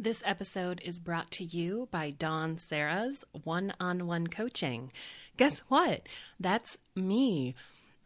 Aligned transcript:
This 0.00 0.22
episode 0.24 0.80
is 0.84 1.00
brought 1.00 1.28
to 1.32 1.44
you 1.44 1.88
by 1.90 2.10
Dawn 2.10 2.56
Serra's 2.56 3.24
one 3.42 3.72
on 3.80 4.06
one 4.06 4.28
coaching. 4.28 4.92
Guess 5.36 5.58
what? 5.66 6.02
That's 6.38 6.78
me. 6.94 7.56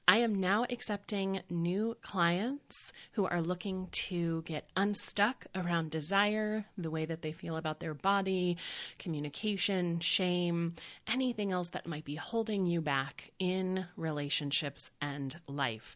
I 0.09 0.17
am 0.19 0.35
now 0.35 0.67
accepting 0.69 1.43
new 1.49 1.96
clients 2.03 2.93
who 3.12 3.25
are 3.25 3.41
looking 3.41 3.87
to 3.93 4.43
get 4.43 4.69
unstuck 4.77 5.47
around 5.54 5.93
desire, 5.93 6.67
the 6.76 6.90
way 6.90 7.04
that 7.04 7.22
they 7.22 7.31
feel 7.31 7.56
about 7.56 7.79
their 7.79 7.94
body, 7.94 8.57
communication, 8.99 10.01
shame, 10.01 10.75
anything 11.07 11.53
else 11.53 11.69
that 11.69 11.87
might 11.87 12.04
be 12.04 12.17
holding 12.17 12.67
you 12.67 12.80
back 12.80 13.30
in 13.38 13.87
relationships 13.97 14.90
and 15.01 15.38
life. 15.47 15.94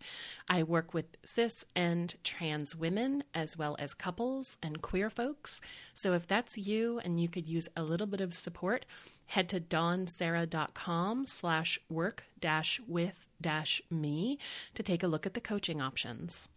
I 0.48 0.62
work 0.62 0.94
with 0.94 1.16
cis 1.24 1.64
and 1.74 2.14
trans 2.22 2.76
women 2.76 3.24
as 3.34 3.56
well 3.56 3.74
as 3.80 3.92
couples 3.92 4.56
and 4.62 4.80
queer 4.80 5.10
folks. 5.10 5.60
So 5.94 6.12
if 6.12 6.28
that's 6.28 6.56
you 6.56 7.00
and 7.00 7.20
you 7.20 7.28
could 7.28 7.46
use 7.46 7.68
a 7.76 7.82
little 7.82 8.06
bit 8.06 8.20
of 8.20 8.34
support, 8.34 8.86
head 9.26 9.48
to 9.50 9.60
dawnserra.com 9.60 11.26
slash 11.26 11.78
work 11.88 12.24
dash 12.40 12.80
with 12.86 13.26
dash 13.40 13.82
me 13.90 14.38
to 14.74 14.82
take 14.82 15.02
a 15.02 15.06
look 15.06 15.26
at 15.26 15.34
the 15.34 15.40
coaching 15.40 15.80
options. 15.80 16.48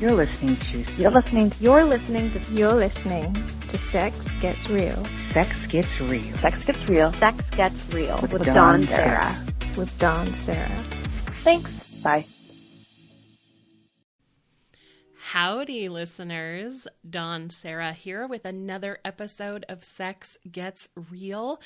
You're 0.00 0.12
listening 0.12 0.56
to 0.56 0.84
You're 0.96 1.10
listening. 1.10 1.52
You're 1.60 1.84
listening 1.84 2.30
to 2.30 2.38
You're 2.52 2.72
listening 2.72 3.32
to 3.68 3.78
Sex 3.78 4.32
Gets 4.34 4.70
Real 4.70 5.04
Sex 5.32 5.66
Gets 5.66 6.00
Real 6.00 6.34
Sex 6.36 6.64
Gets 6.66 6.88
Real. 6.88 7.12
Sex 7.14 7.44
Gets 7.50 7.92
Real 7.92 8.16
with, 8.22 8.32
with 8.32 8.44
Dawn 8.44 8.54
Dawn 8.54 8.82
Serra. 8.84 9.34
Sarah. 9.34 9.46
with 9.76 9.98
Dawn 9.98 10.26
Serra. 10.28 10.68
Thanks. 11.42 12.00
Bye. 12.00 12.24
Howdy, 15.32 15.90
listeners. 15.90 16.86
Dawn 17.08 17.50
Serra 17.50 17.92
here 17.92 18.26
with 18.26 18.46
another 18.46 18.98
episode 19.04 19.66
of 19.68 19.84
Sex 19.84 20.38
Gets 20.50 20.88
Real. 21.10 21.60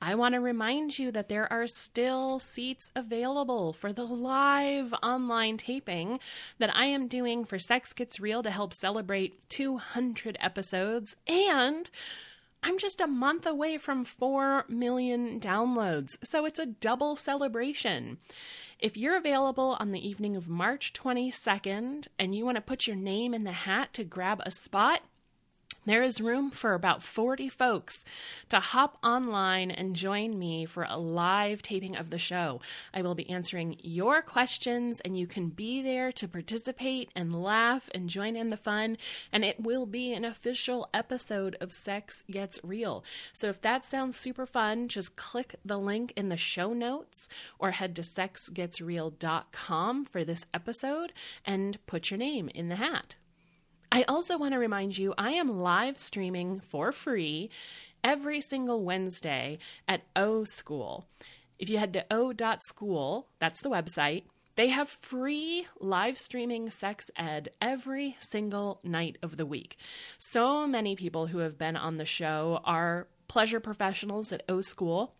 I 0.00 0.14
want 0.14 0.34
to 0.34 0.40
remind 0.40 0.98
you 0.98 1.12
that 1.12 1.28
there 1.28 1.52
are 1.52 1.66
still 1.66 2.38
seats 2.38 2.90
available 2.96 3.74
for 3.74 3.92
the 3.92 4.06
live 4.06 4.94
online 5.02 5.58
taping 5.58 6.18
that 6.58 6.74
I 6.74 6.86
am 6.86 7.06
doing 7.06 7.44
for 7.44 7.58
Sex 7.58 7.92
Gets 7.92 8.20
Real 8.20 8.42
to 8.42 8.50
help 8.50 8.72
celebrate 8.72 9.50
200 9.50 10.38
episodes. 10.40 11.14
And 11.26 11.90
I'm 12.62 12.78
just 12.78 13.02
a 13.02 13.06
month 13.06 13.44
away 13.44 13.76
from 13.76 14.06
4 14.06 14.64
million 14.70 15.38
downloads, 15.38 16.16
so 16.24 16.46
it's 16.46 16.58
a 16.58 16.64
double 16.64 17.14
celebration. 17.14 18.16
If 18.84 18.98
you're 18.98 19.16
available 19.16 19.78
on 19.80 19.92
the 19.92 20.06
evening 20.06 20.36
of 20.36 20.50
March 20.50 20.92
22nd 20.92 22.06
and 22.18 22.34
you 22.34 22.44
want 22.44 22.56
to 22.56 22.60
put 22.60 22.86
your 22.86 22.96
name 22.96 23.32
in 23.32 23.44
the 23.44 23.52
hat 23.52 23.94
to 23.94 24.04
grab 24.04 24.42
a 24.44 24.50
spot, 24.50 25.00
there 25.86 26.02
is 26.02 26.20
room 26.20 26.50
for 26.50 26.74
about 26.74 27.02
40 27.02 27.48
folks 27.48 28.04
to 28.48 28.60
hop 28.60 28.98
online 29.02 29.70
and 29.70 29.94
join 29.94 30.38
me 30.38 30.64
for 30.64 30.86
a 30.88 30.98
live 30.98 31.62
taping 31.62 31.96
of 31.96 32.10
the 32.10 32.18
show. 32.18 32.60
I 32.92 33.02
will 33.02 33.14
be 33.14 33.28
answering 33.28 33.76
your 33.82 34.22
questions, 34.22 35.00
and 35.00 35.18
you 35.18 35.26
can 35.26 35.48
be 35.48 35.82
there 35.82 36.12
to 36.12 36.28
participate 36.28 37.10
and 37.14 37.42
laugh 37.42 37.90
and 37.94 38.08
join 38.08 38.36
in 38.36 38.50
the 38.50 38.56
fun. 38.56 38.96
And 39.32 39.44
it 39.44 39.60
will 39.60 39.86
be 39.86 40.12
an 40.12 40.24
official 40.24 40.88
episode 40.94 41.56
of 41.60 41.72
Sex 41.72 42.22
Gets 42.30 42.60
Real. 42.62 43.04
So 43.32 43.48
if 43.48 43.60
that 43.62 43.84
sounds 43.84 44.16
super 44.16 44.46
fun, 44.46 44.88
just 44.88 45.16
click 45.16 45.56
the 45.64 45.78
link 45.78 46.12
in 46.16 46.28
the 46.28 46.36
show 46.36 46.72
notes 46.72 47.28
or 47.58 47.72
head 47.72 47.96
to 47.96 48.02
sexgetsreal.com 48.02 50.04
for 50.04 50.24
this 50.24 50.46
episode 50.54 51.12
and 51.44 51.84
put 51.86 52.10
your 52.10 52.18
name 52.18 52.48
in 52.54 52.68
the 52.68 52.76
hat. 52.76 53.16
I 53.94 54.02
also 54.08 54.36
want 54.36 54.54
to 54.54 54.58
remind 54.58 54.98
you 54.98 55.14
I 55.16 55.34
am 55.34 55.60
live 55.60 55.98
streaming 55.98 56.58
for 56.58 56.90
free 56.90 57.48
every 58.02 58.40
single 58.40 58.82
Wednesday 58.82 59.58
at 59.86 60.02
O 60.16 60.42
School. 60.42 61.06
If 61.60 61.70
you 61.70 61.78
head 61.78 61.92
to 61.92 62.04
o.school, 62.10 63.28
that's 63.38 63.60
the 63.60 63.70
website, 63.70 64.24
they 64.56 64.70
have 64.70 64.88
free 64.88 65.68
live 65.78 66.18
streaming 66.18 66.70
sex 66.70 67.08
ed 67.16 67.50
every 67.62 68.16
single 68.18 68.80
night 68.82 69.16
of 69.22 69.36
the 69.36 69.46
week. 69.46 69.76
So 70.18 70.66
many 70.66 70.96
people 70.96 71.28
who 71.28 71.38
have 71.38 71.56
been 71.56 71.76
on 71.76 71.96
the 71.96 72.04
show 72.04 72.62
are 72.64 73.06
pleasure 73.28 73.60
professionals 73.60 74.32
at 74.32 74.42
O 74.48 74.60
School. 74.60 75.14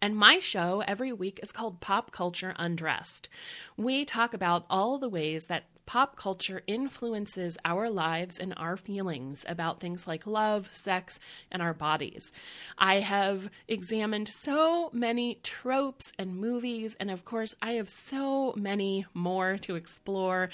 And 0.00 0.14
my 0.14 0.38
show 0.38 0.84
every 0.86 1.12
week 1.12 1.40
is 1.42 1.50
called 1.50 1.80
Pop 1.80 2.12
Culture 2.12 2.54
Undressed. 2.56 3.28
We 3.76 4.04
talk 4.04 4.32
about 4.32 4.64
all 4.70 4.98
the 4.98 5.08
ways 5.08 5.46
that 5.46 5.64
pop 5.86 6.16
culture 6.16 6.62
influences 6.66 7.56
our 7.64 7.88
lives 7.88 8.38
and 8.38 8.52
our 8.56 8.76
feelings 8.76 9.44
about 9.48 9.80
things 9.80 10.06
like 10.06 10.26
love, 10.26 10.68
sex, 10.72 11.18
and 11.50 11.62
our 11.62 11.72
bodies. 11.72 12.32
I 12.76 13.00
have 13.00 13.48
examined 13.68 14.28
so 14.28 14.90
many 14.92 15.40
tropes 15.42 16.12
and 16.18 16.36
movies, 16.36 16.96
and 16.98 17.10
of 17.10 17.24
course, 17.24 17.54
I 17.62 17.72
have 17.72 17.88
so 17.88 18.52
many 18.56 19.06
more 19.14 19.56
to 19.58 19.76
explore. 19.76 20.50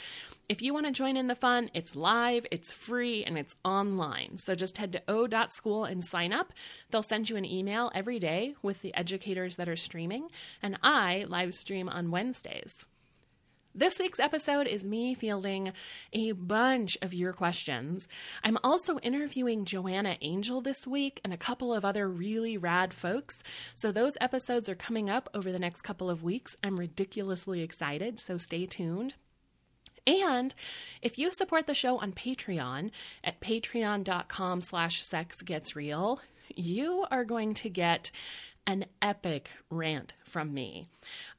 If 0.48 0.60
you 0.60 0.74
want 0.74 0.86
to 0.86 0.92
join 0.92 1.16
in 1.16 1.28
the 1.28 1.34
fun, 1.34 1.70
it's 1.72 1.96
live, 1.96 2.46
it's 2.52 2.70
free, 2.70 3.24
and 3.24 3.38
it's 3.38 3.54
online. 3.64 4.38
So 4.38 4.54
just 4.54 4.76
head 4.76 4.92
to 4.92 5.02
o.school 5.08 5.84
and 5.84 6.04
sign 6.04 6.32
up. 6.32 6.52
They'll 6.90 7.02
send 7.02 7.30
you 7.30 7.36
an 7.36 7.46
email 7.46 7.90
every 7.94 8.18
day 8.18 8.54
with 8.62 8.82
the 8.82 8.94
educators 8.94 9.56
that 9.56 9.68
are 9.68 9.76
streaming, 9.76 10.28
and 10.62 10.78
I 10.82 11.24
live 11.26 11.54
stream 11.54 11.88
on 11.88 12.10
Wednesdays. 12.10 12.84
This 13.74 13.98
week's 13.98 14.20
episode 14.20 14.66
is 14.66 14.84
me 14.84 15.14
fielding 15.14 15.72
a 16.12 16.32
bunch 16.32 16.98
of 17.00 17.14
your 17.14 17.32
questions. 17.32 18.06
I'm 18.44 18.58
also 18.62 18.98
interviewing 18.98 19.64
Joanna 19.64 20.18
Angel 20.20 20.60
this 20.60 20.86
week 20.86 21.22
and 21.24 21.32
a 21.32 21.38
couple 21.38 21.72
of 21.72 21.82
other 21.82 22.06
really 22.06 22.58
rad 22.58 22.92
folks. 22.92 23.34
So, 23.74 23.90
those 23.90 24.12
episodes 24.20 24.68
are 24.68 24.74
coming 24.74 25.08
up 25.08 25.30
over 25.32 25.50
the 25.50 25.58
next 25.58 25.80
couple 25.80 26.10
of 26.10 26.22
weeks. 26.22 26.54
I'm 26.62 26.78
ridiculously 26.78 27.62
excited, 27.62 28.20
so 28.20 28.36
stay 28.36 28.66
tuned. 28.66 29.14
And 30.06 30.54
if 31.00 31.16
you 31.16 31.30
support 31.32 31.66
the 31.66 31.74
show 31.74 31.96
on 31.96 32.12
Patreon 32.12 32.90
at 33.24 33.40
patreon.com 33.40 34.60
slash 34.60 35.02
sexgetsreal, 35.02 36.18
you 36.54 37.06
are 37.10 37.24
going 37.24 37.54
to 37.54 37.70
get 37.70 38.10
an 38.66 38.84
epic 39.00 39.50
rant 39.70 40.14
from 40.24 40.52
me. 40.54 40.88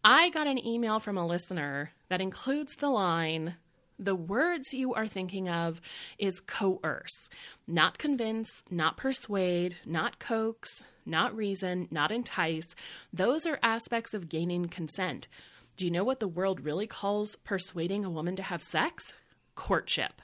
I 0.03 0.29
got 0.29 0.47
an 0.47 0.65
email 0.65 0.99
from 0.99 1.17
a 1.17 1.25
listener 1.25 1.91
that 2.09 2.19
includes 2.19 2.75
the 2.75 2.89
line, 2.89 3.55
the 3.97 4.15
words 4.15 4.73
you 4.73 4.93
are 4.93 5.07
thinking 5.07 5.47
of 5.47 5.79
is 6.17 6.41
coerce, 6.41 7.29
not 7.67 7.97
convince, 7.97 8.63
not 8.69 8.97
persuade, 8.97 9.77
not 9.85 10.19
coax, 10.19 10.83
not 11.05 11.33
reason, 11.35 11.87
not 11.89 12.11
entice. 12.11 12.75
Those 13.13 13.45
are 13.45 13.59
aspects 13.63 14.13
of 14.13 14.27
gaining 14.27 14.65
consent. 14.65 15.29
Do 15.77 15.85
you 15.85 15.91
know 15.91 16.03
what 16.03 16.19
the 16.19 16.27
world 16.27 16.65
really 16.65 16.87
calls 16.87 17.37
persuading 17.37 18.03
a 18.03 18.09
woman 18.09 18.35
to 18.35 18.43
have 18.43 18.61
sex? 18.61 19.13
Courtship. 19.55 20.21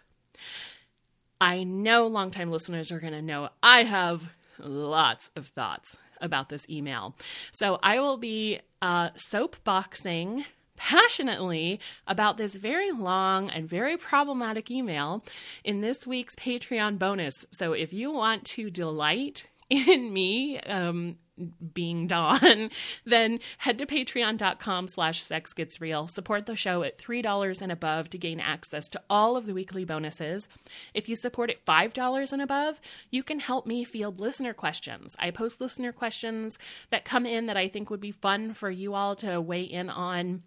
I 1.39 1.63
know 1.63 2.07
longtime 2.07 2.51
listeners 2.51 2.91
are 2.91 2.99
going 2.99 3.13
to 3.13 3.21
know 3.21 3.49
I 3.63 3.83
have 3.83 4.33
lots 4.59 5.29
of 5.35 5.47
thoughts 5.47 5.97
about 6.21 6.49
this 6.49 6.69
email. 6.69 7.15
So 7.53 7.79
I 7.81 7.99
will 7.99 8.17
be 8.17 8.59
uh, 8.81 9.09
soapboxing 9.31 10.45
passionately 10.75 11.79
about 12.07 12.37
this 12.37 12.55
very 12.55 12.91
long 12.91 13.49
and 13.49 13.69
very 13.69 13.97
problematic 13.97 14.71
email 14.71 15.23
in 15.63 15.81
this 15.81 16.07
week's 16.07 16.35
Patreon 16.35 16.97
bonus. 16.97 17.45
So 17.51 17.73
if 17.73 17.91
you 17.91 18.11
want 18.11 18.45
to 18.55 18.69
delight 18.69 19.43
in 19.69 20.11
me, 20.13 20.59
um, 20.61 21.17
being 21.73 22.07
Dawn, 22.07 22.69
then 23.05 23.39
head 23.59 23.77
to 23.77 23.85
patreon.com 23.85 24.87
slash 24.87 25.21
sex 25.21 25.53
gets 25.53 25.81
real. 25.81 26.07
Support 26.07 26.45
the 26.45 26.55
show 26.55 26.83
at 26.83 26.97
$3 26.97 27.61
and 27.61 27.71
above 27.71 28.09
to 28.11 28.17
gain 28.17 28.39
access 28.39 28.89
to 28.89 29.01
all 29.09 29.37
of 29.37 29.45
the 29.45 29.53
weekly 29.53 29.85
bonuses. 29.85 30.47
If 30.93 31.09
you 31.09 31.15
support 31.15 31.49
at 31.49 31.65
$5 31.65 32.31
and 32.31 32.41
above, 32.41 32.79
you 33.11 33.23
can 33.23 33.39
help 33.39 33.65
me 33.65 33.83
field 33.83 34.19
listener 34.19 34.53
questions. 34.53 35.15
I 35.19 35.31
post 35.31 35.61
listener 35.61 35.91
questions 35.91 36.57
that 36.89 37.05
come 37.05 37.25
in 37.25 37.47
that 37.47 37.57
I 37.57 37.67
think 37.67 37.89
would 37.89 38.01
be 38.01 38.11
fun 38.11 38.53
for 38.53 38.69
you 38.69 38.93
all 38.93 39.15
to 39.17 39.39
weigh 39.39 39.63
in 39.63 39.89
on. 39.89 40.43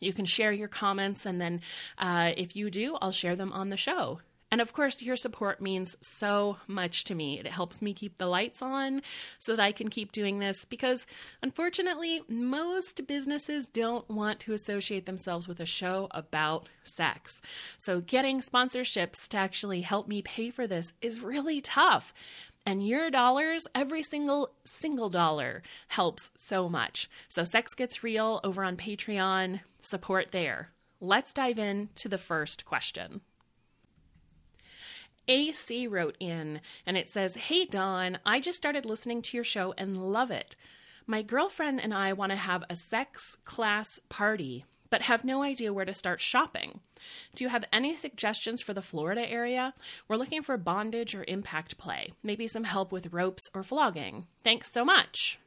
You 0.00 0.12
can 0.12 0.24
share 0.24 0.52
your 0.52 0.68
comments, 0.68 1.24
and 1.24 1.40
then 1.40 1.60
uh, 1.98 2.32
if 2.36 2.56
you 2.56 2.70
do, 2.70 2.96
I'll 3.00 3.12
share 3.12 3.36
them 3.36 3.52
on 3.52 3.70
the 3.70 3.76
show. 3.76 4.20
And 4.54 4.60
of 4.60 4.72
course, 4.72 5.02
your 5.02 5.16
support 5.16 5.60
means 5.60 5.96
so 6.00 6.58
much 6.68 7.02
to 7.06 7.16
me. 7.16 7.40
It 7.40 7.48
helps 7.48 7.82
me 7.82 7.92
keep 7.92 8.18
the 8.18 8.28
lights 8.28 8.62
on 8.62 9.02
so 9.40 9.56
that 9.56 9.60
I 9.60 9.72
can 9.72 9.88
keep 9.88 10.12
doing 10.12 10.38
this 10.38 10.64
because 10.64 11.08
unfortunately, 11.42 12.22
most 12.28 13.04
businesses 13.08 13.66
don't 13.66 14.08
want 14.08 14.38
to 14.38 14.52
associate 14.52 15.06
themselves 15.06 15.48
with 15.48 15.58
a 15.58 15.66
show 15.66 16.06
about 16.12 16.68
sex. 16.84 17.42
So, 17.78 18.00
getting 18.00 18.40
sponsorships 18.40 19.26
to 19.30 19.38
actually 19.38 19.80
help 19.80 20.06
me 20.06 20.22
pay 20.22 20.50
for 20.50 20.68
this 20.68 20.92
is 21.02 21.18
really 21.18 21.60
tough. 21.60 22.14
And 22.64 22.86
your 22.86 23.10
dollars, 23.10 23.66
every 23.74 24.04
single 24.04 24.52
single 24.64 25.10
dollar 25.10 25.64
helps 25.88 26.30
so 26.38 26.68
much. 26.68 27.10
So 27.28 27.42
sex 27.42 27.74
gets 27.74 28.04
real 28.04 28.38
over 28.44 28.62
on 28.62 28.76
Patreon, 28.76 29.62
support 29.80 30.30
there. 30.30 30.70
Let's 31.00 31.32
dive 31.32 31.58
in 31.58 31.88
to 31.96 32.08
the 32.08 32.18
first 32.18 32.64
question. 32.64 33.20
AC 35.28 35.86
wrote 35.86 36.16
in 36.20 36.60
and 36.86 36.96
it 36.96 37.10
says, 37.10 37.34
Hey, 37.34 37.64
Dawn, 37.64 38.18
I 38.24 38.40
just 38.40 38.58
started 38.58 38.84
listening 38.84 39.22
to 39.22 39.36
your 39.36 39.44
show 39.44 39.74
and 39.76 40.12
love 40.12 40.30
it. 40.30 40.56
My 41.06 41.22
girlfriend 41.22 41.80
and 41.80 41.92
I 41.92 42.12
want 42.12 42.30
to 42.30 42.36
have 42.36 42.64
a 42.70 42.76
sex 42.76 43.36
class 43.44 44.00
party, 44.08 44.64
but 44.88 45.02
have 45.02 45.24
no 45.24 45.42
idea 45.42 45.72
where 45.72 45.84
to 45.84 45.92
start 45.92 46.20
shopping. 46.20 46.80
Do 47.34 47.44
you 47.44 47.50
have 47.50 47.64
any 47.72 47.94
suggestions 47.94 48.62
for 48.62 48.72
the 48.72 48.80
Florida 48.80 49.30
area? 49.30 49.74
We're 50.08 50.16
looking 50.16 50.42
for 50.42 50.56
bondage 50.56 51.14
or 51.14 51.24
impact 51.28 51.76
play, 51.76 52.12
maybe 52.22 52.46
some 52.46 52.64
help 52.64 52.90
with 52.90 53.12
ropes 53.12 53.50
or 53.54 53.62
flogging. 53.62 54.26
Thanks 54.42 54.72
so 54.72 54.84
much. 54.84 55.38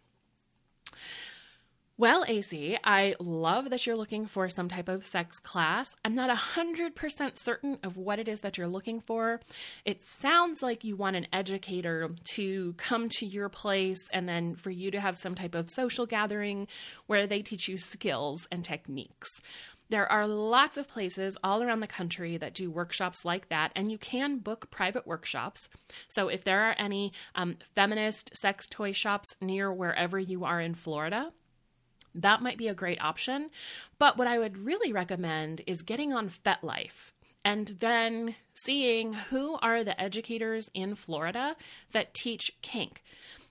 Well, 2.00 2.26
AC, 2.28 2.78
I 2.84 3.16
love 3.20 3.72
that 3.72 3.88
you're 3.88 3.96
looking 3.96 4.28
for 4.28 4.50
some 4.50 4.70
type 4.70 4.88
of 4.88 5.08
sex 5.08 5.40
class. 5.40 5.96
I'm 6.06 6.14
not 6.14 6.30
100% 6.30 7.40
certain 7.40 7.80
of 7.82 7.98
what 7.98 8.20
it 8.20 8.28
is 8.28 8.42
that 8.42 8.56
you're 8.56 8.68
looking 8.68 9.02
for. 9.02 9.42
It 9.84 10.04
sounds 10.04 10.62
like 10.62 10.84
you 10.84 10.96
want 10.96 11.16
an 11.16 11.26
educator 11.34 12.12
to 12.36 12.76
come 12.78 13.10
to 13.18 13.26
your 13.26 13.50
place 13.50 13.98
and 14.14 14.30
then 14.30 14.58
for 14.58 14.70
you 14.70 14.92
to 14.92 15.00
have 15.00 15.18
some 15.18 15.34
type 15.34 15.56
of 15.56 15.72
social 15.72 16.06
gathering 16.06 16.68
where 17.08 17.26
they 17.26 17.42
teach 17.42 17.68
you 17.68 17.80
skills 17.80 18.48
and 18.52 18.64
techniques. 18.64 19.32
There 19.90 20.12
are 20.12 20.28
lots 20.28 20.78
of 20.78 20.88
places 20.88 21.36
all 21.44 21.64
around 21.64 21.80
the 21.80 21.88
country 21.88 22.38
that 22.38 22.54
do 22.54 22.70
workshops 22.70 23.26
like 23.26 23.50
that, 23.50 23.72
and 23.76 23.90
you 23.90 23.98
can 23.98 24.38
book 24.38 24.70
private 24.70 25.08
workshops. 25.08 25.68
So, 26.10 26.28
if 26.28 26.44
there 26.44 26.70
are 26.70 26.76
any 26.78 27.14
um, 27.34 27.56
feminist 27.74 28.36
sex 28.36 28.68
toy 28.68 28.92
shops 28.92 29.30
near 29.42 29.74
wherever 29.74 30.20
you 30.20 30.44
are 30.44 30.60
in 30.60 30.76
Florida, 30.76 31.32
that 32.18 32.42
might 32.42 32.58
be 32.58 32.68
a 32.68 32.74
great 32.74 33.02
option. 33.02 33.50
But 34.00 34.18
what 34.18 34.28
I 34.28 34.40
would 34.40 34.58
really 34.58 34.92
recommend 34.92 35.62
is 35.68 35.82
getting 35.82 36.14
on 36.14 36.30
FetLife 36.30 37.12
and 37.46 37.68
then 37.80 38.36
seeing 38.54 39.14
who 39.14 39.58
are 39.62 39.84
the 39.84 40.00
educators 40.00 40.70
in 40.74 40.96
Florida 40.96 41.56
that 41.94 42.14
teach 42.14 42.52
kink. 42.62 43.04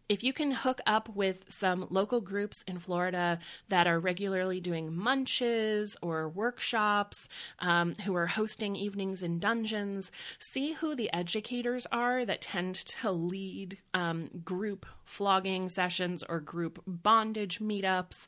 If 0.08 0.22
you 0.22 0.32
can 0.32 0.52
hook 0.52 0.80
up 0.86 1.08
with 1.08 1.44
some 1.48 1.88
local 1.90 2.20
groups 2.20 2.62
in 2.68 2.78
Florida 2.78 3.40
that 3.68 3.88
are 3.88 3.98
regularly 3.98 4.60
doing 4.60 4.94
munches 4.94 5.96
or 6.00 6.28
workshops, 6.28 7.28
um, 7.58 7.94
who 8.04 8.14
are 8.14 8.28
hosting 8.28 8.76
evenings 8.76 9.22
in 9.22 9.40
dungeons, 9.40 10.12
see 10.38 10.74
who 10.74 10.94
the 10.94 11.12
educators 11.12 11.86
are 11.90 12.24
that 12.24 12.40
tend 12.40 12.76
to 12.76 13.10
lead 13.10 13.78
um, 13.94 14.30
group 14.44 14.86
flogging 15.04 15.68
sessions 15.68 16.22
or 16.28 16.38
group 16.38 16.82
bondage 16.86 17.58
meetups 17.58 18.26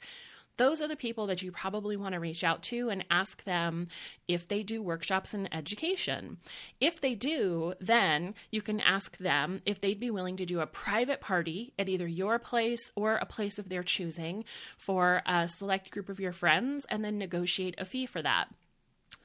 those 0.58 0.82
are 0.82 0.88
the 0.88 0.96
people 0.96 1.26
that 1.28 1.40
you 1.40 1.50
probably 1.50 1.96
want 1.96 2.12
to 2.12 2.20
reach 2.20 2.44
out 2.44 2.62
to 2.64 2.90
and 2.90 3.04
ask 3.10 3.42
them 3.44 3.88
if 4.26 4.46
they 4.46 4.62
do 4.62 4.82
workshops 4.82 5.32
in 5.32 5.52
education. 5.52 6.36
If 6.80 7.00
they 7.00 7.14
do, 7.14 7.74
then 7.80 8.34
you 8.50 8.60
can 8.60 8.80
ask 8.80 9.16
them 9.16 9.62
if 9.64 9.80
they'd 9.80 10.00
be 10.00 10.10
willing 10.10 10.36
to 10.36 10.46
do 10.46 10.60
a 10.60 10.66
private 10.66 11.20
party 11.20 11.72
at 11.78 11.88
either 11.88 12.06
your 12.06 12.38
place 12.38 12.92
or 12.94 13.14
a 13.14 13.24
place 13.24 13.58
of 13.58 13.68
their 13.68 13.82
choosing 13.82 14.44
for 14.76 15.22
a 15.26 15.48
select 15.48 15.90
group 15.90 16.08
of 16.08 16.20
your 16.20 16.32
friends 16.32 16.86
and 16.90 17.04
then 17.04 17.18
negotiate 17.18 17.76
a 17.78 17.84
fee 17.84 18.06
for 18.06 18.20
that. 18.20 18.48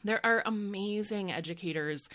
There 0.03 0.25
are 0.25 0.43
amazing 0.45 1.31
educators 1.31 2.09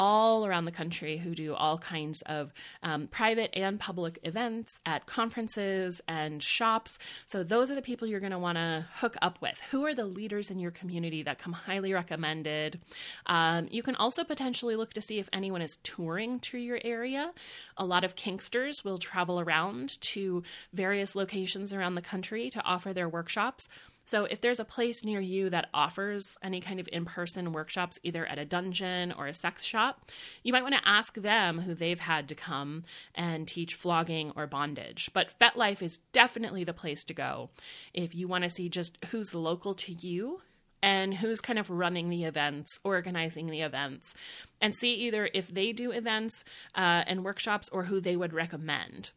all 0.00 0.46
around 0.46 0.64
the 0.64 0.72
country 0.72 1.18
who 1.18 1.34
do 1.34 1.54
all 1.54 1.76
kinds 1.76 2.22
of 2.24 2.54
um, 2.82 3.06
private 3.06 3.50
and 3.52 3.78
public 3.78 4.18
events 4.22 4.80
at 4.86 5.04
conferences 5.04 6.00
and 6.08 6.42
shops. 6.42 6.98
So, 7.26 7.42
those 7.42 7.70
are 7.70 7.74
the 7.74 7.82
people 7.82 8.08
you're 8.08 8.18
going 8.18 8.32
to 8.32 8.38
want 8.38 8.56
to 8.56 8.86
hook 8.94 9.14
up 9.20 9.42
with. 9.42 9.60
Who 9.70 9.84
are 9.84 9.94
the 9.94 10.06
leaders 10.06 10.50
in 10.50 10.58
your 10.58 10.70
community 10.70 11.22
that 11.24 11.38
come 11.38 11.52
highly 11.52 11.92
recommended? 11.92 12.80
Um, 13.26 13.68
you 13.70 13.82
can 13.82 13.94
also 13.94 14.24
potentially 14.24 14.74
look 14.74 14.94
to 14.94 15.02
see 15.02 15.18
if 15.18 15.28
anyone 15.34 15.60
is 15.60 15.76
touring 15.82 16.40
to 16.40 16.56
your 16.56 16.80
area. 16.82 17.32
A 17.76 17.84
lot 17.84 18.02
of 18.02 18.16
Kinksters 18.16 18.82
will 18.82 18.96
travel 18.96 19.38
around 19.38 20.00
to 20.00 20.42
various 20.72 21.14
locations 21.14 21.74
around 21.74 21.94
the 21.94 22.00
country 22.00 22.48
to 22.48 22.62
offer 22.62 22.94
their 22.94 23.08
workshops. 23.08 23.68
So, 24.10 24.24
if 24.24 24.40
there's 24.40 24.58
a 24.58 24.64
place 24.64 25.04
near 25.04 25.20
you 25.20 25.50
that 25.50 25.68
offers 25.72 26.36
any 26.42 26.60
kind 26.60 26.80
of 26.80 26.88
in 26.92 27.04
person 27.04 27.52
workshops, 27.52 28.00
either 28.02 28.26
at 28.26 28.40
a 28.40 28.44
dungeon 28.44 29.14
or 29.16 29.28
a 29.28 29.32
sex 29.32 29.62
shop, 29.62 30.10
you 30.42 30.52
might 30.52 30.64
want 30.64 30.74
to 30.74 30.88
ask 30.88 31.14
them 31.14 31.60
who 31.60 31.76
they've 31.76 32.00
had 32.00 32.28
to 32.28 32.34
come 32.34 32.82
and 33.14 33.46
teach 33.46 33.76
flogging 33.76 34.32
or 34.34 34.48
bondage. 34.48 35.10
But 35.14 35.32
FetLife 35.38 35.80
is 35.80 36.00
definitely 36.12 36.64
the 36.64 36.72
place 36.72 37.04
to 37.04 37.14
go 37.14 37.50
if 37.94 38.12
you 38.12 38.26
want 38.26 38.42
to 38.42 38.50
see 38.50 38.68
just 38.68 38.98
who's 39.12 39.32
local 39.32 39.74
to 39.74 39.92
you 39.92 40.40
and 40.82 41.14
who's 41.14 41.40
kind 41.40 41.60
of 41.60 41.70
running 41.70 42.10
the 42.10 42.24
events, 42.24 42.80
organizing 42.82 43.46
the 43.46 43.60
events, 43.60 44.12
and 44.60 44.74
see 44.74 44.92
either 44.92 45.30
if 45.32 45.54
they 45.54 45.72
do 45.72 45.92
events 45.92 46.42
uh, 46.74 47.04
and 47.06 47.24
workshops 47.24 47.68
or 47.68 47.84
who 47.84 48.00
they 48.00 48.16
would 48.16 48.32
recommend. 48.32 49.12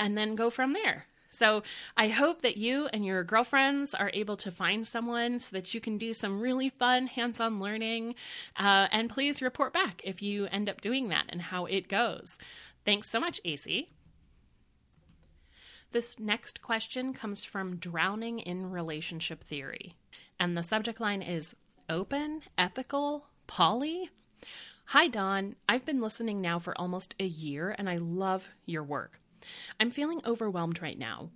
And 0.00 0.18
then 0.18 0.34
go 0.34 0.50
from 0.50 0.72
there. 0.72 1.06
So 1.30 1.62
I 1.96 2.08
hope 2.08 2.42
that 2.42 2.56
you 2.56 2.88
and 2.92 3.04
your 3.04 3.22
girlfriends 3.22 3.94
are 3.94 4.10
able 4.12 4.36
to 4.38 4.50
find 4.50 4.86
someone 4.86 5.40
so 5.40 5.50
that 5.52 5.72
you 5.72 5.80
can 5.80 5.96
do 5.96 6.12
some 6.12 6.40
really 6.40 6.68
fun 6.68 7.06
hands 7.06 7.40
on 7.40 7.60
learning. 7.60 8.16
Uh, 8.56 8.88
and 8.90 9.08
please 9.08 9.40
report 9.40 9.72
back 9.72 10.00
if 10.04 10.20
you 10.20 10.46
end 10.46 10.68
up 10.68 10.80
doing 10.80 11.08
that 11.08 11.26
and 11.28 11.42
how 11.42 11.66
it 11.66 11.88
goes. 11.88 12.36
Thanks 12.84 13.08
so 13.08 13.20
much, 13.20 13.40
AC. 13.44 13.88
This 15.92 16.18
next 16.18 16.62
question 16.62 17.12
comes 17.12 17.44
from 17.44 17.76
Drowning 17.76 18.38
in 18.38 18.70
Relationship 18.70 19.42
Theory. 19.42 19.94
And 20.38 20.56
the 20.56 20.62
subject 20.62 21.00
line 21.00 21.22
is 21.22 21.54
Open, 21.88 22.42
Ethical, 22.56 23.26
Poly? 23.46 24.10
Hi, 24.86 25.06
Dawn. 25.06 25.56
I've 25.68 25.84
been 25.84 26.00
listening 26.00 26.40
now 26.40 26.58
for 26.58 26.76
almost 26.80 27.14
a 27.20 27.26
year 27.26 27.74
and 27.78 27.88
I 27.88 27.98
love 27.98 28.48
your 28.66 28.82
work. 28.82 29.19
I'm 29.78 29.90
feeling 29.90 30.20
overwhelmed 30.24 30.82
right 30.82 30.98
now. 30.98 31.30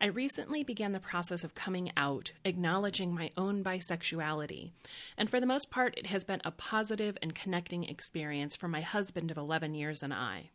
I 0.00 0.06
recently 0.06 0.64
began 0.64 0.92
the 0.92 1.00
process 1.00 1.44
of 1.44 1.54
coming 1.54 1.92
out, 1.96 2.32
acknowledging 2.44 3.14
my 3.14 3.30
own 3.36 3.62
bisexuality, 3.62 4.72
and 5.16 5.30
for 5.30 5.40
the 5.40 5.46
most 5.46 5.70
part, 5.70 5.96
it 5.96 6.06
has 6.06 6.24
been 6.24 6.40
a 6.44 6.50
positive 6.50 7.16
and 7.22 7.34
connecting 7.34 7.84
experience 7.84 8.56
for 8.56 8.68
my 8.68 8.80
husband 8.80 9.30
of 9.30 9.36
11 9.36 9.74
years 9.74 10.02
and 10.02 10.12
I. 10.12 10.50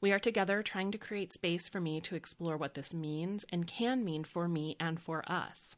We 0.00 0.12
are 0.12 0.18
together 0.18 0.62
trying 0.62 0.92
to 0.92 0.98
create 0.98 1.32
space 1.32 1.68
for 1.68 1.80
me 1.80 2.00
to 2.02 2.14
explore 2.14 2.56
what 2.56 2.74
this 2.74 2.92
means 2.92 3.44
and 3.50 3.66
can 3.66 4.04
mean 4.04 4.24
for 4.24 4.46
me 4.46 4.76
and 4.78 5.00
for 5.00 5.24
us. 5.30 5.76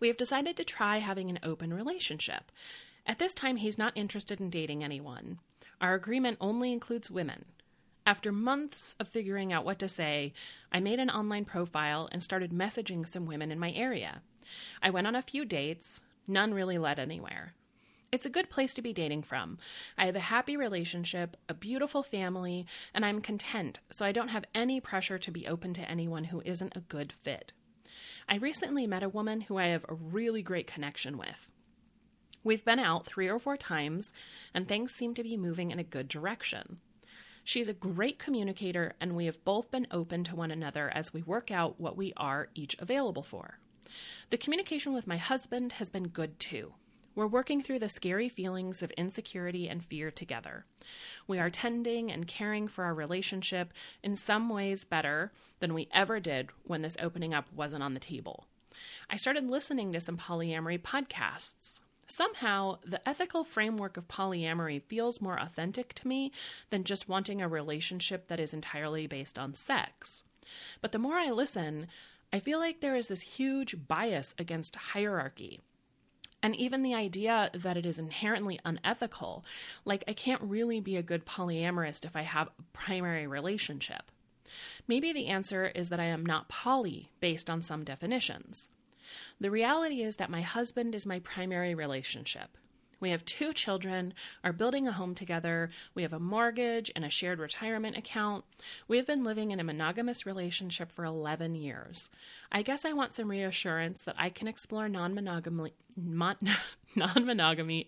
We 0.00 0.08
have 0.08 0.16
decided 0.16 0.56
to 0.56 0.64
try 0.64 0.98
having 0.98 1.30
an 1.30 1.38
open 1.42 1.72
relationship. 1.72 2.50
At 3.06 3.18
this 3.18 3.34
time, 3.34 3.56
he's 3.56 3.78
not 3.78 3.96
interested 3.96 4.40
in 4.40 4.50
dating 4.50 4.82
anyone. 4.82 5.38
Our 5.80 5.94
agreement 5.94 6.38
only 6.40 6.72
includes 6.72 7.10
women. 7.10 7.44
After 8.06 8.30
months 8.30 8.94
of 9.00 9.08
figuring 9.08 9.52
out 9.52 9.64
what 9.64 9.80
to 9.80 9.88
say, 9.88 10.32
I 10.70 10.78
made 10.78 11.00
an 11.00 11.10
online 11.10 11.44
profile 11.44 12.08
and 12.12 12.22
started 12.22 12.52
messaging 12.52 13.06
some 13.06 13.26
women 13.26 13.50
in 13.50 13.58
my 13.58 13.72
area. 13.72 14.22
I 14.80 14.90
went 14.90 15.08
on 15.08 15.16
a 15.16 15.22
few 15.22 15.44
dates, 15.44 16.00
none 16.28 16.54
really 16.54 16.78
led 16.78 17.00
anywhere. 17.00 17.54
It's 18.12 18.24
a 18.24 18.30
good 18.30 18.48
place 18.48 18.74
to 18.74 18.82
be 18.82 18.92
dating 18.92 19.24
from. 19.24 19.58
I 19.98 20.06
have 20.06 20.14
a 20.14 20.20
happy 20.20 20.56
relationship, 20.56 21.36
a 21.48 21.54
beautiful 21.54 22.04
family, 22.04 22.64
and 22.94 23.04
I'm 23.04 23.20
content, 23.20 23.80
so 23.90 24.06
I 24.06 24.12
don't 24.12 24.28
have 24.28 24.44
any 24.54 24.80
pressure 24.80 25.18
to 25.18 25.30
be 25.32 25.48
open 25.48 25.74
to 25.74 25.90
anyone 25.90 26.24
who 26.24 26.42
isn't 26.44 26.76
a 26.76 26.80
good 26.82 27.12
fit. 27.24 27.52
I 28.28 28.36
recently 28.36 28.86
met 28.86 29.02
a 29.02 29.08
woman 29.08 29.40
who 29.42 29.58
I 29.58 29.66
have 29.66 29.84
a 29.88 29.94
really 29.94 30.42
great 30.42 30.68
connection 30.68 31.18
with. 31.18 31.50
We've 32.44 32.64
been 32.64 32.78
out 32.78 33.04
three 33.04 33.28
or 33.28 33.40
four 33.40 33.56
times, 33.56 34.12
and 34.54 34.68
things 34.68 34.92
seem 34.92 35.14
to 35.14 35.24
be 35.24 35.36
moving 35.36 35.72
in 35.72 35.80
a 35.80 35.84
good 35.84 36.06
direction. 36.06 36.78
She's 37.46 37.68
a 37.68 37.74
great 37.74 38.18
communicator, 38.18 38.94
and 39.00 39.14
we 39.14 39.26
have 39.26 39.44
both 39.44 39.70
been 39.70 39.86
open 39.92 40.24
to 40.24 40.34
one 40.34 40.50
another 40.50 40.90
as 40.92 41.14
we 41.14 41.22
work 41.22 41.52
out 41.52 41.80
what 41.80 41.96
we 41.96 42.12
are 42.16 42.48
each 42.56 42.74
available 42.80 43.22
for. 43.22 43.60
The 44.30 44.36
communication 44.36 44.92
with 44.92 45.06
my 45.06 45.16
husband 45.16 45.74
has 45.74 45.88
been 45.88 46.08
good 46.08 46.40
too. 46.40 46.74
We're 47.14 47.28
working 47.28 47.62
through 47.62 47.78
the 47.78 47.88
scary 47.88 48.28
feelings 48.28 48.82
of 48.82 48.90
insecurity 48.90 49.68
and 49.68 49.84
fear 49.84 50.10
together. 50.10 50.66
We 51.28 51.38
are 51.38 51.48
tending 51.48 52.10
and 52.10 52.26
caring 52.26 52.66
for 52.66 52.82
our 52.82 52.94
relationship 52.94 53.72
in 54.02 54.16
some 54.16 54.48
ways 54.48 54.84
better 54.84 55.30
than 55.60 55.72
we 55.72 55.88
ever 55.94 56.18
did 56.18 56.50
when 56.64 56.82
this 56.82 56.96
opening 57.00 57.32
up 57.32 57.46
wasn't 57.54 57.84
on 57.84 57.94
the 57.94 58.00
table. 58.00 58.48
I 59.08 59.14
started 59.14 59.48
listening 59.48 59.92
to 59.92 60.00
some 60.00 60.16
polyamory 60.16 60.80
podcasts. 60.80 61.78
Somehow, 62.06 62.78
the 62.84 63.06
ethical 63.06 63.42
framework 63.42 63.96
of 63.96 64.06
polyamory 64.06 64.80
feels 64.82 65.20
more 65.20 65.40
authentic 65.40 65.92
to 65.94 66.08
me 66.08 66.30
than 66.70 66.84
just 66.84 67.08
wanting 67.08 67.42
a 67.42 67.48
relationship 67.48 68.28
that 68.28 68.40
is 68.40 68.54
entirely 68.54 69.06
based 69.06 69.38
on 69.38 69.54
sex. 69.54 70.22
But 70.80 70.92
the 70.92 71.00
more 71.00 71.16
I 71.16 71.30
listen, 71.30 71.88
I 72.32 72.38
feel 72.38 72.60
like 72.60 72.80
there 72.80 72.94
is 72.94 73.08
this 73.08 73.22
huge 73.22 73.88
bias 73.88 74.34
against 74.38 74.76
hierarchy. 74.76 75.60
And 76.42 76.54
even 76.54 76.82
the 76.82 76.94
idea 76.94 77.50
that 77.54 77.76
it 77.76 77.84
is 77.84 77.98
inherently 77.98 78.60
unethical, 78.64 79.44
like 79.84 80.04
I 80.06 80.12
can't 80.12 80.42
really 80.42 80.80
be 80.80 80.96
a 80.96 81.02
good 81.02 81.26
polyamorist 81.26 82.04
if 82.04 82.14
I 82.14 82.22
have 82.22 82.48
a 82.48 82.62
primary 82.72 83.26
relationship. 83.26 84.12
Maybe 84.86 85.12
the 85.12 85.26
answer 85.26 85.66
is 85.74 85.88
that 85.88 85.98
I 85.98 86.04
am 86.04 86.24
not 86.24 86.48
poly 86.48 87.10
based 87.18 87.50
on 87.50 87.62
some 87.62 87.84
definitions. 87.84 88.70
The 89.40 89.50
reality 89.50 90.02
is 90.02 90.16
that 90.16 90.30
my 90.30 90.42
husband 90.42 90.94
is 90.94 91.06
my 91.06 91.20
primary 91.20 91.74
relationship. 91.74 92.56
We 92.98 93.10
have 93.10 93.24
two 93.24 93.52
children, 93.52 94.14
are 94.42 94.52
building 94.52 94.88
a 94.88 94.92
home 94.92 95.14
together. 95.14 95.70
We 95.94 96.02
have 96.02 96.14
a 96.14 96.18
mortgage 96.18 96.90
and 96.96 97.04
a 97.04 97.10
shared 97.10 97.38
retirement 97.38 97.96
account. 97.96 98.44
We 98.88 98.96
have 98.96 99.06
been 99.06 99.24
living 99.24 99.50
in 99.50 99.60
a 99.60 99.64
monogamous 99.64 100.24
relationship 100.24 100.90
for 100.90 101.04
11 101.04 101.54
years. 101.56 102.10
I 102.50 102.62
guess 102.62 102.84
I 102.84 102.94
want 102.94 103.12
some 103.12 103.30
reassurance 103.30 104.02
that 104.02 104.16
I 104.18 104.30
can 104.30 104.48
explore 104.48 104.88
non 104.88 105.14
monogamy. 105.14 105.72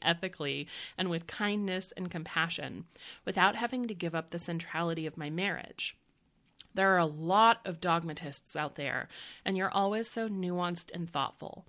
Ethically 0.02 0.68
and 0.98 1.08
with 1.08 1.26
kindness 1.26 1.92
and 1.96 2.10
compassion 2.10 2.84
without 3.24 3.56
having 3.56 3.88
to 3.88 3.94
give 3.94 4.14
up 4.14 4.30
the 4.30 4.38
centrality 4.38 5.06
of 5.06 5.16
my 5.16 5.30
marriage. 5.30 5.96
There 6.74 6.94
are 6.94 6.98
a 6.98 7.06
lot 7.06 7.60
of 7.64 7.80
dogmatists 7.80 8.56
out 8.56 8.76
there, 8.76 9.08
and 9.44 9.56
you're 9.56 9.70
always 9.70 10.08
so 10.08 10.28
nuanced 10.28 10.92
and 10.92 11.08
thoughtful. 11.08 11.64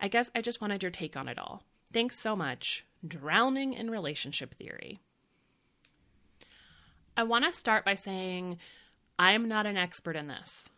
I 0.00 0.08
guess 0.08 0.30
I 0.34 0.40
just 0.40 0.60
wanted 0.60 0.82
your 0.82 0.90
take 0.90 1.16
on 1.16 1.28
it 1.28 1.38
all. 1.38 1.62
Thanks 1.92 2.18
so 2.18 2.36
much. 2.36 2.84
Drowning 3.06 3.74
in 3.74 3.90
Relationship 3.90 4.54
Theory. 4.54 4.98
I 7.16 7.22
want 7.22 7.44
to 7.44 7.52
start 7.52 7.84
by 7.84 7.94
saying 7.94 8.58
I'm 9.18 9.48
not 9.48 9.66
an 9.66 9.76
expert 9.76 10.16
in 10.16 10.28
this. 10.28 10.68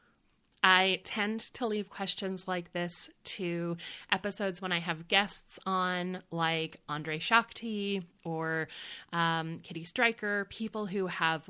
I 0.62 1.00
tend 1.04 1.40
to 1.54 1.66
leave 1.66 1.88
questions 1.88 2.48
like 2.48 2.72
this 2.72 3.08
to 3.24 3.76
episodes 4.10 4.60
when 4.60 4.72
I 4.72 4.80
have 4.80 5.08
guests 5.08 5.58
on, 5.66 6.22
like 6.30 6.80
Andre 6.88 7.18
Shakti 7.18 8.02
or 8.24 8.68
um, 9.12 9.60
Kitty 9.62 9.84
Stryker, 9.84 10.46
people 10.50 10.86
who 10.86 11.06
have 11.06 11.48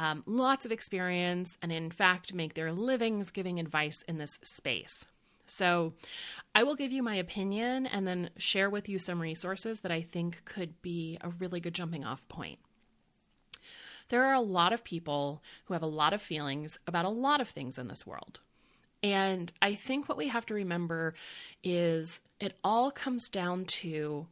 um, 0.00 0.22
lots 0.24 0.64
of 0.64 0.72
experience 0.72 1.58
and, 1.60 1.70
in 1.70 1.90
fact, 1.90 2.32
make 2.32 2.54
their 2.54 2.72
livings 2.72 3.30
giving 3.30 3.60
advice 3.60 4.02
in 4.08 4.16
this 4.16 4.38
space. 4.42 5.04
So, 5.44 5.92
I 6.54 6.62
will 6.62 6.74
give 6.74 6.90
you 6.90 7.02
my 7.02 7.16
opinion 7.16 7.86
and 7.86 8.06
then 8.06 8.30
share 8.38 8.70
with 8.70 8.88
you 8.88 8.98
some 8.98 9.20
resources 9.20 9.80
that 9.80 9.92
I 9.92 10.00
think 10.00 10.42
could 10.46 10.80
be 10.80 11.18
a 11.20 11.28
really 11.28 11.60
good 11.60 11.74
jumping 11.74 12.06
off 12.06 12.26
point. 12.28 12.60
There 14.08 14.24
are 14.24 14.32
a 14.32 14.40
lot 14.40 14.72
of 14.72 14.84
people 14.84 15.42
who 15.66 15.74
have 15.74 15.82
a 15.82 15.86
lot 15.86 16.14
of 16.14 16.22
feelings 16.22 16.78
about 16.86 17.04
a 17.04 17.10
lot 17.10 17.42
of 17.42 17.48
things 17.48 17.78
in 17.78 17.88
this 17.88 18.06
world. 18.06 18.40
And 19.02 19.52
I 19.60 19.74
think 19.74 20.08
what 20.08 20.16
we 20.16 20.28
have 20.28 20.46
to 20.46 20.54
remember 20.54 21.14
is 21.62 22.22
it 22.40 22.56
all 22.64 22.90
comes 22.90 23.28
down 23.28 23.66
to 23.80 24.26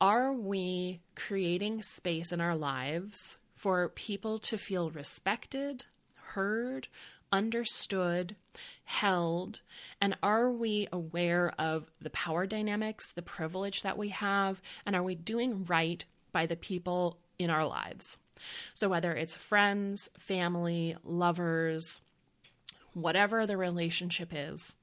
are 0.00 0.32
we 0.32 1.00
creating 1.16 1.82
space 1.82 2.30
in 2.30 2.40
our 2.40 2.54
lives 2.54 3.38
for 3.58 3.88
people 3.88 4.38
to 4.38 4.56
feel 4.56 4.88
respected, 4.88 5.84
heard, 6.14 6.86
understood, 7.32 8.36
held, 8.84 9.60
and 10.00 10.16
are 10.22 10.48
we 10.48 10.86
aware 10.92 11.52
of 11.58 11.90
the 12.00 12.10
power 12.10 12.46
dynamics, 12.46 13.10
the 13.10 13.20
privilege 13.20 13.82
that 13.82 13.98
we 13.98 14.10
have, 14.10 14.62
and 14.86 14.94
are 14.94 15.02
we 15.02 15.16
doing 15.16 15.64
right 15.64 16.04
by 16.30 16.46
the 16.46 16.54
people 16.54 17.18
in 17.36 17.50
our 17.50 17.66
lives? 17.66 18.16
So, 18.74 18.88
whether 18.88 19.12
it's 19.12 19.36
friends, 19.36 20.08
family, 20.16 20.96
lovers, 21.02 22.00
whatever 22.92 23.44
the 23.44 23.56
relationship 23.56 24.30
is, 24.32 24.76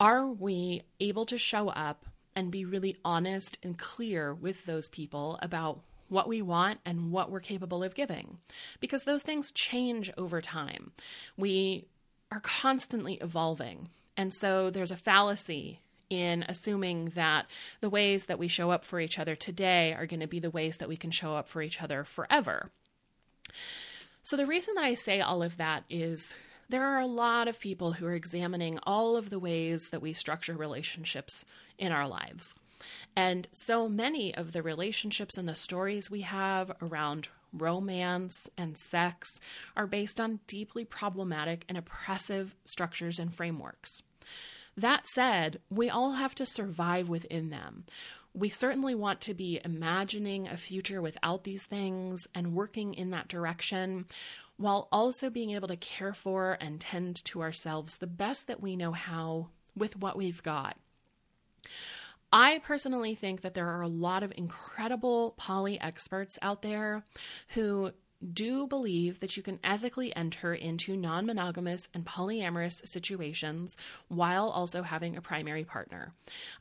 are 0.00 0.26
we 0.26 0.82
able 0.98 1.24
to 1.26 1.38
show 1.38 1.68
up 1.68 2.04
and 2.34 2.50
be 2.50 2.64
really 2.64 2.96
honest 3.04 3.58
and 3.62 3.78
clear 3.78 4.34
with 4.34 4.66
those 4.66 4.88
people 4.88 5.38
about 5.40 5.80
what 6.08 6.28
we 6.28 6.42
want 6.42 6.80
and 6.84 7.10
what 7.10 7.30
we're 7.30 7.40
capable 7.40 7.82
of 7.82 7.94
giving 7.94 8.38
because 8.80 9.02
those 9.02 9.22
things 9.22 9.50
change 9.52 10.12
over 10.16 10.40
time. 10.40 10.92
We 11.36 11.86
are 12.30 12.40
constantly 12.40 13.14
evolving. 13.14 13.88
And 14.16 14.32
so 14.32 14.70
there's 14.70 14.90
a 14.90 14.96
fallacy 14.96 15.80
in 16.08 16.44
assuming 16.48 17.12
that 17.14 17.46
the 17.80 17.90
ways 17.90 18.26
that 18.26 18.38
we 18.38 18.48
show 18.48 18.70
up 18.70 18.84
for 18.84 19.00
each 19.00 19.18
other 19.18 19.34
today 19.34 19.92
are 19.92 20.06
going 20.06 20.20
to 20.20 20.26
be 20.26 20.40
the 20.40 20.50
ways 20.50 20.76
that 20.78 20.88
we 20.88 20.96
can 20.96 21.10
show 21.10 21.34
up 21.34 21.48
for 21.48 21.62
each 21.62 21.82
other 21.82 22.04
forever. 22.04 22.70
So, 24.22 24.36
the 24.36 24.46
reason 24.46 24.74
that 24.74 24.84
I 24.84 24.94
say 24.94 25.20
all 25.20 25.42
of 25.42 25.56
that 25.56 25.84
is 25.88 26.34
there 26.68 26.84
are 26.84 27.00
a 27.00 27.06
lot 27.06 27.46
of 27.46 27.60
people 27.60 27.92
who 27.92 28.06
are 28.06 28.14
examining 28.14 28.78
all 28.82 29.16
of 29.16 29.30
the 29.30 29.38
ways 29.38 29.90
that 29.90 30.02
we 30.02 30.12
structure 30.12 30.54
relationships 30.56 31.44
in 31.78 31.92
our 31.92 32.08
lives. 32.08 32.54
And 33.14 33.48
so 33.52 33.88
many 33.88 34.34
of 34.34 34.52
the 34.52 34.62
relationships 34.62 35.38
and 35.38 35.48
the 35.48 35.54
stories 35.54 36.10
we 36.10 36.22
have 36.22 36.72
around 36.82 37.28
romance 37.52 38.50
and 38.56 38.76
sex 38.76 39.40
are 39.76 39.86
based 39.86 40.20
on 40.20 40.40
deeply 40.46 40.84
problematic 40.84 41.64
and 41.68 41.78
oppressive 41.78 42.54
structures 42.64 43.18
and 43.18 43.34
frameworks. 43.34 44.02
That 44.76 45.06
said, 45.06 45.60
we 45.70 45.88
all 45.88 46.12
have 46.12 46.34
to 46.34 46.44
survive 46.44 47.08
within 47.08 47.48
them. 47.48 47.84
We 48.34 48.50
certainly 48.50 48.94
want 48.94 49.22
to 49.22 49.34
be 49.34 49.60
imagining 49.64 50.46
a 50.46 50.58
future 50.58 51.00
without 51.00 51.44
these 51.44 51.64
things 51.64 52.26
and 52.34 52.54
working 52.54 52.92
in 52.92 53.10
that 53.10 53.28
direction 53.28 54.04
while 54.58 54.88
also 54.92 55.30
being 55.30 55.50
able 55.52 55.68
to 55.68 55.76
care 55.76 56.12
for 56.12 56.58
and 56.60 56.80
tend 56.80 57.24
to 57.24 57.40
ourselves 57.40 57.96
the 57.96 58.06
best 58.06 58.46
that 58.46 58.60
we 58.60 58.76
know 58.76 58.92
how 58.92 59.48
with 59.74 59.96
what 59.96 60.16
we've 60.16 60.42
got. 60.42 60.76
I 62.32 62.60
personally 62.64 63.14
think 63.14 63.42
that 63.42 63.54
there 63.54 63.68
are 63.68 63.82
a 63.82 63.88
lot 63.88 64.22
of 64.22 64.32
incredible 64.36 65.34
poly 65.36 65.80
experts 65.80 66.38
out 66.42 66.62
there 66.62 67.04
who 67.50 67.92
do 68.32 68.66
believe 68.66 69.20
that 69.20 69.36
you 69.36 69.42
can 69.42 69.60
ethically 69.62 70.14
enter 70.16 70.54
into 70.54 70.96
non 70.96 71.26
monogamous 71.26 71.88
and 71.94 72.04
polyamorous 72.04 72.86
situations 72.86 73.76
while 74.08 74.48
also 74.48 74.82
having 74.82 75.16
a 75.16 75.22
primary 75.22 75.64
partner. 75.64 76.12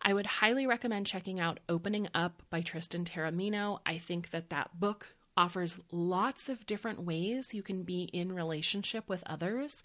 I 0.01 0.13
would 0.13 0.25
highly 0.25 0.67
recommend 0.67 1.07
checking 1.07 1.39
out 1.39 1.59
Opening 1.69 2.09
Up 2.13 2.41
by 2.49 2.61
Tristan 2.61 3.05
Taormino. 3.05 3.79
I 3.85 3.97
think 3.97 4.31
that 4.31 4.49
that 4.49 4.79
book 4.79 5.07
offers 5.37 5.79
lots 5.91 6.47
of 6.49 6.65
different 6.65 7.01
ways 7.01 7.53
you 7.53 7.61
can 7.61 7.83
be 7.83 8.03
in 8.13 8.31
relationship 8.33 9.09
with 9.09 9.23
others. 9.25 9.83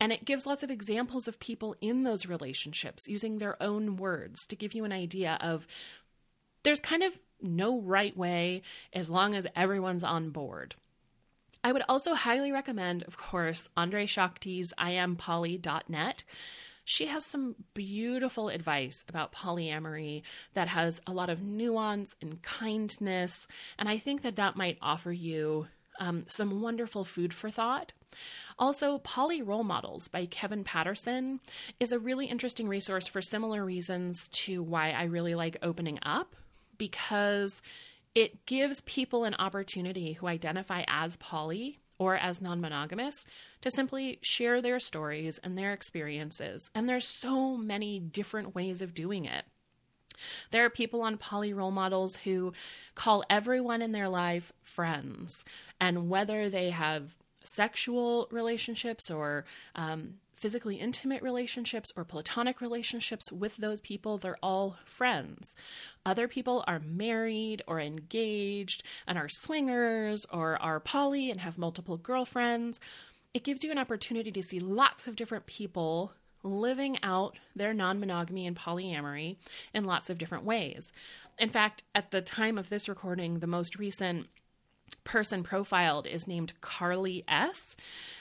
And 0.00 0.12
it 0.12 0.24
gives 0.24 0.46
lots 0.46 0.62
of 0.62 0.70
examples 0.70 1.28
of 1.28 1.40
people 1.40 1.76
in 1.80 2.02
those 2.02 2.26
relationships 2.26 3.08
using 3.08 3.38
their 3.38 3.62
own 3.62 3.96
words 3.96 4.46
to 4.48 4.56
give 4.56 4.74
you 4.74 4.84
an 4.84 4.92
idea 4.92 5.38
of 5.40 5.66
there's 6.62 6.80
kind 6.80 7.02
of 7.02 7.18
no 7.40 7.80
right 7.80 8.16
way 8.16 8.62
as 8.92 9.10
long 9.10 9.34
as 9.34 9.46
everyone's 9.54 10.04
on 10.04 10.30
board. 10.30 10.74
I 11.62 11.72
would 11.72 11.82
also 11.88 12.14
highly 12.14 12.52
recommend, 12.52 13.04
of 13.04 13.16
course, 13.16 13.68
Andre 13.76 14.06
Shakti's 14.06 14.74
IamPoly.net. 14.78 16.24
She 16.84 17.06
has 17.06 17.24
some 17.24 17.56
beautiful 17.72 18.50
advice 18.50 19.02
about 19.08 19.32
polyamory 19.32 20.22
that 20.52 20.68
has 20.68 21.00
a 21.06 21.12
lot 21.12 21.30
of 21.30 21.42
nuance 21.42 22.14
and 22.20 22.42
kindness, 22.42 23.48
and 23.78 23.88
I 23.88 23.96
think 23.96 24.20
that 24.22 24.36
that 24.36 24.56
might 24.56 24.76
offer 24.82 25.10
you 25.10 25.68
um, 26.00 26.24
some 26.26 26.60
wonderful 26.60 27.04
food 27.04 27.32
for 27.32 27.50
thought. 27.50 27.92
Also, 28.58 28.98
Poly 28.98 29.42
Role 29.42 29.64
Models 29.64 30.08
by 30.08 30.26
Kevin 30.26 30.62
Patterson 30.62 31.40
is 31.80 31.92
a 31.92 31.98
really 31.98 32.26
interesting 32.26 32.68
resource 32.68 33.08
for 33.08 33.20
similar 33.20 33.64
reasons 33.64 34.28
to 34.28 34.62
why 34.62 34.90
I 34.90 35.04
really 35.04 35.34
like 35.34 35.56
opening 35.62 35.98
up 36.02 36.36
because 36.78 37.60
it 38.14 38.46
gives 38.46 38.80
people 38.82 39.24
an 39.24 39.34
opportunity 39.34 40.12
who 40.12 40.28
identify 40.28 40.84
as 40.86 41.16
poly 41.16 41.80
or 41.98 42.16
as 42.16 42.40
non 42.40 42.60
monogamous 42.60 43.26
to 43.60 43.70
simply 43.70 44.18
share 44.22 44.60
their 44.60 44.78
stories 44.78 45.38
and 45.42 45.56
their 45.56 45.72
experiences. 45.72 46.70
And 46.74 46.88
there's 46.88 47.06
so 47.06 47.56
many 47.56 47.98
different 47.98 48.54
ways 48.54 48.82
of 48.82 48.94
doing 48.94 49.24
it. 49.24 49.44
There 50.50 50.64
are 50.64 50.70
people 50.70 51.02
on 51.02 51.18
poly 51.18 51.52
role 51.52 51.70
models 51.70 52.16
who 52.16 52.52
call 52.94 53.24
everyone 53.28 53.82
in 53.82 53.92
their 53.92 54.08
life 54.08 54.52
friends. 54.62 55.44
And 55.80 56.08
whether 56.08 56.48
they 56.48 56.70
have 56.70 57.14
sexual 57.42 58.28
relationships 58.30 59.10
or 59.10 59.44
um, 59.74 60.14
physically 60.36 60.76
intimate 60.76 61.22
relationships 61.22 61.90
or 61.96 62.04
platonic 62.04 62.60
relationships 62.60 63.30
with 63.32 63.56
those 63.56 63.80
people, 63.80 64.18
they're 64.18 64.36
all 64.42 64.76
friends. 64.84 65.54
Other 66.04 66.28
people 66.28 66.64
are 66.66 66.80
married 66.80 67.62
or 67.66 67.80
engaged 67.80 68.82
and 69.06 69.16
are 69.16 69.28
swingers 69.28 70.26
or 70.30 70.60
are 70.60 70.80
poly 70.80 71.30
and 71.30 71.40
have 71.40 71.58
multiple 71.58 71.96
girlfriends. 71.96 72.80
It 73.32 73.44
gives 73.44 73.64
you 73.64 73.70
an 73.70 73.78
opportunity 73.78 74.30
to 74.32 74.42
see 74.42 74.60
lots 74.60 75.06
of 75.06 75.16
different 75.16 75.46
people 75.46 76.12
living 76.44 76.98
out 77.02 77.36
their 77.56 77.74
non 77.74 77.98
monogamy 77.98 78.46
and 78.46 78.56
polyamory 78.56 79.36
in 79.72 79.84
lots 79.84 80.10
of 80.10 80.18
different 80.18 80.44
ways. 80.44 80.92
In 81.38 81.50
fact, 81.50 81.82
at 81.94 82.10
the 82.10 82.20
time 82.20 82.58
of 82.58 82.68
this 82.68 82.88
recording, 82.88 83.40
the 83.40 83.46
most 83.46 83.76
recent 83.76 84.28
person 85.02 85.42
profiled 85.42 86.06
is 86.06 86.26
named 86.26 86.52
Carly 86.60 87.24
S. 87.26 87.76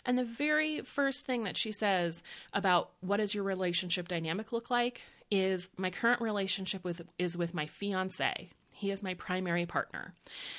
And 0.06 0.18
the 0.18 0.24
very 0.24 0.82
first 0.82 1.26
thing 1.26 1.44
that 1.44 1.58
she 1.58 1.72
says 1.72 2.24
about 2.54 2.92
what 3.02 3.18
does 3.18 3.36
your 3.36 3.44
relationship 3.44 4.08
dynamic 4.08 4.52
look 4.52 4.70
like 4.70 5.02
is 5.30 5.70
my 5.78 5.90
current 5.90 6.22
relationship 6.22 6.84
with 6.84 7.02
is 7.18 7.38
with 7.38 7.54
my 7.54 7.66
fiance. 7.66 8.50
He 8.72 8.92
is 8.92 9.04
my 9.04 9.14
primary 9.14 9.66
partner. 9.66 10.14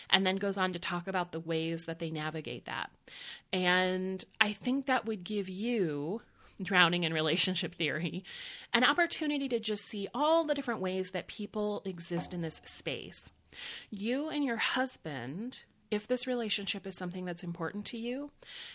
And 0.09 0.27
then 0.27 0.37
goes 0.37 0.57
on 0.57 0.73
to 0.73 0.79
talk 0.79 1.07
about 1.07 1.33
the 1.33 1.41
ways 1.41 1.85
that 1.85 1.99
they 1.99 2.11
navigate 2.11 2.65
that. 2.67 2.91
And 3.53 4.25
I 4.41 4.53
think 4.53 4.87
that 4.87 5.05
would 5.05 5.25
give 5.25 5.49
you 5.49 6.23
drowning 6.63 7.05
in 7.05 7.13
relationship 7.13 7.75
theory, 7.75 8.25
an 8.73 8.85
opportunity 8.85 9.49
to 9.49 9.61
just 9.61 9.85
see 9.85 10.09
all 10.15 10.45
the 10.45 10.55
different 10.55 10.81
ways 10.81 11.11
that 11.11 11.27
people 11.27 11.83
exist 11.85 12.33
in 12.33 12.41
this 12.41 12.61
space. 12.65 13.31
You 13.91 14.29
and 14.29 14.45
your 14.45 14.57
husband, 14.57 15.65
if 15.91 16.07
this 16.07 16.27
relationship 16.27 16.87
is 16.87 16.97
something 16.97 17.25
that's 17.25 17.45
important 17.45 17.85
to 17.87 17.99
you, 17.99 18.31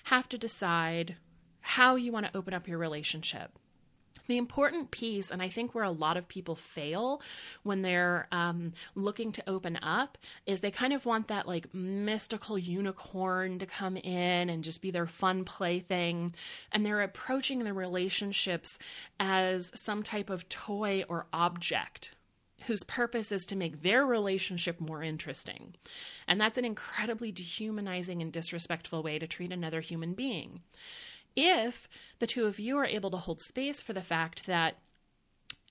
have 0.06 0.30
to 0.30 0.38
decide 0.38 1.18
how 1.62 1.96
you 1.96 2.12
want 2.12 2.26
to 2.26 2.38
open 2.38 2.54
up 2.54 2.68
your 2.68 2.78
relationship. 2.78 3.58
The 4.30 4.38
important 4.38 4.92
piece, 4.92 5.32
and 5.32 5.42
I 5.42 5.50
think 5.50 5.74
where 5.74 5.84
a 5.84 5.90
lot 5.90 6.16
of 6.16 6.28
people 6.28 6.54
fail 6.54 7.20
when 7.64 7.82
they're 7.82 8.28
um, 8.32 8.74
looking 8.94 9.32
to 9.32 9.50
open 9.50 9.80
up, 9.82 10.20
is 10.46 10.62
they 10.62 10.70
kind 10.70 10.94
of 10.94 11.04
want 11.04 11.30
that 11.30 11.48
like 11.48 11.74
mystical 11.74 12.56
unicorn 12.56 13.58
to 13.58 13.66
come 13.66 13.98
in 13.98 14.52
and 14.52 14.64
just 14.64 14.84
be 14.84 14.92
their 14.92 15.08
fun 15.08 15.46
plaything. 15.46 16.36
And 16.72 16.86
they're 16.86 17.02
approaching 17.02 17.64
the 17.64 17.74
relationships 17.74 18.78
as 19.20 19.72
some 19.74 20.04
type 20.04 20.30
of 20.30 20.48
toy 20.48 21.04
or 21.10 21.26
object 21.34 22.14
whose 22.68 22.84
purpose 22.84 23.32
is 23.32 23.46
to 23.46 23.56
make 23.56 23.82
their 23.82 24.06
relationship 24.06 24.80
more 24.80 25.02
interesting. 25.02 25.74
And 26.28 26.40
that's 26.40 26.60
an 26.60 26.66
incredibly 26.66 27.32
dehumanizing 27.32 28.22
and 28.22 28.32
disrespectful 28.32 29.02
way 29.02 29.18
to 29.18 29.26
treat 29.26 29.52
another 29.52 29.82
human 29.82 30.14
being 30.14 30.60
if 31.40 31.88
the 32.20 32.28
two 32.28 32.46
of 32.46 32.60
you 32.60 32.78
are 32.78 32.86
able 32.86 33.12
to 33.12 33.18
hold 33.18 33.42
space 33.42 33.82
for 33.82 33.94
the 33.94 34.02
fact 34.02 34.46
that 34.46 34.78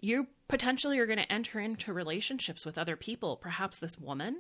you 0.00 0.28
potentially 0.48 0.98
are 0.98 1.06
going 1.06 1.18
to 1.18 1.32
enter 1.32 1.60
into 1.60 1.92
relationships 1.92 2.64
with 2.64 2.78
other 2.78 2.96
people, 2.96 3.36
perhaps 3.36 3.78
this 3.78 3.98
woman, 3.98 4.38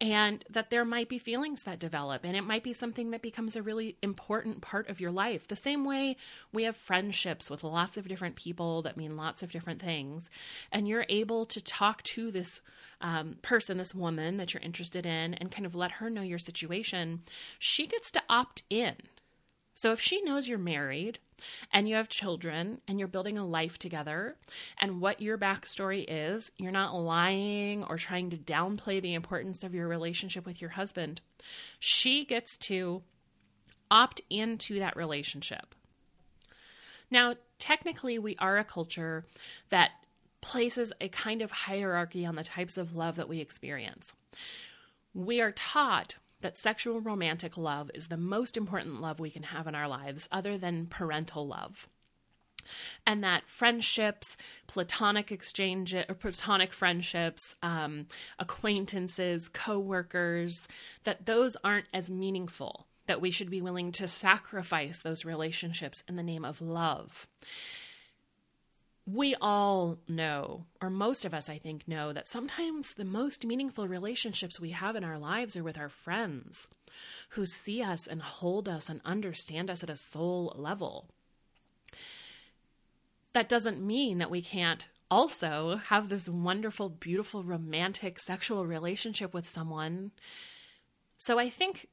and 0.00 0.44
that 0.48 0.70
there 0.70 0.84
might 0.84 1.08
be 1.08 1.18
feelings 1.18 1.62
that 1.62 1.78
develop, 1.78 2.24
and 2.24 2.36
it 2.36 2.42
might 2.42 2.62
be 2.62 2.72
something 2.72 3.10
that 3.10 3.22
becomes 3.22 3.56
a 3.56 3.62
really 3.62 3.96
important 4.02 4.60
part 4.60 4.88
of 4.88 5.00
your 5.00 5.10
life. 5.10 5.48
The 5.48 5.56
same 5.56 5.84
way 5.84 6.16
we 6.52 6.64
have 6.64 6.76
friendships 6.76 7.50
with 7.50 7.64
lots 7.64 7.96
of 7.96 8.08
different 8.08 8.36
people 8.36 8.82
that 8.82 8.96
mean 8.96 9.16
lots 9.16 9.42
of 9.42 9.50
different 9.50 9.82
things, 9.82 10.30
and 10.72 10.88
you're 10.88 11.06
able 11.08 11.44
to 11.46 11.60
talk 11.60 12.02
to 12.04 12.30
this 12.30 12.60
um, 13.00 13.36
person, 13.42 13.78
this 13.78 13.94
woman 13.94 14.36
that 14.38 14.54
you're 14.54 14.62
interested 14.62 15.06
in, 15.06 15.34
and 15.34 15.52
kind 15.52 15.66
of 15.66 15.74
let 15.74 15.92
her 15.92 16.10
know 16.10 16.22
your 16.22 16.38
situation, 16.38 17.22
she 17.58 17.86
gets 17.86 18.10
to 18.12 18.22
opt 18.28 18.62
in 18.70 18.94
so 19.78 19.92
if 19.92 20.00
she 20.00 20.20
knows 20.22 20.48
you're 20.48 20.58
married 20.58 21.20
and 21.72 21.88
you 21.88 21.94
have 21.94 22.08
children 22.08 22.80
and 22.88 22.98
you're 22.98 23.06
building 23.06 23.38
a 23.38 23.46
life 23.46 23.78
together 23.78 24.34
and 24.76 25.00
what 25.00 25.22
your 25.22 25.38
backstory 25.38 26.04
is, 26.08 26.50
you're 26.56 26.72
not 26.72 26.96
lying 26.96 27.84
or 27.84 27.96
trying 27.96 28.28
to 28.30 28.36
downplay 28.36 29.00
the 29.00 29.14
importance 29.14 29.62
of 29.62 29.76
your 29.76 29.86
relationship 29.86 30.44
with 30.44 30.60
your 30.60 30.70
husband, 30.70 31.20
she 31.78 32.24
gets 32.24 32.56
to 32.56 33.02
opt 33.88 34.20
into 34.28 34.80
that 34.80 34.96
relationship. 34.96 35.76
Now, 37.08 37.36
technically, 37.60 38.18
we 38.18 38.34
are 38.40 38.58
a 38.58 38.64
culture 38.64 39.26
that 39.68 39.92
places 40.40 40.92
a 41.00 41.08
kind 41.08 41.40
of 41.40 41.52
hierarchy 41.52 42.26
on 42.26 42.34
the 42.34 42.42
types 42.42 42.76
of 42.76 42.96
love 42.96 43.14
that 43.14 43.28
we 43.28 43.38
experience. 43.38 44.12
We 45.14 45.40
are 45.40 45.52
taught 45.52 46.16
that 46.40 46.58
sexual 46.58 47.00
romantic 47.00 47.56
love 47.56 47.90
is 47.94 48.08
the 48.08 48.16
most 48.16 48.56
important 48.56 49.00
love 49.00 49.20
we 49.20 49.30
can 49.30 49.44
have 49.44 49.66
in 49.66 49.74
our 49.74 49.88
lives, 49.88 50.28
other 50.30 50.56
than 50.56 50.86
parental 50.86 51.46
love. 51.46 51.88
And 53.06 53.24
that 53.24 53.48
friendships, 53.48 54.36
platonic 54.66 55.32
exchange, 55.32 55.94
or 55.94 56.04
platonic 56.04 56.72
friendships, 56.72 57.54
um, 57.62 58.06
acquaintances, 58.38 59.48
coworkers, 59.48 60.68
that 61.04 61.26
those 61.26 61.56
aren't 61.64 61.86
as 61.94 62.10
meaningful. 62.10 62.86
That 63.06 63.22
we 63.22 63.30
should 63.30 63.48
be 63.48 63.62
willing 63.62 63.90
to 63.92 64.06
sacrifice 64.06 64.98
those 64.98 65.24
relationships 65.24 66.04
in 66.06 66.16
the 66.16 66.22
name 66.22 66.44
of 66.44 66.60
love 66.60 67.26
we 69.10 69.34
all 69.40 69.98
know, 70.06 70.66
or 70.82 70.90
most 70.90 71.24
of 71.24 71.32
us, 71.32 71.48
I 71.48 71.56
think, 71.56 71.88
know 71.88 72.12
that 72.12 72.28
sometimes 72.28 72.92
the 72.92 73.06
most 73.06 73.46
meaningful 73.46 73.88
relationships 73.88 74.60
we 74.60 74.70
have 74.70 74.96
in 74.96 75.04
our 75.04 75.18
lives 75.18 75.56
are 75.56 75.64
with 75.64 75.78
our 75.78 75.88
friends 75.88 76.68
who 77.30 77.46
see 77.46 77.82
us 77.82 78.06
and 78.06 78.20
hold 78.20 78.68
us 78.68 78.90
and 78.90 79.00
understand 79.06 79.70
us 79.70 79.82
at 79.82 79.88
a 79.88 79.96
soul 79.96 80.54
level. 80.58 81.08
That 83.32 83.48
doesn't 83.48 83.80
mean 83.80 84.18
that 84.18 84.30
we 84.30 84.42
can't 84.42 84.88
also 85.10 85.80
have 85.86 86.10
this 86.10 86.28
wonderful, 86.28 86.90
beautiful, 86.90 87.42
romantic, 87.42 88.18
sexual 88.18 88.66
relationship 88.66 89.32
with 89.32 89.48
someone. 89.48 90.10
So 91.16 91.38
I 91.38 91.48
think 91.48 91.88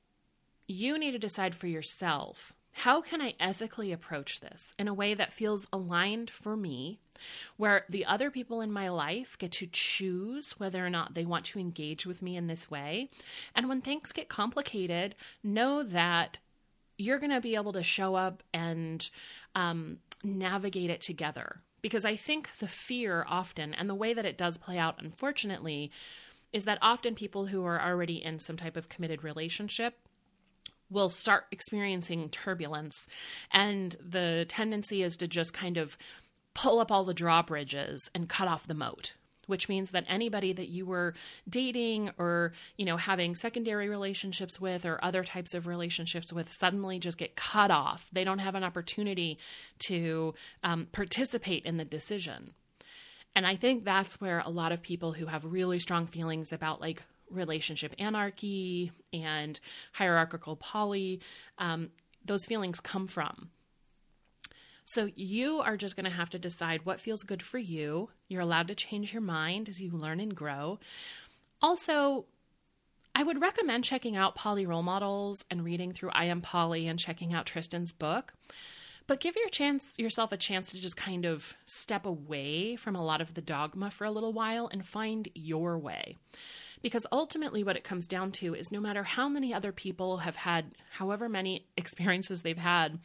you 0.67 0.99
need 0.99 1.11
to 1.11 1.19
decide 1.19 1.55
for 1.55 1.67
yourself 1.67 2.51
how 2.79 2.99
can 2.99 3.21
I 3.21 3.35
ethically 3.39 3.93
approach 3.93 4.41
this 4.41 4.75
in 4.77 4.89
a 4.89 4.93
way 4.93 5.13
that 5.13 5.31
feels 5.31 5.65
aligned 5.71 6.29
for 6.29 6.57
me, 6.57 6.99
where 7.55 7.85
the 7.87 8.03
other 8.03 8.29
people 8.29 8.59
in 8.59 8.69
my 8.69 8.89
life 8.89 9.37
get 9.37 9.53
to 9.53 9.67
choose 9.71 10.59
whether 10.59 10.85
or 10.85 10.89
not 10.89 11.13
they 11.13 11.23
want 11.23 11.45
to 11.45 11.59
engage 11.59 12.05
with 12.05 12.21
me 12.21 12.35
in 12.35 12.47
this 12.47 12.69
way? 12.69 13.09
And 13.55 13.69
when 13.69 13.79
things 13.79 14.11
get 14.11 14.27
complicated, 14.27 15.15
know 15.41 15.83
that 15.83 16.39
you're 16.97 17.17
going 17.17 17.31
to 17.31 17.39
be 17.39 17.55
able 17.55 17.71
to 17.71 17.81
show 17.81 18.15
up 18.15 18.43
and 18.53 19.09
um, 19.55 19.99
navigate 20.21 20.89
it 20.89 20.99
together. 20.99 21.61
Because 21.81 22.03
I 22.03 22.17
think 22.17 22.57
the 22.57 22.67
fear 22.67 23.25
often, 23.29 23.73
and 23.73 23.89
the 23.89 23.95
way 23.95 24.13
that 24.13 24.25
it 24.25 24.37
does 24.37 24.57
play 24.57 24.77
out, 24.77 25.01
unfortunately, 25.01 25.91
is 26.51 26.65
that 26.65 26.79
often 26.81 27.15
people 27.15 27.45
who 27.45 27.63
are 27.63 27.81
already 27.81 28.21
in 28.21 28.39
some 28.39 28.57
type 28.57 28.75
of 28.75 28.89
committed 28.89 29.23
relationship 29.23 29.97
will 30.95 31.09
start 31.09 31.43
experiencing 31.51 32.29
turbulence. 32.29 33.05
And 33.51 33.95
the 34.03 34.45
tendency 34.49 35.03
is 35.03 35.15
to 35.17 35.27
just 35.27 35.53
kind 35.53 35.77
of 35.77 35.97
pull 36.55 36.79
up 36.79 36.91
all 36.91 37.03
the 37.03 37.13
drawbridges 37.13 38.09
and 38.15 38.27
cut 38.27 38.47
off 38.47 38.65
the 38.65 38.73
moat 38.73 39.13
which 39.47 39.69
means 39.69 39.91
that 39.91 40.03
anybody 40.07 40.53
that 40.53 40.69
you 40.69 40.87
were 40.87 41.13
dating 41.47 42.09
or 42.17 42.51
you 42.77 42.85
know 42.85 42.97
having 42.97 43.35
secondary 43.35 43.87
relationships 43.89 44.59
with 44.59 44.85
or 44.87 45.03
other 45.03 45.23
types 45.23 45.53
of 45.53 45.67
relationships 45.67 46.33
with 46.33 46.51
suddenly 46.51 46.97
just 46.97 47.19
get 47.19 47.35
cut 47.35 47.69
off 47.69 48.09
they 48.11 48.23
don't 48.23 48.39
have 48.39 48.55
an 48.55 48.63
opportunity 48.63 49.37
to 49.77 50.33
um, 50.63 50.87
participate 50.91 51.63
in 51.63 51.77
the 51.77 51.85
decision 51.85 52.55
and 53.35 53.45
i 53.45 53.55
think 53.55 53.83
that's 53.83 54.19
where 54.19 54.39
a 54.39 54.49
lot 54.49 54.71
of 54.71 54.81
people 54.81 55.13
who 55.13 55.27
have 55.27 55.45
really 55.45 55.77
strong 55.77 56.07
feelings 56.07 56.51
about 56.51 56.81
like 56.81 57.03
relationship 57.29 57.93
anarchy 57.99 58.91
and 59.13 59.59
hierarchical 59.93 60.55
poly, 60.55 61.21
um, 61.57 61.89
those 62.23 62.45
feelings 62.45 62.79
come 62.79 63.07
from. 63.07 63.49
So 64.83 65.09
you 65.15 65.59
are 65.61 65.77
just 65.77 65.95
going 65.95 66.05
to 66.05 66.11
have 66.11 66.29
to 66.29 66.39
decide 66.39 66.85
what 66.85 67.01
feels 67.01 67.23
good 67.23 67.41
for 67.41 67.57
you. 67.57 68.09
You're 68.27 68.41
allowed 68.41 68.67
to 68.67 68.75
change 68.75 69.13
your 69.13 69.21
mind 69.21 69.67
as 69.67 69.81
you 69.81 69.91
learn 69.91 70.19
and 70.19 70.35
grow. 70.35 70.79
Also, 71.61 72.25
I 73.15 73.23
would 73.23 73.41
recommend 73.41 73.83
checking 73.83 74.15
out 74.15 74.35
Poly 74.35 74.65
Role 74.65 74.83
Models 74.83 75.43
and 75.49 75.63
reading 75.63 75.91
through 75.91 76.11
I 76.11 76.25
Am 76.25 76.41
Poly 76.41 76.87
and 76.87 76.99
checking 76.99 77.33
out 77.33 77.47
Tristan's 77.47 77.93
book. 77.93 78.33
But 79.07 79.19
give 79.19 79.35
your 79.35 79.49
chance 79.49 79.97
yourself 79.97 80.31
a 80.31 80.37
chance 80.37 80.71
to 80.71 80.79
just 80.79 80.97
kind 80.97 81.25
of 81.25 81.53
step 81.65 82.05
away 82.05 82.75
from 82.75 82.95
a 82.95 83.05
lot 83.05 83.21
of 83.21 83.33
the 83.33 83.41
dogma 83.41 83.91
for 83.91 84.05
a 84.05 84.11
little 84.11 84.33
while 84.33 84.67
and 84.67 84.85
find 84.85 85.29
your 85.33 85.77
way. 85.79 86.17
Because 86.85 87.07
ultimately, 87.11 87.63
what 87.63 87.77
it 87.77 87.83
comes 87.83 88.05
down 88.05 88.31
to 88.33 88.53
is 88.53 88.71
no 88.71 88.79
matter 88.79 89.01
how 89.01 89.27
many 89.27 89.51
other 89.51 89.71
people 89.71 90.17
have 90.17 90.35
had 90.35 90.75
however 90.91 91.27
many 91.27 91.65
experiences 91.77 92.43
they've 92.43 92.55
had, 92.55 92.99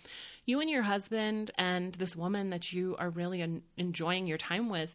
you 0.45 0.61
and 0.61 0.69
your 0.69 0.83
husband 0.83 1.51
and 1.57 1.95
this 1.95 2.15
woman 2.15 2.51
that 2.51 2.75
you 2.75 2.95
are 2.99 3.09
really 3.09 3.41
en- 3.41 3.63
enjoying 3.79 4.27
your 4.27 4.37
time 4.37 4.69
with 4.69 4.95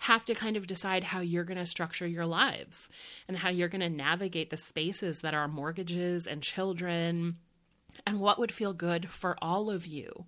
have 0.00 0.26
to 0.26 0.34
kind 0.34 0.58
of 0.58 0.66
decide 0.66 1.04
how 1.04 1.20
you're 1.20 1.42
going 1.42 1.56
to 1.56 1.64
structure 1.64 2.06
your 2.06 2.26
lives 2.26 2.90
and 3.28 3.38
how 3.38 3.48
you're 3.48 3.66
going 3.66 3.80
to 3.80 3.88
navigate 3.88 4.50
the 4.50 4.58
spaces 4.58 5.22
that 5.22 5.32
are 5.32 5.48
mortgages 5.48 6.26
and 6.26 6.42
children 6.42 7.38
and 8.06 8.20
what 8.20 8.38
would 8.38 8.52
feel 8.52 8.74
good 8.74 9.08
for 9.08 9.38
all 9.40 9.70
of 9.70 9.86
you. 9.86 10.26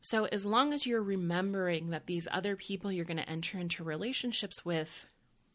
So, 0.00 0.26
as 0.26 0.46
long 0.46 0.72
as 0.72 0.86
you're 0.86 1.02
remembering 1.02 1.90
that 1.90 2.06
these 2.06 2.28
other 2.30 2.54
people 2.54 2.92
you're 2.92 3.04
going 3.04 3.16
to 3.16 3.28
enter 3.28 3.58
into 3.58 3.82
relationships 3.82 4.64
with 4.64 5.04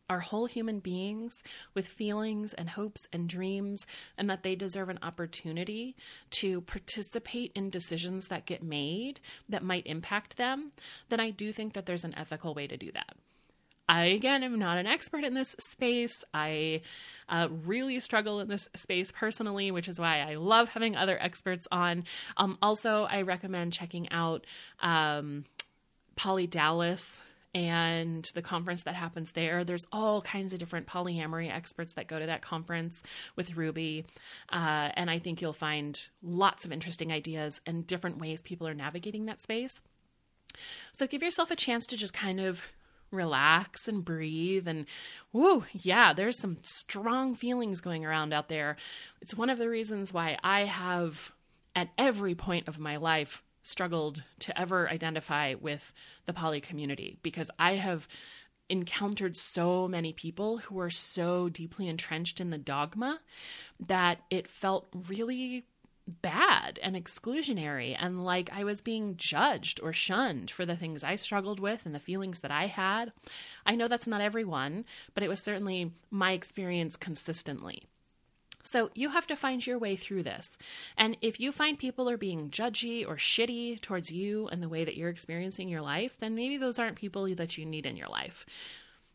are 0.09 0.19
whole 0.19 0.45
human 0.45 0.79
beings 0.79 1.43
with 1.73 1.87
feelings 1.87 2.53
and 2.53 2.69
hopes 2.69 3.07
and 3.11 3.27
dreams, 3.27 3.85
and 4.17 4.29
that 4.29 4.43
they 4.43 4.55
deserve 4.55 4.89
an 4.89 4.99
opportunity 5.01 5.95
to 6.31 6.61
participate 6.61 7.51
in 7.55 7.69
decisions 7.69 8.27
that 8.27 8.45
get 8.45 8.63
made 8.63 9.19
that 9.49 9.63
might 9.63 9.85
impact 9.85 10.37
them, 10.37 10.71
then 11.09 11.19
I 11.19 11.29
do 11.29 11.51
think 11.51 11.73
that 11.73 11.85
there's 11.85 12.05
an 12.05 12.15
ethical 12.17 12.53
way 12.53 12.67
to 12.67 12.77
do 12.77 12.91
that. 12.91 13.15
I, 13.89 14.05
again, 14.05 14.43
am 14.43 14.59
not 14.59 14.77
an 14.77 14.85
expert 14.85 15.23
in 15.23 15.33
this 15.33 15.55
space. 15.59 16.23
I 16.33 16.81
uh, 17.29 17.47
really 17.49 17.99
struggle 18.01 18.41
in 18.41 18.49
this 18.49 18.67
space 18.75 19.13
personally, 19.13 19.71
which 19.71 19.87
is 19.87 19.97
why 19.97 20.19
I 20.19 20.35
love 20.35 20.69
having 20.69 20.97
other 20.97 21.17
experts 21.21 21.67
on. 21.71 22.03
Um, 22.35 22.57
also, 22.61 23.07
I 23.09 23.21
recommend 23.21 23.71
checking 23.71 24.11
out 24.11 24.45
um, 24.81 25.45
Poly 26.17 26.47
Dallas 26.47 27.21
and 27.57 28.29
the 28.35 28.43
conference 28.43 28.83
that 28.83 28.93
happens 28.93 29.31
there. 29.31 29.63
There's 29.63 29.87
all 29.91 30.21
kinds 30.21 30.53
of 30.53 30.59
different 30.59 30.85
polyamory 30.85 31.51
experts 31.51 31.93
that 31.93 32.05
go 32.05 32.19
to 32.19 32.27
that 32.27 32.43
conference 32.43 33.01
with 33.35 33.57
Ruby. 33.57 34.05
Uh, 34.53 34.89
and 34.93 35.09
I 35.09 35.17
think 35.17 35.41
you'll 35.41 35.53
find 35.53 35.99
lots 36.21 36.65
of 36.65 36.71
interesting 36.71 37.11
ideas 37.11 37.59
and 37.65 37.87
different 37.87 38.19
ways 38.19 38.43
people 38.43 38.67
are 38.67 38.75
navigating 38.75 39.25
that 39.25 39.41
space. 39.41 39.81
So 40.91 41.07
give 41.07 41.23
yourself 41.23 41.49
a 41.49 41.55
chance 41.55 41.87
to 41.87 41.97
just 41.97 42.13
kind 42.13 42.39
of 42.39 42.61
relax 43.09 43.87
and 43.87 44.03
breathe 44.03 44.67
and 44.67 44.85
whoo 45.31 45.63
yeah 45.71 46.11
there's 46.11 46.37
some 46.37 46.57
strong 46.61 47.35
feelings 47.35 47.79
going 47.79 48.03
around 48.03 48.33
out 48.33 48.49
there 48.49 48.75
it's 49.21 49.33
one 49.33 49.49
of 49.49 49.57
the 49.57 49.69
reasons 49.69 50.11
why 50.11 50.37
i 50.43 50.65
have 50.65 51.31
at 51.73 51.87
every 51.97 52.35
point 52.35 52.67
of 52.67 52.79
my 52.79 52.97
life 52.97 53.41
struggled 53.67 54.23
to 54.39 54.59
ever 54.59 54.89
identify 54.89 55.53
with 55.53 55.93
the 56.25 56.33
poly 56.33 56.61
community 56.61 57.17
because 57.21 57.51
i 57.59 57.75
have 57.75 58.07
encountered 58.69 59.35
so 59.35 59.87
many 59.87 60.11
people 60.11 60.57
who 60.57 60.79
are 60.79 60.89
so 60.89 61.47
deeply 61.49 61.87
entrenched 61.87 62.41
in 62.41 62.49
the 62.49 62.57
dogma 62.57 63.19
that 63.79 64.19
it 64.29 64.47
felt 64.47 64.87
really 65.07 65.65
bad 66.21 66.79
and 66.81 66.95
exclusionary 66.95 67.95
and 67.99 68.23
like 68.23 68.49
I 68.53 68.63
was 68.63 68.81
being 68.81 69.15
judged 69.17 69.81
or 69.83 69.91
shunned 69.91 70.49
for 70.49 70.65
the 70.65 70.75
things 70.75 71.03
I 71.03 71.15
struggled 71.17 71.59
with 71.59 71.85
and 71.85 71.93
the 71.93 71.99
feelings 71.99 72.39
that 72.41 72.51
I 72.51 72.67
had. 72.67 73.11
I 73.65 73.75
know 73.75 73.87
that's 73.87 74.07
not 74.07 74.21
everyone, 74.21 74.85
but 75.13 75.23
it 75.23 75.27
was 75.27 75.43
certainly 75.43 75.91
my 76.09 76.31
experience 76.31 76.95
consistently. 76.95 77.83
So 78.71 78.89
you 78.93 79.09
have 79.09 79.27
to 79.27 79.35
find 79.35 79.65
your 79.65 79.79
way 79.79 79.95
through 79.95 80.23
this. 80.23 80.57
And 80.97 81.17
if 81.21 81.39
you 81.39 81.51
find 81.51 81.77
people 81.77 82.09
are 82.09 82.17
being 82.17 82.49
judgy 82.49 83.07
or 83.07 83.15
shitty 83.15 83.81
towards 83.81 84.11
you 84.11 84.47
and 84.47 84.61
the 84.61 84.69
way 84.69 84.85
that 84.85 84.95
you're 84.95 85.09
experiencing 85.09 85.69
your 85.69 85.81
life, 85.81 86.17
then 86.19 86.35
maybe 86.35 86.57
those 86.57 86.79
aren't 86.79 86.97
people 86.97 87.27
that 87.35 87.57
you 87.57 87.65
need 87.65 87.85
in 87.85 87.97
your 87.97 88.09
life 88.09 88.45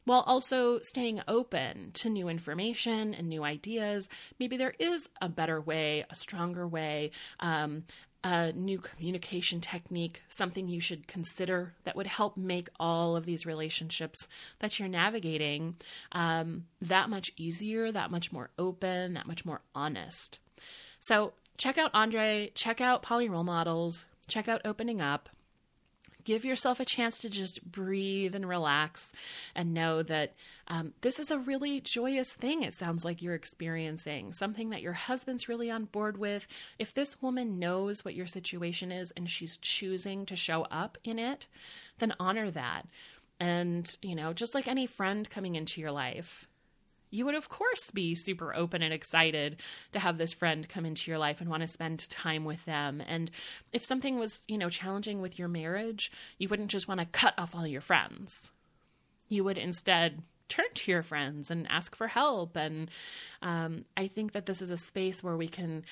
while 0.04 0.22
also 0.22 0.80
staying 0.80 1.20
open 1.28 1.92
to 1.92 2.10
new 2.10 2.28
information 2.28 3.14
and 3.14 3.28
new 3.28 3.44
ideas. 3.44 4.08
Maybe 4.38 4.56
there 4.56 4.74
is 4.78 5.08
a 5.20 5.28
better 5.28 5.60
way, 5.60 6.04
a 6.10 6.14
stronger 6.14 6.66
way, 6.66 7.12
um, 7.40 7.84
a 8.24 8.52
new 8.52 8.78
communication 8.78 9.60
technique, 9.60 10.22
something 10.28 10.68
you 10.68 10.80
should 10.80 11.08
consider 11.08 11.74
that 11.84 11.96
would 11.96 12.06
help 12.06 12.36
make 12.36 12.68
all 12.78 13.16
of 13.16 13.24
these 13.24 13.46
relationships 13.46 14.28
that 14.60 14.78
you're 14.78 14.88
navigating 14.88 15.76
um, 16.12 16.66
that 16.80 17.10
much 17.10 17.32
easier, 17.36 17.90
that 17.90 18.10
much 18.10 18.32
more 18.32 18.50
open, 18.58 19.14
that 19.14 19.26
much 19.26 19.44
more 19.44 19.60
honest. 19.74 20.38
So, 21.00 21.32
check 21.58 21.78
out 21.78 21.90
Andre, 21.94 22.50
check 22.54 22.80
out 22.80 23.02
Poly 23.02 23.28
Role 23.28 23.44
Models, 23.44 24.04
check 24.28 24.48
out 24.48 24.60
Opening 24.64 25.00
Up 25.00 25.28
give 26.24 26.44
yourself 26.44 26.80
a 26.80 26.84
chance 26.84 27.18
to 27.18 27.30
just 27.30 27.64
breathe 27.70 28.34
and 28.34 28.48
relax 28.48 29.12
and 29.54 29.74
know 29.74 30.02
that 30.02 30.34
um, 30.68 30.92
this 31.00 31.18
is 31.18 31.30
a 31.30 31.38
really 31.38 31.80
joyous 31.80 32.32
thing 32.32 32.62
it 32.62 32.74
sounds 32.74 33.04
like 33.04 33.22
you're 33.22 33.34
experiencing. 33.34 34.32
Something 34.32 34.70
that 34.70 34.82
your 34.82 34.92
husband's 34.92 35.48
really 35.48 35.70
on 35.70 35.84
board 35.86 36.16
with. 36.16 36.46
If 36.78 36.94
this 36.94 37.20
woman 37.20 37.58
knows 37.58 38.04
what 38.04 38.14
your 38.14 38.26
situation 38.26 38.92
is 38.92 39.12
and 39.16 39.28
she's 39.28 39.56
choosing 39.56 40.26
to 40.26 40.36
show 40.36 40.62
up 40.70 40.98
in 41.04 41.18
it 41.18 41.46
then 41.98 42.14
honor 42.18 42.50
that. 42.50 42.86
And 43.40 43.90
you 44.02 44.14
know 44.14 44.32
just 44.32 44.54
like 44.54 44.68
any 44.68 44.86
friend 44.86 45.28
coming 45.28 45.54
into 45.54 45.80
your 45.80 45.92
life 45.92 46.46
you 47.12 47.24
would 47.24 47.36
of 47.36 47.48
course 47.48 47.90
be 47.92 48.14
super 48.14 48.54
open 48.54 48.82
and 48.82 48.92
excited 48.92 49.56
to 49.92 50.00
have 50.00 50.18
this 50.18 50.32
friend 50.32 50.68
come 50.68 50.84
into 50.84 51.10
your 51.10 51.18
life 51.18 51.40
and 51.40 51.48
want 51.48 51.60
to 51.60 51.66
spend 51.68 52.08
time 52.08 52.44
with 52.44 52.64
them. 52.64 53.00
And 53.06 53.30
if 53.72 53.84
something 53.84 54.18
was 54.18 54.44
you 54.48 54.58
know 54.58 54.68
challenging 54.68 55.20
with 55.20 55.38
your 55.38 55.48
marriage 55.48 56.10
you 56.38 56.48
wouldn't 56.48 56.70
just 56.70 56.88
want 56.88 57.00
to 57.00 57.06
cut 57.06 57.34
off 57.38 57.54
all 57.54 57.66
your 57.66 57.80
friends. 57.80 58.50
You 59.28 59.44
would 59.44 59.58
instead 59.58 60.22
turn 60.48 60.66
to 60.74 60.90
your 60.90 61.02
friends 61.02 61.50
and 61.50 61.66
ask 61.70 61.94
for 61.94 62.08
help. 62.08 62.56
And 62.56 62.90
um, 63.42 63.84
i 63.96 64.08
think 64.08 64.32
that 64.32 64.46
this 64.46 64.62
is 64.62 64.70
a 64.70 64.76
space 64.76 65.22
where 65.22 65.36
we 65.36 65.48
can 65.48 65.84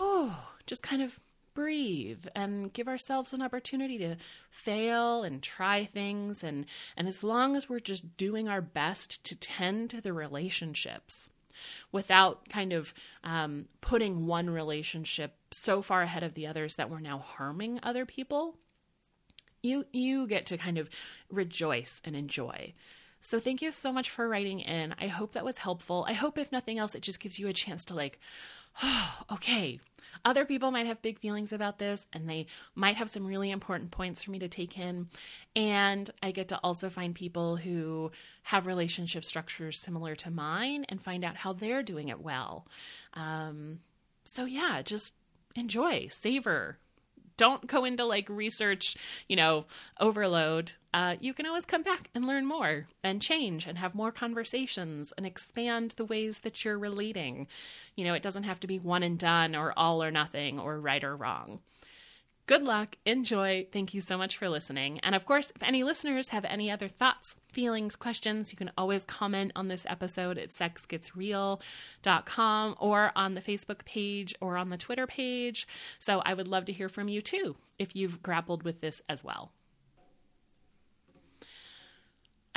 oh, 0.00 0.48
just 0.66 0.82
kind 0.82 1.02
of 1.02 1.20
breathe 1.54 2.26
and 2.34 2.72
give 2.72 2.88
ourselves 2.88 3.32
an 3.32 3.42
opportunity 3.42 3.98
to 3.98 4.16
fail 4.50 5.22
and 5.22 5.42
try 5.42 5.84
things. 5.84 6.42
And 6.42 6.66
and 6.96 7.08
as 7.08 7.22
long 7.22 7.56
as 7.56 7.68
we're 7.68 7.80
just 7.80 8.16
doing 8.16 8.48
our 8.48 8.62
best 8.62 9.22
to 9.24 9.36
tend 9.36 9.90
to 9.90 10.00
the 10.00 10.12
relationships 10.12 11.28
without 11.92 12.48
kind 12.48 12.72
of 12.72 12.94
um, 13.22 13.66
putting 13.80 14.26
one 14.26 14.48
relationship 14.48 15.36
so 15.50 15.82
far 15.82 16.02
ahead 16.02 16.22
of 16.22 16.34
the 16.34 16.46
others 16.46 16.76
that 16.76 16.90
we're 16.90 16.98
now 16.98 17.18
harming 17.18 17.78
other 17.82 18.06
people 18.06 18.56
you 19.62 19.86
you 19.92 20.26
get 20.26 20.46
to 20.46 20.58
kind 20.58 20.78
of 20.78 20.90
rejoice 21.30 22.02
and 22.04 22.16
enjoy. 22.16 22.74
So 23.20 23.38
thank 23.38 23.62
you 23.62 23.70
so 23.70 23.92
much 23.92 24.10
for 24.10 24.28
writing 24.28 24.60
in. 24.60 24.94
I 25.00 25.06
hope 25.06 25.32
that 25.32 25.44
was 25.44 25.58
helpful. 25.58 26.04
I 26.08 26.12
hope 26.12 26.36
if 26.36 26.50
nothing 26.50 26.78
else 26.78 26.94
it 26.94 27.02
just 27.02 27.20
gives 27.20 27.38
you 27.38 27.46
a 27.48 27.52
chance 27.52 27.84
to 27.86 27.94
like 27.94 28.18
oh, 28.82 29.14
okay 29.32 29.80
other 30.24 30.44
people 30.44 30.70
might 30.70 30.86
have 30.86 31.02
big 31.02 31.18
feelings 31.18 31.52
about 31.52 31.78
this 31.78 32.06
and 32.12 32.28
they 32.28 32.46
might 32.74 32.96
have 32.96 33.10
some 33.10 33.26
really 33.26 33.50
important 33.50 33.90
points 33.90 34.22
for 34.22 34.30
me 34.30 34.38
to 34.38 34.48
take 34.48 34.78
in. 34.78 35.08
And 35.56 36.08
I 36.22 36.30
get 36.30 36.48
to 36.48 36.60
also 36.62 36.88
find 36.88 37.14
people 37.14 37.56
who 37.56 38.12
have 38.44 38.66
relationship 38.66 39.24
structures 39.24 39.78
similar 39.78 40.14
to 40.16 40.30
mine 40.30 40.84
and 40.88 41.02
find 41.02 41.24
out 41.24 41.36
how 41.36 41.52
they're 41.52 41.82
doing 41.82 42.08
it 42.08 42.20
well. 42.20 42.66
Um, 43.14 43.80
so, 44.24 44.44
yeah, 44.44 44.82
just 44.82 45.14
enjoy, 45.56 46.06
savor, 46.08 46.78
don't 47.36 47.66
go 47.66 47.84
into 47.84 48.04
like 48.04 48.28
research, 48.28 48.96
you 49.28 49.36
know, 49.36 49.66
overload. 50.00 50.72
Uh, 50.94 51.16
you 51.20 51.32
can 51.32 51.46
always 51.46 51.64
come 51.64 51.82
back 51.82 52.10
and 52.14 52.26
learn 52.26 52.44
more 52.44 52.86
and 53.02 53.22
change 53.22 53.66
and 53.66 53.78
have 53.78 53.94
more 53.94 54.12
conversations 54.12 55.12
and 55.16 55.24
expand 55.24 55.94
the 55.96 56.04
ways 56.04 56.40
that 56.40 56.64
you're 56.64 56.78
relating. 56.78 57.46
You 57.96 58.04
know, 58.04 58.14
it 58.14 58.22
doesn't 58.22 58.42
have 58.42 58.60
to 58.60 58.66
be 58.66 58.78
one 58.78 59.02
and 59.02 59.18
done 59.18 59.56
or 59.56 59.72
all 59.76 60.02
or 60.02 60.10
nothing 60.10 60.58
or 60.58 60.78
right 60.78 61.02
or 61.02 61.16
wrong. 61.16 61.60
Good 62.46 62.62
luck, 62.62 62.96
enjoy. 63.06 63.68
Thank 63.72 63.94
you 63.94 64.00
so 64.00 64.18
much 64.18 64.36
for 64.36 64.48
listening. 64.48 64.98
And 65.00 65.14
of 65.14 65.24
course, 65.24 65.52
if 65.54 65.62
any 65.62 65.84
listeners 65.84 66.30
have 66.30 66.44
any 66.44 66.72
other 66.72 66.88
thoughts, 66.88 67.36
feelings, 67.52 67.94
questions, 67.94 68.52
you 68.52 68.56
can 68.56 68.72
always 68.76 69.04
comment 69.04 69.52
on 69.54 69.68
this 69.68 69.86
episode 69.88 70.38
at 70.38 70.50
sexgetsreal.com 70.50 72.74
or 72.80 73.12
on 73.14 73.34
the 73.34 73.40
Facebook 73.40 73.84
page 73.84 74.34
or 74.40 74.56
on 74.56 74.70
the 74.70 74.76
Twitter 74.76 75.06
page. 75.06 75.68
So 76.00 76.20
I 76.24 76.34
would 76.34 76.48
love 76.48 76.64
to 76.64 76.72
hear 76.72 76.88
from 76.88 77.06
you 77.08 77.22
too 77.22 77.54
if 77.78 77.94
you've 77.94 78.24
grappled 78.24 78.64
with 78.64 78.80
this 78.80 79.02
as 79.08 79.22
well. 79.22 79.52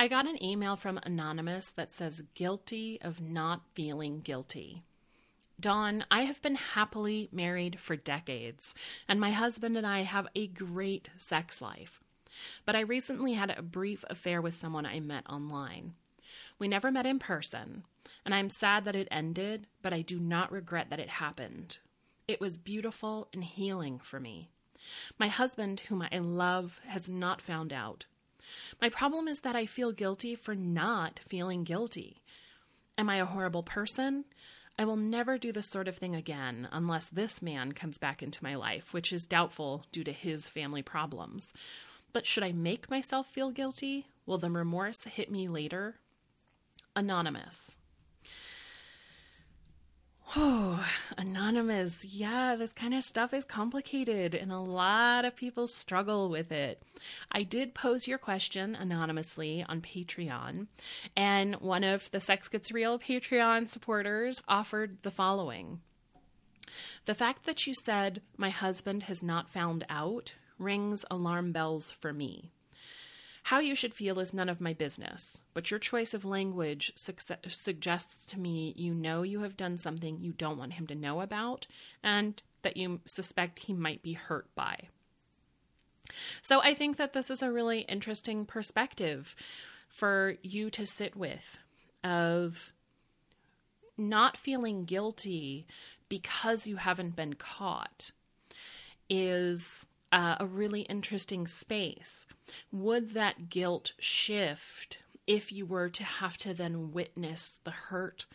I 0.00 0.08
got 0.08 0.26
an 0.26 0.42
email 0.42 0.74
from 0.76 0.98
Anonymous 1.04 1.70
that 1.70 1.92
says, 1.92 2.24
guilty 2.34 2.98
of 3.00 3.22
not 3.22 3.62
feeling 3.74 4.18
guilty. 4.20 4.82
Dawn, 5.58 6.04
I 6.10 6.22
have 6.22 6.42
been 6.42 6.56
happily 6.56 7.28
married 7.32 7.80
for 7.80 7.96
decades, 7.96 8.74
and 9.08 9.18
my 9.18 9.30
husband 9.30 9.76
and 9.76 9.86
I 9.86 10.02
have 10.02 10.28
a 10.34 10.46
great 10.46 11.08
sex 11.16 11.62
life. 11.62 12.00
But 12.66 12.76
I 12.76 12.80
recently 12.80 13.32
had 13.32 13.50
a 13.50 13.62
brief 13.62 14.04
affair 14.10 14.42
with 14.42 14.54
someone 14.54 14.84
I 14.84 15.00
met 15.00 15.28
online. 15.28 15.94
We 16.58 16.68
never 16.68 16.90
met 16.90 17.06
in 17.06 17.18
person, 17.18 17.84
and 18.24 18.34
I'm 18.34 18.50
sad 18.50 18.84
that 18.84 18.96
it 18.96 19.08
ended, 19.10 19.66
but 19.80 19.94
I 19.94 20.02
do 20.02 20.18
not 20.18 20.52
regret 20.52 20.90
that 20.90 21.00
it 21.00 21.08
happened. 21.08 21.78
It 22.28 22.40
was 22.40 22.58
beautiful 22.58 23.28
and 23.32 23.42
healing 23.42 23.98
for 23.98 24.20
me. 24.20 24.50
My 25.18 25.28
husband, 25.28 25.80
whom 25.80 26.02
I 26.02 26.18
love, 26.18 26.80
has 26.86 27.08
not 27.08 27.40
found 27.40 27.72
out. 27.72 28.04
My 28.80 28.90
problem 28.90 29.26
is 29.26 29.40
that 29.40 29.56
I 29.56 29.64
feel 29.64 29.90
guilty 29.90 30.34
for 30.34 30.54
not 30.54 31.20
feeling 31.26 31.64
guilty. 31.64 32.18
Am 32.98 33.08
I 33.08 33.16
a 33.16 33.24
horrible 33.26 33.62
person? 33.62 34.24
I 34.78 34.84
will 34.84 34.96
never 34.96 35.38
do 35.38 35.52
this 35.52 35.66
sort 35.66 35.88
of 35.88 35.96
thing 35.96 36.14
again 36.14 36.68
unless 36.70 37.08
this 37.08 37.40
man 37.40 37.72
comes 37.72 37.96
back 37.96 38.22
into 38.22 38.44
my 38.44 38.54
life, 38.56 38.92
which 38.92 39.12
is 39.12 39.26
doubtful 39.26 39.86
due 39.90 40.04
to 40.04 40.12
his 40.12 40.48
family 40.50 40.82
problems. 40.82 41.54
But 42.12 42.26
should 42.26 42.42
I 42.42 42.52
make 42.52 42.90
myself 42.90 43.26
feel 43.26 43.50
guilty? 43.50 44.06
Will 44.26 44.38
the 44.38 44.50
remorse 44.50 45.04
hit 45.04 45.30
me 45.30 45.48
later? 45.48 45.96
Anonymous. 46.94 47.76
Oh, 50.34 50.84
anonymous. 51.16 52.04
Yeah, 52.04 52.56
this 52.56 52.72
kind 52.72 52.94
of 52.94 53.04
stuff 53.04 53.32
is 53.32 53.44
complicated 53.44 54.34
and 54.34 54.50
a 54.50 54.58
lot 54.58 55.24
of 55.24 55.36
people 55.36 55.68
struggle 55.68 56.28
with 56.28 56.50
it. 56.50 56.82
I 57.30 57.44
did 57.44 57.74
pose 57.74 58.08
your 58.08 58.18
question 58.18 58.74
anonymously 58.74 59.64
on 59.68 59.80
Patreon, 59.82 60.66
and 61.16 61.54
one 61.56 61.84
of 61.84 62.10
the 62.10 62.20
Sex 62.20 62.48
Gets 62.48 62.72
Real 62.72 62.98
Patreon 62.98 63.68
supporters 63.68 64.42
offered 64.48 64.98
the 65.02 65.12
following 65.12 65.80
The 67.04 67.14
fact 67.14 67.44
that 67.46 67.66
you 67.66 67.74
said, 67.84 68.20
My 68.36 68.50
husband 68.50 69.04
has 69.04 69.22
not 69.22 69.48
found 69.48 69.86
out, 69.88 70.34
rings 70.58 71.04
alarm 71.08 71.52
bells 71.52 71.92
for 71.92 72.12
me. 72.12 72.50
How 73.46 73.60
you 73.60 73.76
should 73.76 73.94
feel 73.94 74.18
is 74.18 74.34
none 74.34 74.48
of 74.48 74.60
my 74.60 74.72
business, 74.72 75.40
but 75.54 75.70
your 75.70 75.78
choice 75.78 76.14
of 76.14 76.24
language 76.24 76.92
su- 76.96 77.14
suggests 77.46 78.26
to 78.26 78.40
me 78.40 78.74
you 78.76 78.92
know 78.92 79.22
you 79.22 79.42
have 79.42 79.56
done 79.56 79.78
something 79.78 80.18
you 80.18 80.32
don't 80.32 80.58
want 80.58 80.72
him 80.72 80.88
to 80.88 80.96
know 80.96 81.20
about 81.20 81.68
and 82.02 82.42
that 82.62 82.76
you 82.76 82.98
suspect 83.04 83.60
he 83.60 83.72
might 83.72 84.02
be 84.02 84.14
hurt 84.14 84.52
by. 84.56 84.88
So 86.42 86.60
I 86.60 86.74
think 86.74 86.96
that 86.96 87.12
this 87.12 87.30
is 87.30 87.40
a 87.40 87.52
really 87.52 87.82
interesting 87.82 88.46
perspective 88.46 89.36
for 89.88 90.34
you 90.42 90.68
to 90.70 90.84
sit 90.84 91.14
with 91.14 91.60
of 92.02 92.72
not 93.96 94.36
feeling 94.36 94.86
guilty 94.86 95.68
because 96.08 96.66
you 96.66 96.78
haven't 96.78 97.14
been 97.14 97.34
caught 97.34 98.10
is 99.08 99.86
uh, 100.12 100.36
a 100.40 100.46
really 100.46 100.82
interesting 100.82 101.46
space. 101.46 102.26
Would 102.72 103.14
that 103.14 103.48
guilt 103.48 103.92
shift 103.98 104.98
if 105.26 105.50
you 105.50 105.66
were 105.66 105.88
to 105.88 106.04
have 106.04 106.36
to 106.38 106.54
then 106.54 106.92
witness 106.92 107.60
the 107.64 107.72
hurt 107.72 108.26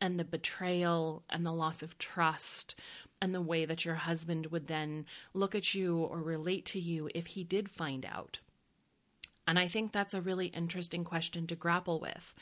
and 0.00 0.18
the 0.18 0.24
betrayal 0.24 1.22
and 1.28 1.44
the 1.44 1.52
loss 1.52 1.82
of 1.82 1.98
trust 1.98 2.74
and 3.20 3.34
the 3.34 3.42
way 3.42 3.64
that 3.64 3.84
your 3.84 3.96
husband 3.96 4.46
would 4.46 4.68
then 4.68 5.04
look 5.34 5.54
at 5.54 5.74
you 5.74 5.98
or 5.98 6.22
relate 6.22 6.64
to 6.64 6.80
you 6.80 7.10
if 7.14 7.28
he 7.28 7.44
did 7.44 7.68
find 7.68 8.06
out? 8.06 8.40
And 9.46 9.58
I 9.58 9.66
think 9.66 9.92
that's 9.92 10.14
a 10.14 10.20
really 10.20 10.46
interesting 10.48 11.04
question 11.04 11.46
to 11.46 11.56
grapple 11.56 12.00
with. 12.00 12.34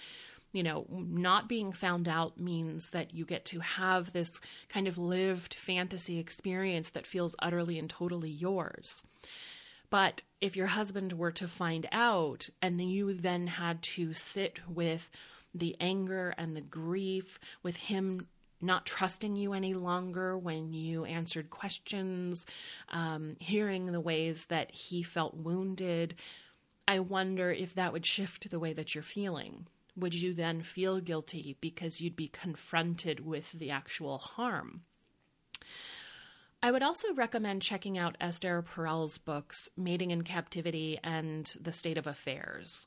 You 0.57 0.63
know, 0.63 0.87
not 0.91 1.51
being 1.51 1.71
found 1.71 2.09
out 2.09 2.41
means 2.41 2.89
that 2.93 3.13
you 3.13 3.27
get 3.27 3.45
to 3.45 3.61
have 3.61 4.15
this 4.15 4.41
kind 4.71 4.89
of 4.89 4.97
lived 4.97 5.53
fantasy 5.53 6.19
experience 6.19 6.89
that 6.93 7.07
feels 7.07 7.37
utterly 7.41 7.79
and 7.79 7.91
totally 7.91 8.31
yours. 8.31 9.03
But 9.91 10.23
if 10.41 10.57
your 10.57 10.69
husband 10.69 11.13
were 11.13 11.33
to 11.33 11.47
find 11.47 11.87
out 11.93 12.49
and 12.63 12.81
you 12.81 13.13
then 13.13 13.49
had 13.49 13.83
to 13.97 14.15
sit 14.15 14.59
with 14.67 15.11
the 15.55 15.77
anger 15.79 16.33
and 16.39 16.57
the 16.57 16.63
grief, 16.63 17.39
with 17.63 17.77
him 17.77 18.27
not 18.59 18.87
trusting 18.87 19.37
you 19.37 19.53
any 19.53 19.75
longer 19.75 20.39
when 20.39 20.73
you 20.73 21.05
answered 21.05 21.51
questions, 21.51 22.47
um, 22.89 23.37
hearing 23.41 23.93
the 23.93 24.01
ways 24.01 24.47
that 24.47 24.71
he 24.71 25.03
felt 25.03 25.35
wounded, 25.35 26.15
I 26.89 27.01
wonder 27.01 27.51
if 27.51 27.75
that 27.75 27.93
would 27.93 28.07
shift 28.07 28.49
the 28.49 28.59
way 28.59 28.73
that 28.73 28.95
you're 28.95 29.05
feeling. 29.05 29.67
Would 29.97 30.15
you 30.15 30.35
then 30.35 30.63
feel 30.63 31.01
guilty 31.01 31.57
because 31.61 32.01
you'd 32.01 32.17
be 32.17 32.29
confronted 32.29 33.25
with 33.25 33.53
the 33.53 33.71
actual 33.71 34.19
harm? 34.19 34.83
I 36.63 36.71
would 36.71 36.83
also 36.83 37.15
recommend 37.15 37.63
checking 37.63 37.97
out 37.97 38.17
Esther 38.21 38.63
Perel's 38.63 39.19
books, 39.19 39.69
Mating 39.77 40.11
in 40.11 40.23
Captivity 40.23 40.99
and 41.03 41.51
The 41.61 41.73
State 41.73 41.97
of 41.97 42.07
Affairs. 42.07 42.87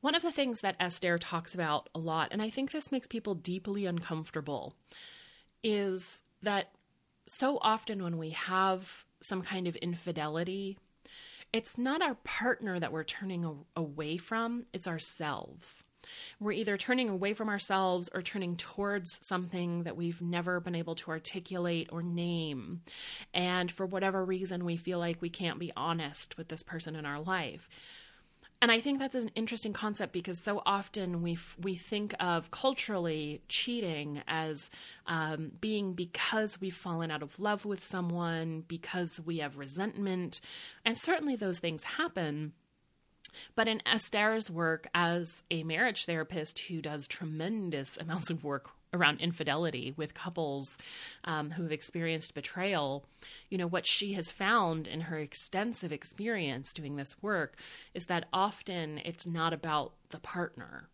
One 0.00 0.14
of 0.14 0.22
the 0.22 0.32
things 0.32 0.60
that 0.60 0.76
Esther 0.80 1.18
talks 1.18 1.54
about 1.54 1.88
a 1.94 1.98
lot, 1.98 2.28
and 2.32 2.42
I 2.42 2.50
think 2.50 2.70
this 2.70 2.90
makes 2.90 3.06
people 3.06 3.34
deeply 3.34 3.86
uncomfortable, 3.86 4.74
is 5.62 6.22
that 6.42 6.72
so 7.28 7.58
often 7.60 8.02
when 8.02 8.18
we 8.18 8.30
have 8.30 9.04
some 9.20 9.42
kind 9.42 9.68
of 9.68 9.76
infidelity, 9.76 10.78
it's 11.52 11.78
not 11.78 12.02
our 12.02 12.16
partner 12.24 12.80
that 12.80 12.92
we're 12.92 13.04
turning 13.04 13.64
away 13.76 14.16
from, 14.16 14.64
it's 14.72 14.88
ourselves. 14.88 15.84
We're 16.40 16.52
either 16.52 16.76
turning 16.76 17.08
away 17.08 17.34
from 17.34 17.48
ourselves 17.48 18.08
or 18.14 18.22
turning 18.22 18.56
towards 18.56 19.18
something 19.22 19.84
that 19.84 19.96
we've 19.96 20.22
never 20.22 20.60
been 20.60 20.74
able 20.74 20.94
to 20.96 21.10
articulate 21.10 21.88
or 21.92 22.02
name. 22.02 22.82
And 23.32 23.70
for 23.70 23.86
whatever 23.86 24.24
reason, 24.24 24.64
we 24.64 24.76
feel 24.76 24.98
like 24.98 25.20
we 25.20 25.30
can't 25.30 25.58
be 25.58 25.72
honest 25.76 26.36
with 26.36 26.48
this 26.48 26.62
person 26.62 26.96
in 26.96 27.06
our 27.06 27.20
life. 27.20 27.68
And 28.62 28.70
I 28.70 28.78
think 28.78 29.00
that's 29.00 29.16
an 29.16 29.32
interesting 29.34 29.72
concept 29.72 30.12
because 30.12 30.38
so 30.38 30.62
often 30.64 31.20
we 31.20 31.36
we 31.60 31.74
think 31.74 32.14
of 32.20 32.52
culturally 32.52 33.42
cheating 33.48 34.22
as 34.28 34.70
um, 35.08 35.50
being 35.60 35.94
because 35.94 36.60
we've 36.60 36.72
fallen 36.74 37.10
out 37.10 37.24
of 37.24 37.40
love 37.40 37.64
with 37.64 37.82
someone, 37.82 38.62
because 38.68 39.20
we 39.20 39.38
have 39.38 39.58
resentment, 39.58 40.40
and 40.84 40.96
certainly 40.96 41.34
those 41.34 41.58
things 41.58 41.82
happen. 41.82 42.52
But 43.54 43.68
in 43.68 43.82
Esther's 43.86 44.50
work 44.50 44.88
as 44.94 45.42
a 45.50 45.62
marriage 45.62 46.04
therapist 46.04 46.58
who 46.60 46.82
does 46.82 47.06
tremendous 47.06 47.96
amounts 47.96 48.30
of 48.30 48.44
work 48.44 48.70
around 48.94 49.20
infidelity 49.20 49.94
with 49.96 50.14
couples 50.14 50.76
um, 51.24 51.52
who 51.52 51.62
have 51.62 51.72
experienced 51.72 52.34
betrayal, 52.34 53.04
you 53.48 53.56
know, 53.56 53.66
what 53.66 53.86
she 53.86 54.12
has 54.12 54.30
found 54.30 54.86
in 54.86 55.02
her 55.02 55.18
extensive 55.18 55.92
experience 55.92 56.72
doing 56.72 56.96
this 56.96 57.16
work 57.22 57.56
is 57.94 58.06
that 58.06 58.28
often 58.32 59.00
it's 59.04 59.26
not 59.26 59.52
about 59.52 59.94
the 60.10 60.20
partner, 60.20 60.88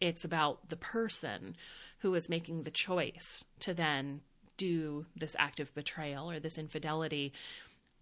it's 0.00 0.24
about 0.24 0.68
the 0.68 0.76
person 0.76 1.56
who 2.00 2.14
is 2.14 2.28
making 2.28 2.64
the 2.64 2.70
choice 2.70 3.44
to 3.60 3.72
then 3.72 4.20
do 4.56 5.06
this 5.16 5.34
act 5.38 5.58
of 5.60 5.74
betrayal 5.74 6.30
or 6.30 6.38
this 6.38 6.58
infidelity 6.58 7.32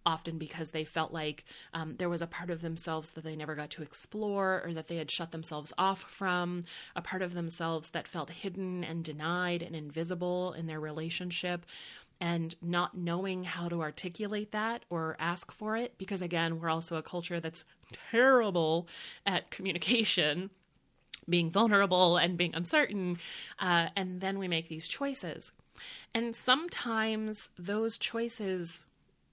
often 0.06 0.38
because 0.38 0.70
they 0.70 0.84
felt 0.84 1.12
like 1.12 1.44
um, 1.74 1.96
there 1.98 2.08
was 2.08 2.22
a 2.22 2.26
part 2.26 2.50
of 2.50 2.62
themselves 2.62 3.12
that 3.12 3.24
they 3.24 3.36
never 3.36 3.54
got 3.54 3.70
to 3.70 3.82
explore 3.82 4.62
or 4.64 4.72
that 4.72 4.88
they 4.88 4.96
had 4.96 5.10
shut 5.10 5.32
themselves 5.32 5.72
off 5.78 6.00
from, 6.00 6.64
a 6.96 7.02
part 7.02 7.22
of 7.22 7.34
themselves 7.34 7.90
that 7.90 8.08
felt 8.08 8.30
hidden 8.30 8.82
and 8.84 9.04
denied 9.04 9.62
and 9.62 9.76
invisible 9.76 10.52
in 10.52 10.66
their 10.66 10.80
relationship. 10.80 11.66
And 12.22 12.54
not 12.60 12.94
knowing 12.94 13.44
how 13.44 13.70
to 13.70 13.80
articulate 13.80 14.52
that 14.52 14.84
or 14.90 15.16
ask 15.18 15.50
for 15.50 15.74
it, 15.78 15.96
because 15.96 16.20
again, 16.20 16.60
we're 16.60 16.68
also 16.68 16.96
a 16.96 17.02
culture 17.02 17.40
that's 17.40 17.64
terrible 18.10 18.86
at 19.24 19.50
communication, 19.50 20.50
being 21.26 21.50
vulnerable 21.50 22.18
and 22.18 22.36
being 22.36 22.54
uncertain. 22.54 23.18
Uh, 23.58 23.86
and 23.96 24.20
then 24.20 24.38
we 24.38 24.48
make 24.48 24.68
these 24.68 24.86
choices. 24.86 25.50
And 26.14 26.36
sometimes 26.36 27.48
those 27.58 27.96
choices 27.96 28.84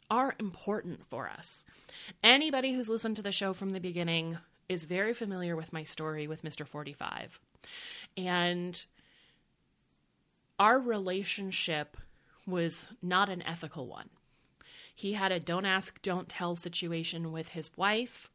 are 0.09 0.35
important 0.39 1.05
for 1.09 1.29
us. 1.29 1.65
Anybody 2.23 2.73
who's 2.73 2.89
listened 2.89 3.15
to 3.17 3.21
the 3.21 3.31
show 3.31 3.53
from 3.53 3.71
the 3.71 3.79
beginning 3.79 4.37
is 4.69 4.83
very 4.83 5.13
familiar 5.13 5.55
with 5.55 5.73
my 5.73 5.83
story 5.83 6.27
with 6.27 6.43
Mr. 6.43 6.65
45. 6.65 7.39
And 8.15 8.85
our 10.59 10.79
relationship 10.79 11.97
was 12.45 12.89
not 13.01 13.29
an 13.29 13.43
ethical 13.43 13.87
one. 13.87 14.09
He 14.93 15.13
had 15.13 15.31
a 15.31 15.39
don't 15.39 15.65
ask, 15.65 16.01
don't 16.01 16.27
tell 16.27 16.55
situation 16.55 17.31
with 17.31 17.49
his 17.49 17.69
wife, 17.77 18.31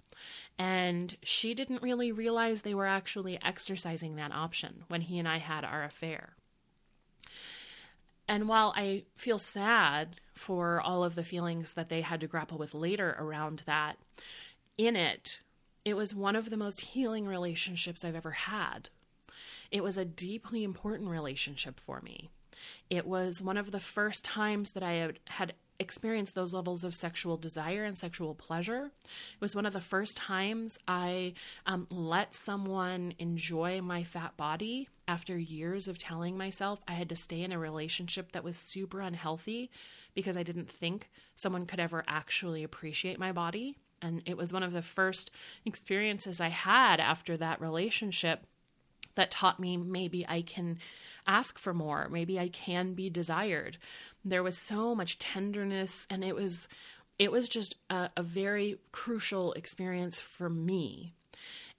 and 0.58 1.16
she 1.22 1.54
didn't 1.54 1.82
really 1.82 2.12
realize 2.12 2.62
they 2.62 2.74
were 2.74 2.86
actually 2.86 3.38
exercising 3.42 4.16
that 4.16 4.32
option 4.32 4.84
when 4.88 5.00
he 5.00 5.18
and 5.18 5.26
I 5.26 5.38
had 5.38 5.64
our 5.64 5.82
affair. 5.82 6.34
And 8.28 8.48
while 8.48 8.72
I 8.76 9.04
feel 9.16 9.38
sad 9.38 10.20
for 10.32 10.80
all 10.80 11.04
of 11.04 11.14
the 11.14 11.24
feelings 11.24 11.74
that 11.74 11.88
they 11.88 12.00
had 12.00 12.20
to 12.20 12.26
grapple 12.26 12.58
with 12.58 12.74
later 12.74 13.16
around 13.18 13.62
that, 13.66 13.98
in 14.78 14.96
it, 14.96 15.40
it 15.84 15.94
was 15.94 16.14
one 16.14 16.36
of 16.36 16.50
the 16.50 16.56
most 16.56 16.80
healing 16.80 17.26
relationships 17.26 18.04
I've 18.04 18.14
ever 18.14 18.30
had. 18.30 18.88
It 19.70 19.82
was 19.82 19.96
a 19.96 20.04
deeply 20.04 20.64
important 20.64 21.10
relationship 21.10 21.80
for 21.80 22.00
me. 22.00 22.28
It 22.88 23.06
was 23.06 23.42
one 23.42 23.56
of 23.56 23.70
the 23.70 23.80
first 23.80 24.24
times 24.24 24.72
that 24.72 24.82
I 24.82 25.12
had 25.28 25.54
experienced 25.78 26.34
those 26.34 26.54
levels 26.54 26.84
of 26.84 26.94
sexual 26.94 27.36
desire 27.36 27.84
and 27.84 27.98
sexual 27.98 28.34
pleasure. 28.34 28.92
It 29.04 29.40
was 29.40 29.56
one 29.56 29.66
of 29.66 29.72
the 29.72 29.80
first 29.80 30.16
times 30.16 30.78
I 30.86 31.34
um, 31.66 31.86
let 31.90 32.34
someone 32.34 33.14
enjoy 33.18 33.80
my 33.80 34.04
fat 34.04 34.36
body 34.36 34.88
after 35.12 35.36
years 35.36 35.88
of 35.88 35.98
telling 35.98 36.38
myself 36.38 36.80
I 36.88 36.92
had 36.92 37.10
to 37.10 37.16
stay 37.16 37.42
in 37.42 37.52
a 37.52 37.58
relationship 37.58 38.32
that 38.32 38.42
was 38.42 38.56
super 38.56 39.02
unhealthy 39.02 39.70
because 40.14 40.38
I 40.38 40.42
didn't 40.42 40.72
think 40.72 41.10
someone 41.36 41.66
could 41.66 41.80
ever 41.80 42.02
actually 42.08 42.64
appreciate 42.64 43.18
my 43.18 43.30
body. 43.30 43.76
And 44.00 44.22
it 44.24 44.38
was 44.38 44.54
one 44.54 44.62
of 44.62 44.72
the 44.72 44.80
first 44.80 45.30
experiences 45.66 46.40
I 46.40 46.48
had 46.48 46.98
after 46.98 47.36
that 47.36 47.60
relationship 47.60 48.46
that 49.14 49.30
taught 49.30 49.60
me 49.60 49.76
maybe 49.76 50.26
I 50.26 50.40
can 50.40 50.78
ask 51.26 51.58
for 51.58 51.74
more, 51.74 52.08
maybe 52.08 52.40
I 52.40 52.48
can 52.48 52.94
be 52.94 53.10
desired. 53.10 53.76
There 54.24 54.42
was 54.42 54.56
so 54.56 54.94
much 54.94 55.18
tenderness, 55.18 56.06
and 56.08 56.24
it 56.24 56.34
was 56.34 56.68
it 57.18 57.30
was 57.30 57.50
just 57.50 57.76
a, 57.90 58.08
a 58.16 58.22
very 58.22 58.78
crucial 58.92 59.52
experience 59.52 60.18
for 60.18 60.48
me. 60.48 61.12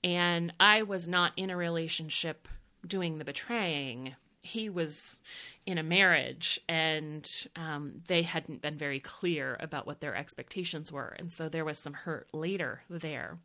And 0.03 0.53
I 0.59 0.83
was 0.83 1.07
not 1.07 1.33
in 1.35 1.49
a 1.49 1.57
relationship 1.57 2.47
doing 2.87 3.17
the 3.17 3.25
betraying 3.25 4.15
he 4.43 4.69
was 4.69 5.21
in 5.65 5.77
a 5.77 5.83
marriage 5.83 6.59
and 6.67 7.25
um, 7.55 8.01
they 8.07 8.21
hadn't 8.21 8.61
been 8.61 8.77
very 8.77 8.99
clear 8.99 9.57
about 9.61 9.87
what 9.87 10.01
their 10.01 10.15
expectations 10.15 10.91
were. 10.91 11.15
And 11.17 11.31
so 11.31 11.47
there 11.47 11.63
was 11.63 11.79
some 11.79 11.93
hurt 11.93 12.27
later 12.33 12.81
there. 12.89 13.37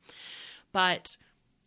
But 0.73 1.17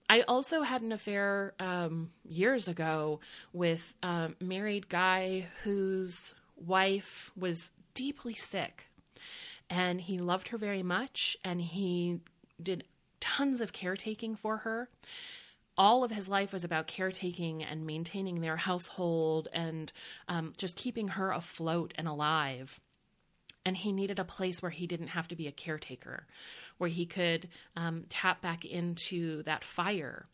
I 0.09 0.21
also 0.23 0.63
had 0.63 0.81
an 0.81 0.91
affair 0.91 1.53
um, 1.59 2.11
years 2.25 2.67
ago 2.67 3.21
with 3.53 3.93
a 4.03 4.31
married 4.41 4.89
guy 4.89 5.47
whose 5.63 6.35
wife 6.57 7.31
was 7.37 7.71
deeply 7.93 8.33
sick. 8.33 8.87
And 9.69 10.01
he 10.01 10.17
loved 10.17 10.49
her 10.49 10.57
very 10.57 10.83
much 10.83 11.37
and 11.45 11.61
he 11.61 12.19
did 12.61 12.83
tons 13.21 13.61
of 13.61 13.71
caretaking 13.71 14.35
for 14.35 14.57
her 14.57 14.89
all 15.81 16.03
of 16.03 16.11
his 16.11 16.29
life 16.29 16.53
was 16.53 16.63
about 16.63 16.85
caretaking 16.85 17.63
and 17.63 17.87
maintaining 17.87 18.39
their 18.39 18.55
household 18.55 19.47
and 19.51 19.91
um, 20.27 20.53
just 20.55 20.75
keeping 20.75 21.07
her 21.07 21.31
afloat 21.31 21.91
and 21.97 22.07
alive. 22.07 22.79
And 23.65 23.75
he 23.75 23.91
needed 23.91 24.19
a 24.19 24.23
place 24.23 24.61
where 24.61 24.69
he 24.69 24.85
didn't 24.85 25.07
have 25.07 25.27
to 25.29 25.35
be 25.35 25.47
a 25.47 25.51
caretaker, 25.51 26.27
where 26.77 26.89
he 26.91 27.07
could 27.07 27.49
um, 27.75 28.05
tap 28.09 28.43
back 28.43 28.63
into 28.63 29.41
that 29.43 29.63
fire. 29.63 30.27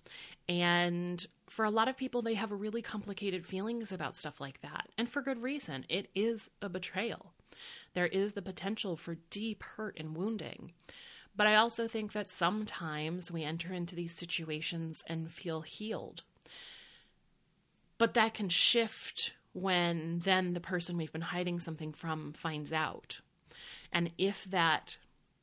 And 0.50 1.26
for 1.50 1.64
a 1.64 1.72
lot 1.72 1.88
of 1.88 1.96
people, 1.96 2.22
they 2.22 2.34
have 2.34 2.52
really 2.52 2.82
complicated 2.82 3.46
feelings 3.46 3.94
about 3.94 4.18
stuff 4.18 4.42
like 4.42 4.60
that. 4.64 4.90
And 4.98 5.10
for 5.10 5.22
good 5.22 5.42
reason. 5.42 5.86
It 5.88 6.10
is 6.14 6.50
a 6.62 6.68
betrayal. 6.68 7.32
There 7.94 8.08
is 8.08 8.34
the 8.34 8.42
potential 8.42 8.98
for 8.98 9.16
deep 9.30 9.64
hurt 9.64 9.96
and 9.98 10.14
wounding. 10.14 10.74
But 11.38 11.46
I 11.46 11.56
also 11.56 11.88
think 11.88 12.14
that 12.14 12.30
sometimes 12.30 13.32
we 13.32 13.44
enter 13.44 13.72
into 13.72 13.96
these 13.96 14.14
situations 14.14 15.04
and 15.08 15.32
feel 15.32 15.62
healed. 15.62 16.24
But 18.00 18.16
that 18.16 18.34
can 18.34 18.50
shift 18.50 19.34
when 19.54 20.20
then 20.20 20.54
the 20.54 20.60
person 20.60 20.98
we've 20.98 21.12
been 21.12 21.22
hiding 21.22 21.60
something 21.60 21.94
from 21.94 22.34
finds 22.34 22.74
out. 22.74 23.22
And 23.94 24.12
if 24.18 24.46
that 24.46 24.98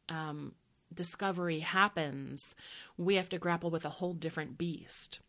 um, 0.09 0.55
discovery 0.93 1.61
happens, 1.61 2.55
we 2.97 3.15
have 3.15 3.29
to 3.31 3.39
grapple 3.39 3.71
with 3.71 3.85
a 3.85 3.91
whole 3.91 4.15
different 4.15 4.59
beast. 4.59 5.21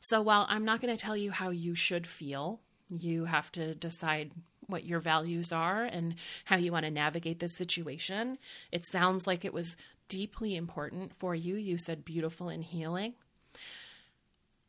So 0.00 0.22
while 0.22 0.46
I'm 0.48 0.64
not 0.64 0.80
going 0.80 0.96
to 0.96 1.00
tell 1.00 1.16
you 1.16 1.32
how 1.32 1.50
you 1.50 1.74
should 1.74 2.06
feel, 2.06 2.60
you 2.88 3.26
have 3.26 3.52
to 3.52 3.74
decide 3.74 4.32
what 4.68 4.84
your 4.84 5.00
values 5.00 5.50
are 5.50 5.84
and 5.84 6.14
how 6.44 6.56
you 6.56 6.70
want 6.70 6.84
to 6.84 6.90
navigate 6.90 7.40
this 7.40 7.56
situation. 7.56 8.38
It 8.70 8.86
sounds 8.86 9.26
like 9.26 9.44
it 9.44 9.54
was 9.54 9.76
deeply 10.08 10.54
important 10.56 11.12
for 11.16 11.34
you. 11.34 11.56
You 11.56 11.76
said 11.76 12.04
beautiful 12.04 12.48
and 12.48 12.62
healing. 12.62 13.14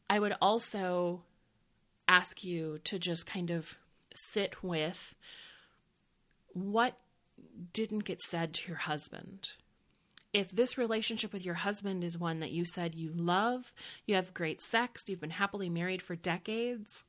I 0.09 0.19
would 0.19 0.35
also 0.41 1.21
ask 2.07 2.43
you 2.43 2.79
to 2.85 2.97
just 2.97 3.27
kind 3.27 3.51
of 3.51 3.75
sit 4.13 4.63
with 4.63 5.13
what 6.53 6.97
didn't 7.73 8.05
get 8.05 8.19
said 8.21 8.53
to 8.53 8.67
your 8.67 8.77
husband. 8.77 9.51
If 10.33 10.51
this 10.51 10.77
relationship 10.77 11.33
with 11.33 11.43
your 11.43 11.55
husband 11.55 12.03
is 12.03 12.17
one 12.17 12.39
that 12.39 12.51
you 12.51 12.63
said 12.65 12.95
you 12.95 13.12
love, 13.15 13.73
you 14.05 14.15
have 14.15 14.33
great 14.33 14.62
sex, 14.62 15.03
you've 15.07 15.21
been 15.21 15.29
happily 15.31 15.69
married 15.69 16.01
for 16.01 16.15
decades, 16.15 17.03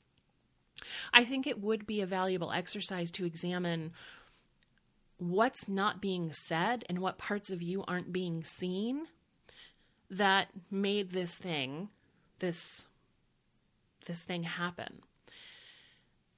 I 1.12 1.24
think 1.24 1.46
it 1.46 1.60
would 1.60 1.86
be 1.86 2.00
a 2.00 2.06
valuable 2.06 2.52
exercise 2.52 3.10
to 3.12 3.24
examine 3.24 3.92
what's 5.18 5.68
not 5.68 6.00
being 6.00 6.32
said 6.32 6.84
and 6.88 6.98
what 6.98 7.18
parts 7.18 7.50
of 7.50 7.62
you 7.62 7.84
aren't 7.86 8.12
being 8.12 8.42
seen 8.42 9.06
that 10.10 10.48
made 10.70 11.12
this 11.12 11.36
thing 11.36 11.88
this 12.40 12.86
this 14.06 14.24
thing 14.24 14.42
happen. 14.42 15.02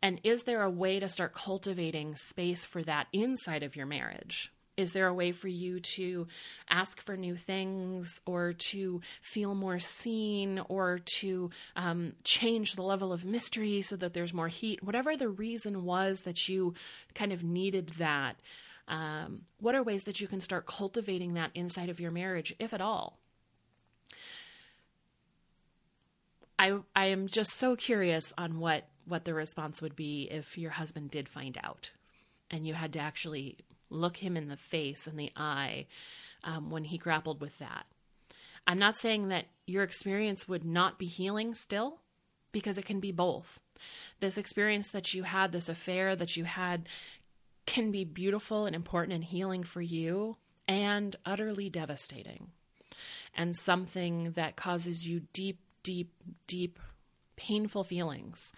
And 0.03 0.21
is 0.25 0.43
there 0.43 0.63
a 0.63 0.71
way 0.71 0.99
to 0.99 1.09
start 1.09 1.33
cultivating 1.33 2.17
space 2.17 2.65
for 2.65 2.83
that 2.83 3.07
inside 3.13 3.63
of 3.63 3.77
your 3.77 3.87
marriage 3.87 4.53
is 4.83 4.93
there 4.93 5.07
a 5.07 5.15
way 5.15 5.33
for 5.33 5.49
you 5.49 5.81
to 5.81 6.27
ask 6.69 7.01
for 7.01 7.17
new 7.17 7.37
things 7.37 8.21
or 8.27 8.53
to 8.71 9.01
feel 9.23 9.55
more 9.55 9.79
seen 9.79 10.61
or 10.69 11.01
to 11.19 11.51
um, 11.77 12.13
change 12.25 12.75
the 12.75 12.83
level 12.83 13.13
of 13.13 13.25
mystery 13.25 13.81
so 13.81 13.97
that 13.97 14.13
there's 14.13 14.35
more 14.35 14.49
heat? 14.49 14.83
Whatever 14.83 15.17
the 15.17 15.29
reason 15.29 15.85
was 15.85 16.21
that 16.25 16.49
you 16.49 16.75
kind 17.15 17.33
of 17.33 17.43
needed 17.43 17.93
that, 17.99 18.37
um, 18.89 19.43
what 19.61 19.75
are 19.75 19.83
ways 19.83 20.03
that 20.03 20.21
you 20.21 20.27
can 20.27 20.41
start 20.41 20.67
cultivating 20.67 21.35
that 21.35 21.53
inside 21.55 21.89
of 21.89 22.01
your 22.01 22.11
marriage, 22.11 22.55
if 22.59 22.75
at 22.75 22.81
all? 22.81 23.19
I, 26.59 26.79
I 26.95 27.07
am 27.07 27.29
just 27.29 27.53
so 27.55 27.77
curious 27.77 28.33
on 28.37 28.59
what, 28.59 28.89
what 29.07 29.25
the 29.25 29.35
response 29.35 29.81
would 29.81 29.97
be 29.97 30.29
if 30.31 30.59
your 30.59 30.71
husband 30.73 31.11
did 31.11 31.29
find 31.29 31.59
out 31.63 31.91
and 32.53 32.67
you 32.67 32.75
had 32.75 32.93
to 32.93 32.99
actually 32.99 33.57
look 33.93 34.17
him 34.17 34.37
in 34.37 34.49
the 34.49 34.57
face 34.57 35.07
and 35.07 35.19
the 35.19 35.33
eye 35.37 35.87
um, 36.45 36.71
when 36.71 36.85
he 36.85 36.99
grappled 36.99 37.41
with 37.41 37.59
that. 37.59 37.87
I'm 38.67 38.79
not 38.79 38.97
saying 38.97 39.29
that 39.29 39.47
your 39.67 39.83
experience 39.83 40.49
would 40.49 40.65
not 40.65 40.99
be 40.99 41.07
healing 41.07 41.55
still, 41.55 42.01
because 42.53 42.79
it 42.79 42.85
can 42.85 43.01
be 43.01 43.13
both. 43.13 43.59
This 44.21 44.39
experience 44.39 44.89
that 44.91 45.15
you 45.15 45.25
had, 45.25 45.53
this 45.53 45.69
affair 45.69 46.15
that 46.17 46.37
you 46.37 46.45
had, 46.45 46.89
can 47.67 47.91
be 47.91 48.05
beautiful 48.05 48.67
and 48.67 48.77
important 48.77 49.15
and 49.15 49.25
healing 49.25 49.65
for 49.65 49.81
you, 49.81 50.37
and 50.69 51.17
utterly 51.25 51.71
devastating. 51.71 52.49
And 53.35 53.57
something 53.57 54.33
that 54.33 54.57
causes 54.57 55.09
you 55.09 55.23
deep, 55.33 55.59
deep, 55.83 56.13
deep, 56.47 56.79
painful 57.37 57.85
feelings 57.85 58.53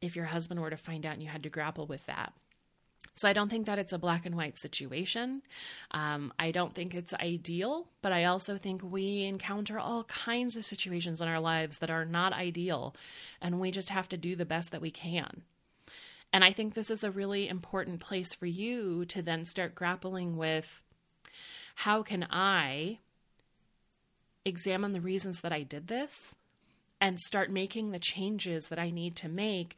if 0.00 0.16
your 0.16 0.24
husband 0.24 0.60
were 0.60 0.70
to 0.70 0.76
find 0.76 1.06
out 1.06 1.14
and 1.14 1.22
you 1.22 1.28
had 1.28 1.42
to 1.42 1.50
grapple 1.50 1.86
with 1.86 2.04
that. 2.06 2.32
So 3.16 3.26
I 3.26 3.32
don't 3.32 3.48
think 3.48 3.64
that 3.64 3.78
it's 3.78 3.94
a 3.94 3.98
black 3.98 4.26
and 4.26 4.36
white 4.36 4.58
situation. 4.58 5.42
Um, 5.90 6.34
I 6.38 6.50
don't 6.50 6.74
think 6.74 6.94
it's 6.94 7.14
ideal, 7.14 7.88
but 8.02 8.12
I 8.12 8.24
also 8.24 8.58
think 8.58 8.82
we 8.82 9.24
encounter 9.24 9.78
all 9.78 10.04
kinds 10.04 10.54
of 10.56 10.66
situations 10.66 11.22
in 11.22 11.28
our 11.28 11.40
lives 11.40 11.78
that 11.78 11.90
are 11.90 12.04
not 12.04 12.34
ideal, 12.34 12.94
and 13.40 13.58
we 13.58 13.70
just 13.70 13.88
have 13.88 14.08
to 14.10 14.18
do 14.18 14.36
the 14.36 14.44
best 14.44 14.70
that 14.70 14.82
we 14.82 14.90
can. 14.90 15.42
And 16.30 16.44
I 16.44 16.52
think 16.52 16.74
this 16.74 16.90
is 16.90 17.02
a 17.02 17.10
really 17.10 17.48
important 17.48 18.00
place 18.00 18.34
for 18.34 18.46
you 18.46 19.06
to 19.06 19.22
then 19.22 19.46
start 19.46 19.74
grappling 19.74 20.36
with 20.36 20.82
how 21.76 22.02
can 22.02 22.26
I 22.30 22.98
examine 24.44 24.92
the 24.92 25.00
reasons 25.00 25.40
that 25.40 25.52
I 25.52 25.62
did 25.62 25.88
this 25.88 26.36
and 27.00 27.18
start 27.18 27.50
making 27.50 27.90
the 27.90 27.98
changes 27.98 28.68
that 28.68 28.78
I 28.78 28.90
need 28.90 29.16
to 29.16 29.28
make 29.28 29.76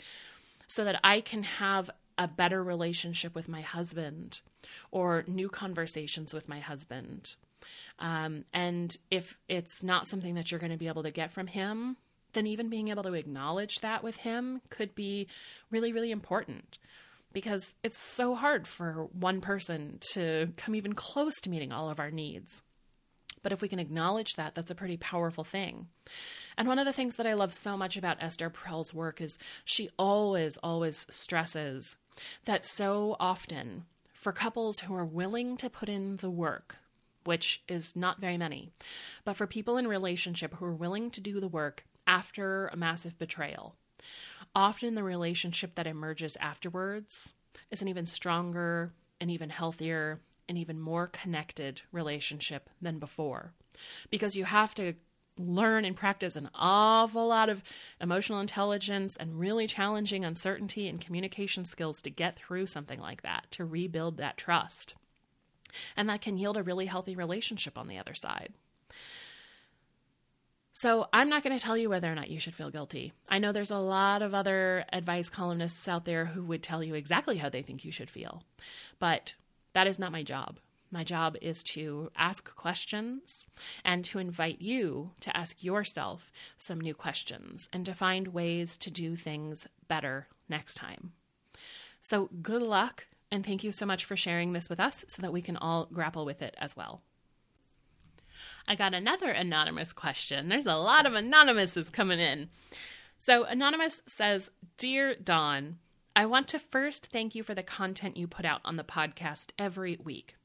so 0.66 0.84
that 0.84 1.00
I 1.02 1.20
can 1.20 1.44
have 1.44 1.90
a 2.18 2.28
better 2.28 2.62
relationship 2.62 3.34
with 3.34 3.48
my 3.48 3.60
husband 3.60 4.40
or 4.90 5.24
new 5.26 5.48
conversations 5.48 6.34
with 6.34 6.48
my 6.48 6.58
husband. 6.58 7.36
Um, 7.98 8.44
and 8.52 8.96
if 9.10 9.36
it's 9.48 9.82
not 9.82 10.08
something 10.08 10.34
that 10.34 10.50
you're 10.50 10.60
going 10.60 10.72
to 10.72 10.78
be 10.78 10.88
able 10.88 11.04
to 11.04 11.10
get 11.10 11.32
from 11.32 11.46
him, 11.46 11.96
then 12.32 12.46
even 12.46 12.68
being 12.68 12.88
able 12.88 13.02
to 13.04 13.14
acknowledge 13.14 13.76
that 13.76 14.02
with 14.04 14.16
him 14.16 14.60
could 14.68 14.94
be 14.94 15.28
really, 15.70 15.92
really 15.92 16.10
important 16.10 16.78
because 17.32 17.74
it's 17.82 17.98
so 17.98 18.34
hard 18.34 18.66
for 18.66 19.08
one 19.12 19.40
person 19.40 19.98
to 20.12 20.48
come 20.56 20.74
even 20.74 20.92
close 20.94 21.34
to 21.42 21.50
meeting 21.50 21.72
all 21.72 21.90
of 21.90 22.00
our 22.00 22.10
needs. 22.10 22.62
But 23.42 23.52
if 23.52 23.62
we 23.62 23.68
can 23.68 23.78
acknowledge 23.78 24.34
that, 24.34 24.54
that's 24.54 24.70
a 24.70 24.74
pretty 24.74 24.96
powerful 24.96 25.44
thing. 25.44 25.88
And 26.56 26.66
one 26.66 26.78
of 26.78 26.86
the 26.86 26.92
things 26.92 27.16
that 27.16 27.26
I 27.26 27.34
love 27.34 27.54
so 27.54 27.76
much 27.76 27.96
about 27.96 28.16
Esther 28.20 28.50
Perel's 28.50 28.92
work 28.92 29.20
is 29.20 29.38
she 29.64 29.90
always, 29.98 30.56
always 30.62 31.06
stresses 31.08 31.96
that 32.44 32.64
so 32.64 33.16
often 33.20 33.84
for 34.12 34.32
couples 34.32 34.80
who 34.80 34.94
are 34.94 35.04
willing 35.04 35.56
to 35.56 35.70
put 35.70 35.88
in 35.88 36.16
the 36.16 36.30
work, 36.30 36.76
which 37.24 37.62
is 37.68 37.94
not 37.94 38.20
very 38.20 38.36
many, 38.36 38.70
but 39.24 39.36
for 39.36 39.46
people 39.46 39.76
in 39.76 39.86
relationship 39.86 40.54
who 40.54 40.64
are 40.64 40.74
willing 40.74 41.10
to 41.10 41.20
do 41.20 41.40
the 41.40 41.48
work 41.48 41.84
after 42.06 42.68
a 42.68 42.76
massive 42.76 43.18
betrayal, 43.18 43.76
often 44.54 44.94
the 44.94 45.04
relationship 45.04 45.74
that 45.74 45.86
emerges 45.86 46.36
afterwards 46.40 47.34
is 47.70 47.82
an 47.82 47.88
even 47.88 48.06
stronger 48.06 48.92
and 49.20 49.30
even 49.30 49.50
healthier 49.50 50.20
and 50.48 50.56
even 50.58 50.80
more 50.80 51.06
connected 51.06 51.82
relationship 51.92 52.70
than 52.80 52.98
before. 52.98 53.52
Because 54.10 54.36
you 54.36 54.44
have 54.44 54.74
to 54.76 54.94
learn 55.38 55.84
and 55.84 55.96
practice 55.96 56.36
an 56.36 56.50
awful 56.54 57.28
lot 57.28 57.48
of 57.48 57.62
emotional 58.00 58.40
intelligence 58.40 59.16
and 59.16 59.38
really 59.38 59.66
challenging 59.66 60.24
uncertainty 60.24 60.88
and 60.88 61.00
communication 61.00 61.64
skills 61.64 62.02
to 62.02 62.10
get 62.10 62.36
through 62.36 62.66
something 62.66 63.00
like 63.00 63.22
that, 63.22 63.50
to 63.52 63.64
rebuild 63.64 64.16
that 64.16 64.36
trust. 64.36 64.94
And 65.96 66.08
that 66.08 66.20
can 66.20 66.38
yield 66.38 66.56
a 66.56 66.62
really 66.62 66.86
healthy 66.86 67.14
relationship 67.14 67.76
on 67.76 67.88
the 67.88 67.98
other 67.98 68.14
side. 68.14 68.54
So, 70.72 71.08
I'm 71.12 71.28
not 71.28 71.42
going 71.42 71.58
to 71.58 71.62
tell 71.62 71.76
you 71.76 71.88
whether 71.88 72.10
or 72.10 72.14
not 72.14 72.30
you 72.30 72.38
should 72.38 72.54
feel 72.54 72.70
guilty. 72.70 73.12
I 73.28 73.40
know 73.40 73.50
there's 73.50 73.72
a 73.72 73.78
lot 73.78 74.22
of 74.22 74.32
other 74.32 74.84
advice 74.92 75.28
columnists 75.28 75.88
out 75.88 76.04
there 76.04 76.26
who 76.26 76.44
would 76.44 76.62
tell 76.62 76.84
you 76.84 76.94
exactly 76.94 77.38
how 77.38 77.48
they 77.48 77.62
think 77.62 77.84
you 77.84 77.90
should 77.90 78.08
feel, 78.08 78.44
but 79.00 79.34
that 79.72 79.88
is 79.88 79.98
not 79.98 80.12
my 80.12 80.22
job. 80.22 80.60
My 80.90 81.04
job 81.04 81.36
is 81.42 81.62
to 81.64 82.10
ask 82.16 82.54
questions 82.54 83.46
and 83.84 84.04
to 84.06 84.18
invite 84.18 84.60
you 84.60 85.10
to 85.20 85.36
ask 85.36 85.62
yourself 85.62 86.32
some 86.56 86.80
new 86.80 86.94
questions 86.94 87.68
and 87.72 87.84
to 87.84 87.94
find 87.94 88.28
ways 88.28 88.78
to 88.78 88.90
do 88.90 89.14
things 89.14 89.66
better 89.86 90.28
next 90.48 90.76
time. 90.76 91.12
So, 92.00 92.30
good 92.40 92.62
luck, 92.62 93.06
and 93.30 93.44
thank 93.44 93.62
you 93.62 93.72
so 93.72 93.84
much 93.84 94.04
for 94.04 94.16
sharing 94.16 94.52
this 94.52 94.70
with 94.70 94.80
us 94.80 95.04
so 95.08 95.20
that 95.20 95.32
we 95.32 95.42
can 95.42 95.56
all 95.56 95.88
grapple 95.92 96.24
with 96.24 96.40
it 96.40 96.54
as 96.58 96.74
well. 96.74 97.02
I 98.66 98.74
got 98.74 98.94
another 98.94 99.30
anonymous 99.30 99.92
question. 99.92 100.48
There's 100.48 100.66
a 100.66 100.76
lot 100.76 101.06
of 101.06 101.14
anonymouses 101.14 101.90
coming 101.90 102.20
in. 102.20 102.48
So, 103.18 103.44
Anonymous 103.44 104.02
says 104.06 104.50
Dear 104.76 105.16
Dawn, 105.16 105.78
I 106.14 106.24
want 106.24 106.48
to 106.48 106.58
first 106.58 107.06
thank 107.06 107.34
you 107.34 107.42
for 107.42 107.54
the 107.54 107.62
content 107.62 108.16
you 108.16 108.26
put 108.26 108.44
out 108.44 108.60
on 108.64 108.76
the 108.76 108.84
podcast 108.84 109.50
every 109.58 109.98
week. 110.02 110.37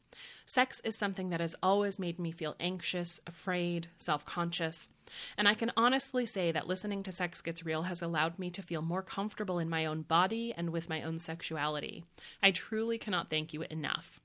Sex 0.46 0.82
is 0.84 0.98
something 0.98 1.30
that 1.30 1.40
has 1.40 1.56
always 1.64 2.00
made 2.00 2.20
me 2.20 2.32
feel 2.32 2.56
anxious, 2.60 3.22
afraid, 3.26 3.88
self 3.98 4.26
conscious. 4.26 4.90
And 5.38 5.48
I 5.48 5.54
can 5.54 5.72
honestly 5.78 6.26
say 6.26 6.52
that 6.52 6.68
listening 6.68 7.04
to 7.04 7.12
Sex 7.12 7.42
Gets 7.42 7.66
Real 7.66 7.84
has 7.84 8.02
allowed 8.02 8.40
me 8.40 8.50
to 8.52 8.62
feel 8.62 8.82
more 8.82 9.02
comfortable 9.02 9.60
in 9.60 9.70
my 9.70 9.86
own 9.86 10.02
body 10.02 10.54
and 10.56 10.72
with 10.72 10.90
my 10.90 11.02
own 11.02 11.20
sexuality. 11.20 12.04
I 12.42 12.52
truly 12.52 12.98
cannot 12.98 13.30
thank 13.30 13.54
you 13.54 13.64
enough. 13.70 14.20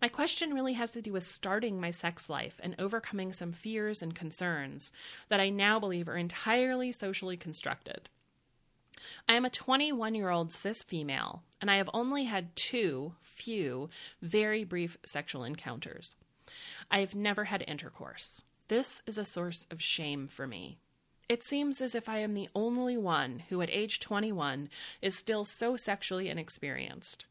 My 0.00 0.08
question 0.08 0.54
really 0.54 0.74
has 0.74 0.90
to 0.92 1.02
do 1.02 1.12
with 1.12 1.26
starting 1.26 1.80
my 1.80 1.90
sex 1.90 2.28
life 2.28 2.60
and 2.62 2.74
overcoming 2.78 3.32
some 3.32 3.52
fears 3.52 4.02
and 4.02 4.14
concerns 4.14 4.92
that 5.28 5.40
I 5.40 5.48
now 5.48 5.80
believe 5.80 6.08
are 6.08 6.16
entirely 6.16 6.92
socially 6.92 7.36
constructed. 7.36 8.08
I 9.28 9.34
am 9.34 9.44
a 9.44 9.50
21 9.50 10.14
year 10.14 10.30
old 10.30 10.52
cis 10.52 10.82
female, 10.82 11.42
and 11.60 11.70
I 11.70 11.76
have 11.76 11.90
only 11.92 12.24
had 12.24 12.54
two, 12.56 13.14
few, 13.22 13.88
very 14.20 14.64
brief 14.64 14.98
sexual 15.04 15.44
encounters. 15.44 16.16
I 16.90 17.00
have 17.00 17.14
never 17.14 17.44
had 17.44 17.64
intercourse. 17.66 18.42
This 18.68 19.02
is 19.06 19.18
a 19.18 19.24
source 19.24 19.66
of 19.70 19.82
shame 19.82 20.28
for 20.28 20.46
me. 20.46 20.78
It 21.28 21.42
seems 21.42 21.80
as 21.80 21.94
if 21.94 22.08
I 22.08 22.18
am 22.18 22.34
the 22.34 22.48
only 22.54 22.96
one 22.96 23.44
who, 23.48 23.62
at 23.62 23.70
age 23.70 24.00
21, 24.00 24.68
is 25.00 25.14
still 25.14 25.44
so 25.44 25.76
sexually 25.76 26.28
inexperienced. 26.28 27.26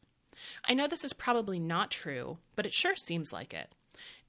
I 0.64 0.74
know 0.74 0.86
this 0.86 1.04
is 1.04 1.12
probably 1.12 1.58
not 1.58 1.90
true, 1.90 2.38
but 2.56 2.66
it 2.66 2.72
sure 2.72 2.96
seems 2.96 3.32
like 3.32 3.54
it. 3.54 3.74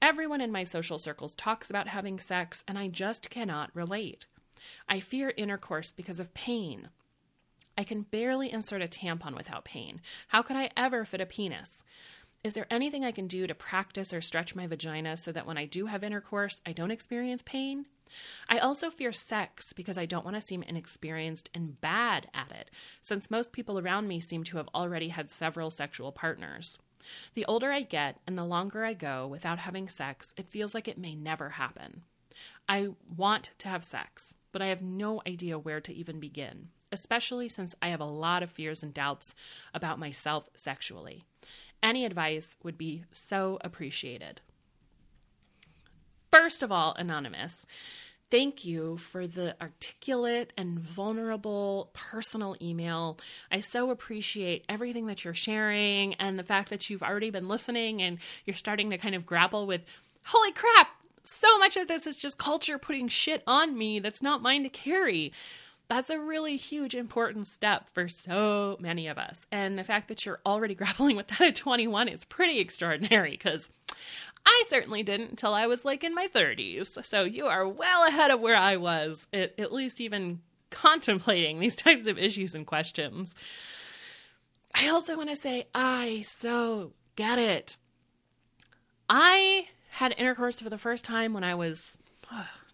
Everyone 0.02 0.42
in 0.42 0.52
my 0.52 0.64
social 0.64 1.00
circles 1.00 1.34
talks 1.34 1.70
about 1.70 1.88
having 1.88 2.20
sex, 2.20 2.64
and 2.68 2.78
I 2.78 2.88
just 2.88 3.30
cannot 3.30 3.72
relate. 3.74 4.26
I 4.88 5.00
fear 5.00 5.34
intercourse 5.38 5.92
because 5.92 6.20
of 6.20 6.34
pain. 6.34 6.90
I 7.78 7.84
can 7.84 8.04
barely 8.04 8.52
insert 8.52 8.82
a 8.82 8.88
tampon 8.88 9.36
without 9.36 9.66
pain. 9.66 10.02
How 10.30 10.42
could 10.42 10.56
I 10.56 10.70
ever 10.78 11.06
fit 11.06 11.22
a 11.22 11.26
penis? 11.26 11.84
Is 12.44 12.54
there 12.54 12.68
anything 12.70 13.06
I 13.06 13.12
can 13.12 13.28
do 13.28 13.48
to 13.48 13.56
practice 13.56 14.14
or 14.14 14.22
stretch 14.22 14.56
my 14.56 14.68
vagina 14.68 15.16
so 15.16 15.32
that 15.32 15.48
when 15.48 15.58
I 15.58 15.66
do 15.66 15.86
have 15.86 16.04
intercourse, 16.04 16.62
I 16.66 16.74
don't 16.74 16.92
experience 16.92 17.42
pain? 17.46 17.86
I 18.50 18.60
also 18.60 18.90
fear 18.90 19.12
sex 19.12 19.74
because 19.74 19.98
I 19.98 20.06
don't 20.06 20.26
want 20.26 20.36
to 20.36 20.46
seem 20.46 20.62
inexperienced 20.64 21.50
and 21.54 21.80
bad 21.80 22.28
at 22.34 22.52
it, 22.52 22.70
since 23.02 23.32
most 23.32 23.54
people 23.54 23.80
around 23.80 24.08
me 24.08 24.20
seem 24.20 24.44
to 24.46 24.58
have 24.58 24.70
already 24.76 25.10
had 25.10 25.32
several 25.32 25.72
sexual 25.72 26.12
partners. 26.12 26.78
The 27.34 27.46
older 27.46 27.72
I 27.72 27.82
get 27.82 28.20
and 28.28 28.38
the 28.38 28.46
longer 28.46 28.84
I 28.84 28.94
go 28.94 29.28
without 29.28 29.60
having 29.60 29.90
sex, 29.90 30.34
it 30.38 30.50
feels 30.50 30.74
like 30.74 30.88
it 30.88 30.98
may 30.98 31.16
never 31.16 31.52
happen. 31.52 32.04
I 32.68 32.90
want 33.16 33.52
to 33.60 33.68
have 33.68 33.84
sex, 33.84 34.36
but 34.52 34.62
I 34.62 34.68
have 34.68 34.82
no 34.82 35.22
idea 35.28 35.60
where 35.60 35.82
to 35.82 35.94
even 35.94 36.20
begin, 36.20 36.70
especially 36.94 37.50
since 37.50 37.76
I 37.82 37.90
have 37.90 38.00
a 38.00 38.06
lot 38.06 38.44
of 38.44 38.52
fears 38.52 38.84
and 38.84 38.94
doubts 38.94 39.36
about 39.74 40.00
myself 40.00 40.48
sexually. 40.56 41.24
Any 41.82 42.06
advice 42.06 42.56
would 42.64 42.78
be 42.78 43.04
so 43.12 43.58
appreciated. 43.62 44.40
First 46.32 46.64
of 46.64 46.72
all, 46.72 46.96
Anonymous, 46.98 47.66
thank 48.32 48.64
you 48.64 48.98
for 48.98 49.28
the 49.28 49.56
articulate 49.62 50.54
and 50.58 50.80
vulnerable 50.80 51.92
personal 51.94 52.56
email. 52.62 53.20
I 53.52 53.60
so 53.60 53.90
appreciate 53.90 54.66
everything 54.70 55.08
that 55.08 55.26
you're 55.26 55.34
sharing 55.34 56.14
and 56.16 56.40
the 56.40 56.44
fact 56.44 56.70
that 56.70 56.90
you've 56.90 57.04
already 57.04 57.30
been 57.30 57.48
listening 57.48 58.02
and 58.02 58.18
you're 58.46 58.56
starting 58.56 58.90
to 58.92 58.98
kind 58.98 59.14
of 59.14 59.26
grapple 59.26 59.68
with 59.68 59.82
holy 60.24 60.54
crap, 60.54 60.88
so 61.24 61.58
much 61.58 61.78
of 61.78 61.88
this 61.88 62.08
is 62.08 62.18
just 62.18 62.38
culture 62.38 62.78
putting 62.78 63.08
shit 63.08 63.44
on 63.48 63.78
me 63.78 64.00
that's 64.00 64.22
not 64.22 64.42
mine 64.42 64.64
to 64.64 64.70
carry. 64.70 65.32
That's 65.94 66.10
a 66.10 66.18
really 66.18 66.58
huge, 66.58 66.96
important 66.96 67.46
step 67.46 67.88
for 67.94 68.10
so 68.10 68.78
many 68.80 69.08
of 69.08 69.20
us. 69.20 69.46
And 69.52 69.78
the 69.78 69.84
fact 69.84 70.08
that 70.08 70.26
you're 70.26 70.40
already 70.44 70.74
grappling 70.84 71.16
with 71.16 71.28
that 71.28 71.42
at 71.42 71.56
21 71.56 72.08
is 72.08 72.26
pretty 72.26 72.60
extraordinary 72.60 73.30
because 73.30 73.70
I 74.44 74.64
certainly 74.70 75.04
didn't 75.04 75.30
until 75.30 75.54
I 75.54 75.68
was 75.68 75.86
like 75.86 76.04
in 76.04 76.16
my 76.16 76.28
30s. 76.34 77.06
So 77.06 77.26
you 77.26 77.46
are 77.46 77.68
well 77.68 78.08
ahead 78.08 78.32
of 78.32 78.40
where 78.40 78.56
I 78.56 78.76
was, 78.76 79.28
at, 79.32 79.54
at 79.60 79.72
least 79.72 80.02
even 80.02 80.42
contemplating 80.72 81.60
these 81.60 81.76
types 81.86 82.08
of 82.08 82.18
issues 82.18 82.56
and 82.56 82.66
questions. 82.66 83.36
I 84.74 84.88
also 84.88 85.16
want 85.16 85.30
to 85.30 85.36
say, 85.36 85.68
I 85.76 86.24
so 86.26 86.94
get 87.16 87.38
it. 87.38 87.78
I 89.08 89.68
had 89.92 90.16
intercourse 90.18 90.60
for 90.60 90.72
the 90.72 90.80
first 90.80 91.06
time 91.06 91.34
when 91.34 91.44
I 91.44 91.54
was 91.54 92.00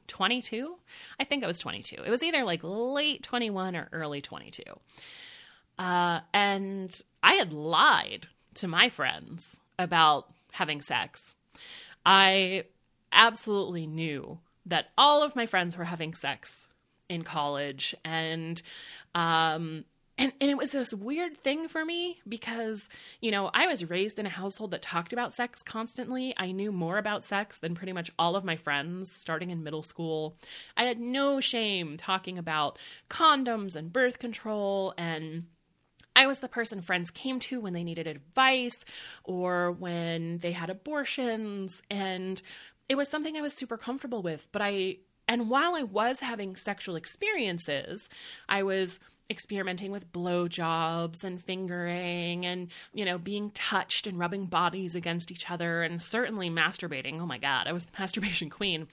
22. 0.10 0.76
I 1.20 1.24
think 1.24 1.43
I 1.43 1.47
was 1.47 1.60
22. 1.60 2.03
It 2.05 2.10
was 2.10 2.24
either 2.24 2.43
like 2.43 2.60
late 2.64 3.24
21 3.24 3.76
or 3.76 3.88
early 3.93 4.22
22. 4.22 4.64
Uh, 5.78 6.20
and 6.34 7.01
I 7.24 7.36
had 7.36 7.53
lied 7.53 8.28
to 8.55 8.68
my 8.68 8.89
friends 8.89 9.60
about 9.78 10.34
having 10.51 10.82
sex. 10.82 11.36
I 12.05 12.66
absolutely 13.14 13.88
knew 13.88 14.39
that 14.66 14.88
all 14.97 15.24
of 15.24 15.36
my 15.36 15.45
friends 15.45 15.78
were 15.78 15.86
having 15.86 16.14
sex 16.14 16.66
in 17.07 17.24
college 17.24 17.95
and 18.05 18.62
um 19.16 19.84
and 20.20 20.34
and 20.39 20.51
it 20.51 20.57
was 20.57 20.72
this 20.72 20.93
weird 20.93 21.38
thing 21.38 21.67
for 21.67 21.84
me 21.84 22.20
because 22.28 22.89
you 23.22 23.32
know 23.32 23.49
I 23.53 23.65
was 23.65 23.89
raised 23.89 24.20
in 24.20 24.26
a 24.26 24.30
household 24.30 24.72
that 24.72 24.82
talked 24.82 25.13
about 25.13 25.34
sex 25.34 25.63
constantly. 25.63 26.34
I 26.38 26.51
knew 26.51 26.72
more 26.72 26.97
about 26.97 27.24
sex 27.24 27.57
than 27.57 27.74
pretty 27.74 27.93
much 27.93 28.11
all 28.20 28.36
of 28.36 28.43
my 28.43 28.57
friends 28.57 29.11
starting 29.11 29.49
in 29.49 29.63
middle 29.63 29.82
school. 29.82 30.36
I 30.78 30.84
had 30.84 30.99
no 30.99 31.39
shame 31.39 31.97
talking 31.97 32.38
about 32.38 32.78
condoms 33.09 33.76
and 33.76 33.91
birth 33.91 34.20
control 34.20 34.93
and 34.97 35.45
I 36.15 36.28
was 36.28 36.39
the 36.39 36.49
person 36.49 36.82
friends 36.82 37.11
came 37.11 37.39
to 37.39 37.61
when 37.61 37.74
they 37.74 37.84
needed 37.86 38.05
advice 38.05 38.84
or 39.24 39.72
when 39.72 40.39
they 40.39 40.51
had 40.51 40.70
abortions 40.70 41.82
and 41.89 42.41
it 42.89 42.95
was 42.95 43.07
something 43.07 43.38
I 43.38 43.41
was 43.41 43.53
super 43.53 43.78
comfortable 43.78 44.22
with, 44.22 44.47
but 44.51 44.61
I 44.61 44.97
and 45.30 45.47
while 45.47 45.76
I 45.76 45.84
was 45.84 46.22
having 46.22 46.55
sexual 46.55 46.95
experiences, 46.95 48.09
I 48.49 48.63
was 48.63 48.99
experimenting 49.30 49.91
with 49.91 50.11
blowjobs 50.11 51.23
and 51.23 51.43
fingering 51.43 52.45
and, 52.45 52.69
you 52.93 53.05
know, 53.05 53.17
being 53.17 53.51
touched 53.51 54.07
and 54.07 54.17
rubbing 54.17 54.45
bodies 54.45 54.95
against 54.95 55.32
each 55.32 55.49
other 55.51 55.84
and 55.84 56.01
certainly 56.01 56.49
masturbating. 56.49 57.19
Oh 57.21 57.25
my 57.25 57.38
God, 57.38 57.67
I 57.67 57.71
was 57.71 57.86
the 57.86 57.91
masturbation 57.99 58.49
queen. 58.49 58.88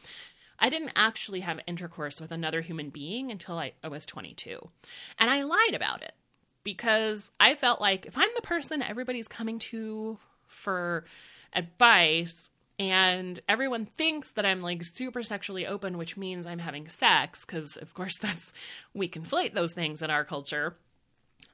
I 0.58 0.68
didn't 0.70 0.92
actually 0.96 1.40
have 1.40 1.60
intercourse 1.66 2.20
with 2.20 2.30
another 2.32 2.62
human 2.62 2.90
being 2.90 3.30
until 3.30 3.58
I, 3.58 3.72
I 3.82 3.88
was 3.88 4.06
22. 4.06 4.58
And 5.18 5.30
I 5.30 5.42
lied 5.42 5.74
about 5.74 6.02
it 6.02 6.12
because 6.64 7.30
I 7.38 7.54
felt 7.54 7.80
like 7.80 8.06
if 8.06 8.16
I'm 8.16 8.28
the 8.34 8.42
person 8.42 8.82
everybody's 8.82 9.28
coming 9.28 9.58
to 9.60 10.18
for 10.48 11.04
advice, 11.52 12.48
and 12.78 13.40
everyone 13.48 13.86
thinks 13.86 14.32
that 14.32 14.44
I'm 14.44 14.60
like 14.60 14.82
super 14.84 15.22
sexually 15.22 15.66
open, 15.66 15.96
which 15.96 16.16
means 16.16 16.46
I'm 16.46 16.58
having 16.58 16.88
sex, 16.88 17.44
because 17.44 17.76
of 17.76 17.94
course 17.94 18.18
that's 18.22 18.52
we 18.94 19.08
conflate 19.08 19.54
those 19.54 19.72
things 19.72 20.02
in 20.02 20.10
our 20.10 20.24
culture. 20.24 20.76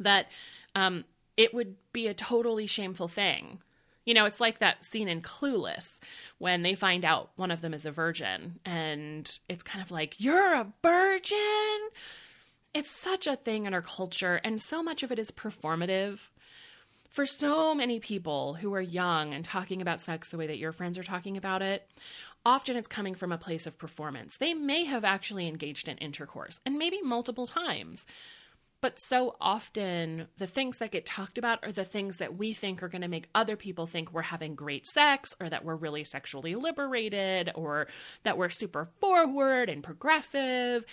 That 0.01 0.27
um, 0.75 1.05
it 1.37 1.55
would 1.55 1.77
be 1.93 2.09
a 2.09 2.15
totally 2.15 2.67
shameful 2.67 3.09
thing. 3.09 3.61
You 4.05 4.15
know, 4.15 4.25
it's 4.25 4.41
like 4.41 4.59
that 4.59 4.85
scene 4.85 5.07
in 5.07 5.23
Clueless 5.23 6.01
when 6.39 6.63
they 6.63 6.75
find 6.75 7.05
out 7.05 7.31
one 7.37 7.53
of 7.53 7.61
them 7.61 7.73
is 7.73 7.87
a 7.87 7.93
virgin, 7.93 8.59
and 8.65 9.31
it's 9.49 9.63
kind 9.63 9.83
of 9.83 9.93
like, 9.93 10.17
You're 10.19 10.55
a 10.55 10.73
virgin? 10.83 11.39
It's 12.75 12.91
such 12.91 13.27
a 13.27 13.37
thing 13.37 13.67
in 13.67 13.75
our 13.75 13.83
culture, 13.83 14.41
and 14.43 14.61
so 14.61 14.83
much 14.83 15.03
of 15.03 15.13
it 15.13 15.21
is 15.21 15.31
performative 15.31 16.31
for 17.13 17.27
so 17.27 17.75
many 17.75 18.01
people 18.01 18.55
who 18.55 18.73
are 18.75 18.81
young 18.81 19.35
and 19.35 19.45
talking 19.45 19.83
about 19.83 20.01
sex 20.01 20.31
the 20.31 20.39
way 20.39 20.47
that 20.47 20.59
your 20.59 20.73
friends 20.73 20.97
are 20.97 21.03
talking 21.03 21.37
about 21.37 21.61
it, 21.61 21.87
often 22.45 22.75
it's 22.75 22.89
coming 22.89 23.15
from 23.15 23.33
a 23.33 23.39
place 23.39 23.67
of 23.67 23.79
performance. 23.79 24.39
They 24.39 24.55
may 24.55 24.87
have 24.87 25.05
actually 25.05 25.47
engaged 25.47 25.89
in 25.89 25.99
intercourse, 25.99 26.59
and 26.65 26.79
maybe 26.79 27.03
multiple 27.03 27.47
times. 27.47 28.07
But 28.81 28.99
so 28.99 29.37
often, 29.43 30.27
the 30.39 30.47
things 30.47 30.79
that 30.79 30.91
get 30.91 31.05
talked 31.05 31.37
about 31.37 31.63
are 31.63 31.71
the 31.71 31.85
things 31.85 32.17
that 32.17 32.37
we 32.37 32.55
think 32.55 32.83
are 32.83 32.89
going 32.89 33.03
to 33.03 33.09
make 33.09 33.29
other 33.35 33.57
people 33.57 33.87
think 33.87 34.11
we're 34.11 34.23
having 34.23 34.55
great 34.55 34.87
sex, 34.87 35.35
or 35.39 35.51
that 35.51 35.67
we're 35.67 35.77
really 35.77 36.05
sexually 36.05 36.55
liberated, 36.55 37.51
or 37.55 37.89
that 38.23 38.39
we're 38.39 38.49
super 38.49 38.89
forward 39.01 39.69
and 39.69 39.85
progressive. 39.85 40.87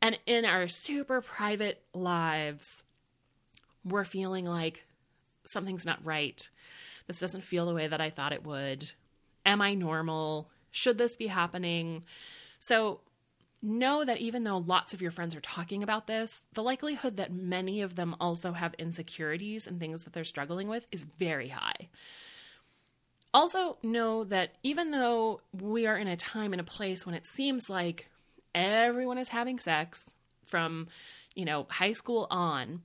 And 0.00 0.18
in 0.26 0.46
our 0.46 0.68
super 0.68 1.20
private 1.20 1.82
lives, 1.92 2.82
we're 3.84 4.04
feeling 4.04 4.46
like 4.46 4.82
something's 5.46 5.86
not 5.86 6.04
right. 6.04 6.48
This 7.06 7.20
doesn't 7.20 7.44
feel 7.44 7.66
the 7.66 7.74
way 7.74 7.86
that 7.86 8.00
I 8.00 8.10
thought 8.10 8.32
it 8.32 8.44
would. 8.44 8.92
Am 9.44 9.60
I 9.62 9.74
normal? 9.74 10.50
Should 10.70 10.98
this 10.98 11.16
be 11.16 11.28
happening? 11.28 12.04
So, 12.58 13.00
know 13.62 14.04
that 14.04 14.18
even 14.18 14.44
though 14.44 14.58
lots 14.58 14.92
of 14.92 15.02
your 15.02 15.10
friends 15.10 15.34
are 15.34 15.40
talking 15.40 15.82
about 15.82 16.06
this, 16.06 16.42
the 16.54 16.62
likelihood 16.62 17.16
that 17.16 17.32
many 17.32 17.80
of 17.82 17.96
them 17.96 18.14
also 18.20 18.52
have 18.52 18.74
insecurities 18.74 19.66
and 19.66 19.80
things 19.80 20.02
that 20.02 20.12
they're 20.12 20.24
struggling 20.24 20.68
with 20.68 20.86
is 20.92 21.06
very 21.18 21.48
high. 21.48 21.88
Also, 23.32 23.76
know 23.82 24.24
that 24.24 24.52
even 24.62 24.90
though 24.90 25.40
we 25.52 25.86
are 25.86 25.96
in 25.96 26.08
a 26.08 26.16
time 26.16 26.52
and 26.52 26.60
a 26.60 26.64
place 26.64 27.04
when 27.04 27.14
it 27.14 27.26
seems 27.26 27.68
like 27.68 28.08
everyone 28.54 29.18
is 29.18 29.28
having 29.28 29.58
sex 29.58 30.10
from, 30.46 30.88
you 31.34 31.44
know, 31.44 31.66
high 31.68 31.92
school 31.92 32.26
on, 32.30 32.82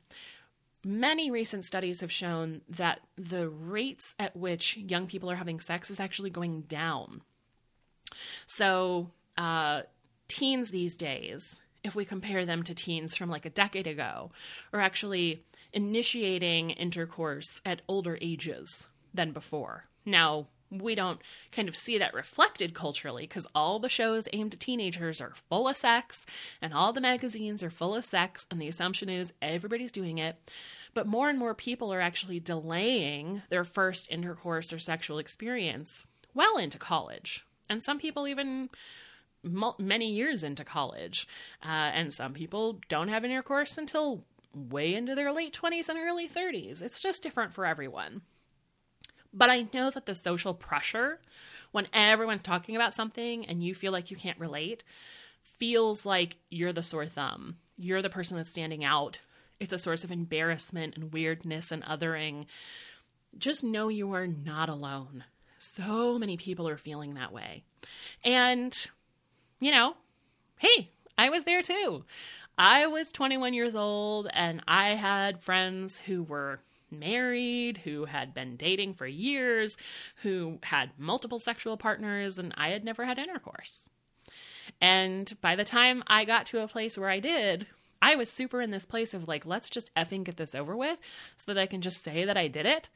many 0.84 1.32
recent 1.32 1.66
studies 1.66 2.02
have 2.02 2.12
shown 2.12 2.62
that 2.70 3.02
the 3.16 3.50
rates 3.50 4.16
at 4.20 4.36
which 4.36 4.78
young 4.78 5.08
people 5.08 5.30
are 5.30 5.36
having 5.36 5.60
sex 5.60 5.90
is 5.90 6.00
actually 6.00 6.30
going 6.30 6.62
down. 6.62 7.22
So, 8.46 9.12
uh, 9.38 9.82
teens 10.28 10.72
these 10.72 10.96
days, 10.96 11.62
if 11.84 11.96
we 11.96 12.06
compare 12.06 12.46
them 12.46 12.64
to 12.64 12.76
teens 12.76 13.16
from 13.16 13.30
like 13.30 13.46
a 13.46 13.50
decade 13.50 13.88
ago, 13.88 14.32
are 14.74 14.82
actually 14.82 15.44
initiating 15.74 16.72
intercourse 16.72 17.62
at 17.66 17.82
older 17.88 18.18
ages 18.22 18.90
than 19.14 19.32
before. 19.32 19.86
Now, 20.06 20.48
we 20.72 20.96
don't 20.96 21.22
kind 21.52 21.68
of 21.68 21.76
see 21.76 21.98
that 21.98 22.14
reflected 22.14 22.74
culturally 22.74 23.24
because 23.24 23.46
all 23.54 23.78
the 23.78 23.90
shows 23.90 24.28
aimed 24.34 24.54
at 24.54 24.60
teenagers 24.60 25.20
are 25.20 25.34
full 25.50 25.68
of 25.68 25.76
sex 25.76 26.26
and 26.62 26.74
all 26.74 26.94
the 26.94 27.02
magazines 27.02 27.62
are 27.62 27.70
full 27.70 27.94
of 27.94 28.06
sex, 28.06 28.46
and 28.50 28.62
the 28.62 28.68
assumption 28.68 29.10
is 29.10 29.34
everybody's 29.42 29.92
doing 29.92 30.18
it. 30.18 30.38
But 30.94 31.08
more 31.08 31.30
and 31.30 31.38
more 31.38 31.54
people 31.54 31.94
are 31.94 32.02
actually 32.02 32.40
delaying 32.40 33.44
their 33.50 33.64
first 33.64 34.08
intercourse 34.10 34.74
or 34.74 34.80
sexual 34.80 35.20
experience 35.20 36.04
well 36.34 36.58
into 36.58 36.78
college. 36.78 37.46
And 37.70 37.84
some 37.84 38.00
people 38.00 38.28
even 38.28 38.70
many 39.44 40.12
years 40.12 40.44
into 40.44 40.64
college. 40.64 41.28
Uh, 41.64 41.68
and 41.94 42.14
some 42.14 42.34
people 42.34 42.80
don't 42.90 43.08
have 43.08 43.26
intercourse 43.26 43.78
until 43.78 44.24
way 44.54 44.94
into 44.94 45.16
their 45.16 45.32
late 45.32 45.58
20s 45.60 45.90
and 45.90 45.98
early 45.98 46.28
30s. 46.28 46.82
It's 46.82 47.02
just 47.02 47.24
different 47.24 47.54
for 47.54 47.66
everyone. 47.66 48.22
But 49.34 49.50
I 49.50 49.68
know 49.74 49.90
that 49.90 50.06
the 50.06 50.16
social 50.16 50.54
pressure, 50.54 51.20
when 51.72 51.88
everyone's 51.94 52.44
talking 52.44 52.76
about 52.76 52.94
something 52.94 53.46
and 53.46 53.64
you 53.64 53.74
feel 53.74 53.92
like 53.92 54.12
you 54.12 54.18
can't 54.18 54.40
relate, 54.40 54.84
feels 55.44 56.06
like 56.06 56.38
you're 56.50 56.74
the 56.74 56.84
sore 56.84 57.06
thumb. 57.06 57.58
You're 57.78 58.02
the 58.02 58.10
person 58.10 58.38
that's 58.38 58.50
standing 58.50 58.84
out. 58.84 59.20
It's 59.60 59.74
a 59.74 59.78
source 59.78 60.04
of 60.04 60.12
embarrassment 60.12 60.96
and 60.96 61.14
weirdness 61.14 61.72
and 61.72 61.84
othering. 61.84 62.46
Just 63.38 63.64
know 63.64 63.88
you 63.88 64.12
are 64.14 64.28
not 64.28 64.70
alone. 64.70 65.24
So 65.60 66.18
many 66.18 66.36
people 66.36 66.68
are 66.68 66.78
feeling 66.78 67.14
that 67.14 67.32
way. 67.32 67.64
And, 68.26 68.76
you 69.60 69.72
know, 69.72 69.96
hey, 70.58 70.90
I 71.18 71.30
was 71.30 71.44
there 71.44 71.62
too. 71.62 72.04
I 72.58 72.88
was 72.88 73.12
21 73.12 73.54
years 73.54 73.76
old 73.76 74.28
and 74.34 74.62
I 74.68 74.96
had 74.96 75.42
friends 75.42 76.00
who 76.00 76.24
were 76.24 76.60
married, 76.92 77.80
who 77.80 78.06
had 78.06 78.34
been 78.34 78.56
dating 78.56 78.94
for 78.94 79.08
years, 79.08 79.78
who 80.24 80.60
had 80.64 80.92
multiple 80.98 81.40
sexual 81.40 81.78
partners, 81.78 82.38
and 82.38 82.54
I 82.58 82.70
had 82.70 82.84
never 82.84 83.06
had 83.06 83.18
intercourse. 83.18 83.90
And 84.80 85.34
by 85.42 85.56
the 85.56 85.66
time 85.66 86.04
I 86.08 86.26
got 86.26 86.46
to 86.48 86.64
a 86.64 86.68
place 86.68 86.98
where 86.98 87.10
I 87.10 87.20
did, 87.20 87.68
I 88.02 88.16
was 88.16 88.32
super 88.32 88.62
in 88.62 88.72
this 88.72 88.86
place 88.86 89.14
of 89.14 89.28
like, 89.28 89.46
let's 89.46 89.70
just 89.70 89.94
effing 89.96 90.24
get 90.24 90.38
this 90.38 90.56
over 90.56 90.76
with 90.76 91.00
so 91.38 91.54
that 91.54 91.62
I 91.62 91.68
can 91.68 91.82
just 91.82 92.04
say 92.04 92.26
that 92.26 92.38
I 92.38 92.48
did 92.48 92.66
it. 92.66 92.90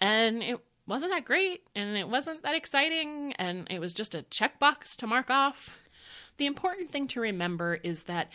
And 0.00 0.42
it 0.42 0.60
wasn't 0.86 1.12
that 1.12 1.26
great 1.26 1.68
and 1.76 1.96
it 1.96 2.08
wasn't 2.08 2.42
that 2.42 2.54
exciting 2.54 3.34
and 3.34 3.66
it 3.70 3.80
was 3.80 3.92
just 3.92 4.14
a 4.14 4.22
checkbox 4.22 4.96
to 4.96 5.06
mark 5.06 5.30
off. 5.30 5.76
The 6.38 6.46
important 6.46 6.90
thing 6.90 7.06
to 7.08 7.20
remember 7.20 7.74
is 7.74 8.04
that 8.04 8.28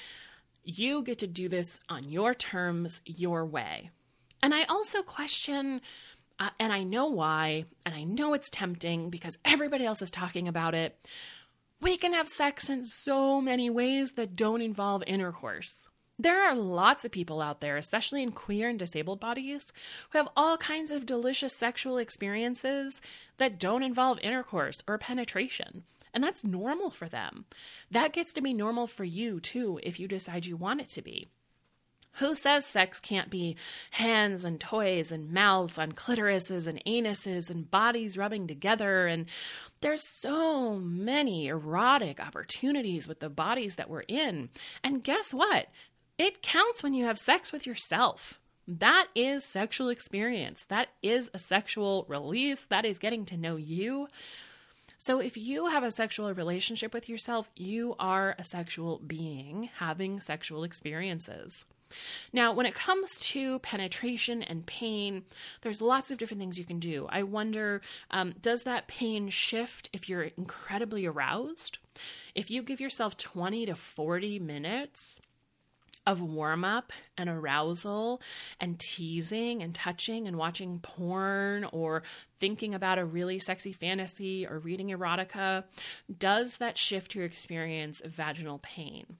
you 0.63 1.03
get 1.03 1.19
to 1.19 1.27
do 1.27 1.49
this 1.49 1.79
on 1.89 2.03
your 2.09 2.33
terms, 2.33 3.01
your 3.05 3.45
way. 3.45 3.89
And 4.45 4.53
I 4.53 4.65
also 4.65 5.01
question, 5.01 5.81
uh, 6.39 6.51
and 6.59 6.71
I 6.71 6.83
know 6.83 7.07
why, 7.07 7.65
and 7.83 7.95
I 7.95 8.03
know 8.03 8.35
it's 8.35 8.47
tempting 8.51 9.09
because 9.09 9.39
everybody 9.43 9.87
else 9.87 10.03
is 10.03 10.11
talking 10.11 10.47
about 10.47 10.75
it. 10.75 10.95
We 11.81 11.97
can 11.97 12.13
have 12.13 12.27
sex 12.27 12.69
in 12.69 12.85
so 12.85 13.41
many 13.41 13.71
ways 13.71 14.11
that 14.11 14.35
don't 14.35 14.61
involve 14.61 15.01
intercourse. 15.07 15.87
There 16.19 16.43
are 16.43 16.53
lots 16.53 17.03
of 17.03 17.11
people 17.11 17.41
out 17.41 17.59
there, 17.59 17.75
especially 17.75 18.21
in 18.21 18.33
queer 18.33 18.69
and 18.69 18.77
disabled 18.77 19.19
bodies, 19.19 19.73
who 20.11 20.19
have 20.19 20.29
all 20.37 20.57
kinds 20.57 20.91
of 20.91 21.07
delicious 21.07 21.55
sexual 21.55 21.97
experiences 21.97 23.01
that 23.39 23.59
don't 23.59 23.81
involve 23.81 24.19
intercourse 24.19 24.83
or 24.87 24.99
penetration. 24.99 25.85
And 26.13 26.23
that's 26.23 26.43
normal 26.43 26.91
for 26.91 27.09
them. 27.09 27.45
That 27.89 28.13
gets 28.13 28.31
to 28.33 28.41
be 28.41 28.53
normal 28.53 28.85
for 28.85 29.05
you 29.05 29.39
too 29.39 29.79
if 29.81 29.99
you 29.99 30.07
decide 30.07 30.45
you 30.45 30.55
want 30.55 30.81
it 30.81 30.89
to 30.89 31.01
be. 31.01 31.29
Who 32.19 32.33
says 32.33 32.65
sex 32.65 33.01
can't 33.01 33.29
be 33.29 33.57
hands 33.91 34.45
and 34.45 34.59
toys 34.59 35.11
and 35.11 35.31
mouths 35.31 35.77
on 35.77 35.91
clitorises 35.91 36.65
and 36.65 36.83
anuses 36.85 37.49
and 37.49 37.69
bodies 37.69 38.17
rubbing 38.17 38.47
together? 38.47 39.05
And 39.07 39.25
there's 39.81 40.07
so 40.07 40.75
many 40.75 41.47
erotic 41.47 42.19
opportunities 42.19 43.07
with 43.07 43.19
the 43.19 43.29
bodies 43.29 43.75
that 43.75 43.89
we're 43.89 44.05
in. 44.07 44.49
And 44.83 45.03
guess 45.03 45.33
what? 45.33 45.67
It 46.17 46.41
counts 46.41 46.81
when 46.81 46.93
you 46.93 47.03
have 47.05 47.19
sex 47.19 47.51
with 47.51 47.67
yourself. 47.67 48.39
That 48.67 49.07
is 49.13 49.43
sexual 49.43 49.89
experience. 49.89 50.65
That 50.69 50.87
is 51.03 51.29
a 51.33 51.39
sexual 51.39 52.05
release. 52.07 52.65
That 52.65 52.85
is 52.85 52.97
getting 52.97 53.25
to 53.25 53.37
know 53.37 53.57
you. 53.57 54.07
So, 54.97 55.19
if 55.19 55.37
you 55.37 55.67
have 55.67 55.83
a 55.83 55.91
sexual 55.91 56.33
relationship 56.33 56.93
with 56.93 57.07
yourself, 57.07 57.51
you 57.55 57.95
are 57.99 58.35
a 58.39 58.43
sexual 58.43 58.99
being 59.05 59.69
having 59.77 60.19
sexual 60.19 60.63
experiences. 60.63 61.65
Now, 62.33 62.53
when 62.53 62.65
it 62.65 62.73
comes 62.73 63.17
to 63.19 63.59
penetration 63.59 64.43
and 64.43 64.65
pain, 64.65 65.23
there's 65.61 65.81
lots 65.81 66.11
of 66.11 66.17
different 66.17 66.39
things 66.39 66.57
you 66.57 66.65
can 66.65 66.79
do. 66.79 67.07
I 67.09 67.23
wonder 67.23 67.81
um, 68.11 68.33
does 68.41 68.63
that 68.63 68.87
pain 68.87 69.29
shift 69.29 69.89
if 69.93 70.09
you're 70.09 70.23
incredibly 70.23 71.05
aroused? 71.05 71.77
If 72.33 72.51
you 72.51 72.61
give 72.63 72.81
yourself 72.81 73.17
20 73.17 73.65
to 73.67 73.75
40 73.75 74.39
minutes, 74.39 75.21
of 76.05 76.21
warm 76.21 76.63
up 76.63 76.93
and 77.17 77.29
arousal 77.29 78.21
and 78.59 78.79
teasing 78.79 79.63
and 79.63 79.73
touching 79.73 80.27
and 80.27 80.37
watching 80.37 80.79
porn 80.79 81.65
or 81.71 82.03
thinking 82.39 82.73
about 82.73 82.99
a 82.99 83.05
really 83.05 83.39
sexy 83.39 83.73
fantasy 83.73 84.45
or 84.45 84.59
reading 84.59 84.89
erotica, 84.89 85.63
does 86.17 86.57
that 86.57 86.77
shift 86.77 87.15
your 87.15 87.25
experience 87.25 88.01
of 88.01 88.11
vaginal 88.11 88.59
pain? 88.59 89.17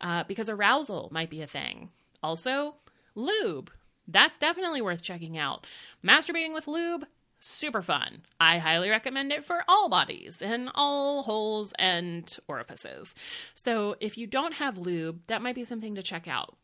Uh, 0.00 0.24
because 0.24 0.48
arousal 0.48 1.08
might 1.12 1.30
be 1.30 1.42
a 1.42 1.46
thing. 1.46 1.90
Also, 2.22 2.76
lube. 3.14 3.70
That's 4.06 4.38
definitely 4.38 4.82
worth 4.82 5.02
checking 5.02 5.38
out. 5.38 5.66
Masturbating 6.04 6.52
with 6.52 6.68
lube, 6.68 7.06
super 7.40 7.82
fun. 7.82 8.22
I 8.40 8.58
highly 8.58 8.90
recommend 8.90 9.32
it 9.32 9.44
for 9.44 9.62
all 9.68 9.88
bodies 9.88 10.40
and 10.40 10.70
all 10.74 11.22
holes 11.22 11.72
and 11.78 12.36
orifices. 12.48 13.14
So 13.54 13.96
if 14.00 14.16
you 14.18 14.26
don't 14.26 14.54
have 14.54 14.78
lube, 14.78 15.26
that 15.26 15.42
might 15.42 15.54
be 15.54 15.64
something 15.64 15.94
to 15.94 16.02
check 16.02 16.26
out. 16.26 16.56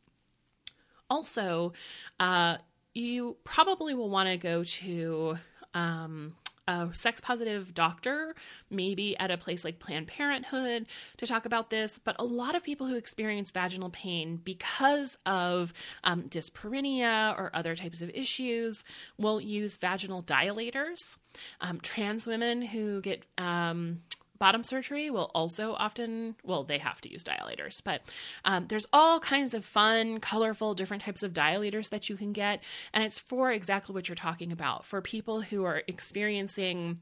Also, 1.08 1.72
uh, 2.18 2.58
you 2.94 3.36
probably 3.44 3.94
will 3.94 4.10
want 4.10 4.28
to 4.28 4.36
go 4.36 4.64
to 4.64 5.38
um, 5.74 6.36
a 6.68 6.88
sex 6.92 7.20
positive 7.20 7.74
doctor, 7.74 8.34
maybe 8.70 9.16
at 9.18 9.30
a 9.30 9.36
place 9.36 9.64
like 9.64 9.78
Planned 9.78 10.08
Parenthood, 10.08 10.86
to 11.18 11.26
talk 11.26 11.46
about 11.46 11.70
this. 11.70 11.98
But 12.02 12.16
a 12.18 12.24
lot 12.24 12.54
of 12.54 12.62
people 12.62 12.86
who 12.86 12.96
experience 12.96 13.50
vaginal 13.50 13.90
pain 13.90 14.40
because 14.42 15.18
of 15.26 15.72
um, 16.04 16.24
dyspareunia 16.24 17.36
or 17.38 17.50
other 17.54 17.74
types 17.74 18.02
of 18.02 18.10
issues 18.10 18.82
will 19.18 19.40
use 19.40 19.76
vaginal 19.76 20.22
dilators. 20.22 20.98
Um, 21.60 21.80
trans 21.80 22.26
women 22.26 22.62
who 22.62 23.00
get 23.00 23.24
um, 23.38 24.02
bottom 24.40 24.64
surgery 24.64 25.10
will 25.10 25.30
also 25.34 25.74
often, 25.74 26.34
well, 26.42 26.64
they 26.64 26.78
have 26.78 27.00
to 27.02 27.12
use 27.12 27.22
dilators, 27.22 27.80
but 27.84 28.00
um, 28.44 28.66
there's 28.68 28.86
all 28.92 29.20
kinds 29.20 29.54
of 29.54 29.64
fun, 29.64 30.18
colorful, 30.18 30.74
different 30.74 31.04
types 31.04 31.22
of 31.22 31.32
dilators 31.32 31.90
that 31.90 32.08
you 32.08 32.16
can 32.16 32.32
get. 32.32 32.60
And 32.92 33.04
it's 33.04 33.18
for 33.18 33.52
exactly 33.52 33.94
what 33.94 34.08
you're 34.08 34.16
talking 34.16 34.50
about 34.50 34.84
for 34.84 35.00
people 35.00 35.42
who 35.42 35.64
are 35.64 35.82
experiencing 35.86 37.00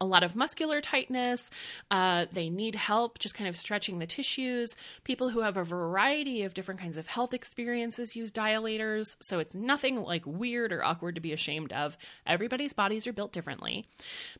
a 0.00 0.06
lot 0.06 0.22
of 0.22 0.36
muscular 0.36 0.80
tightness. 0.80 1.50
Uh, 1.90 2.26
they 2.32 2.48
need 2.48 2.74
help 2.74 3.18
just 3.18 3.34
kind 3.34 3.48
of 3.48 3.56
stretching 3.56 3.98
the 3.98 4.06
tissues. 4.06 4.76
People 5.04 5.30
who 5.30 5.40
have 5.40 5.56
a 5.56 5.64
variety 5.64 6.42
of 6.42 6.54
different 6.54 6.80
kinds 6.80 6.98
of 6.98 7.06
health 7.06 7.34
experiences 7.34 8.16
use 8.16 8.30
dilators. 8.30 9.16
So 9.20 9.38
it's 9.38 9.54
nothing 9.54 10.02
like 10.02 10.24
weird 10.26 10.72
or 10.72 10.84
awkward 10.84 11.14
to 11.14 11.20
be 11.20 11.32
ashamed 11.32 11.72
of. 11.72 11.96
Everybody's 12.26 12.72
bodies 12.72 13.06
are 13.06 13.12
built 13.12 13.32
differently. 13.32 13.86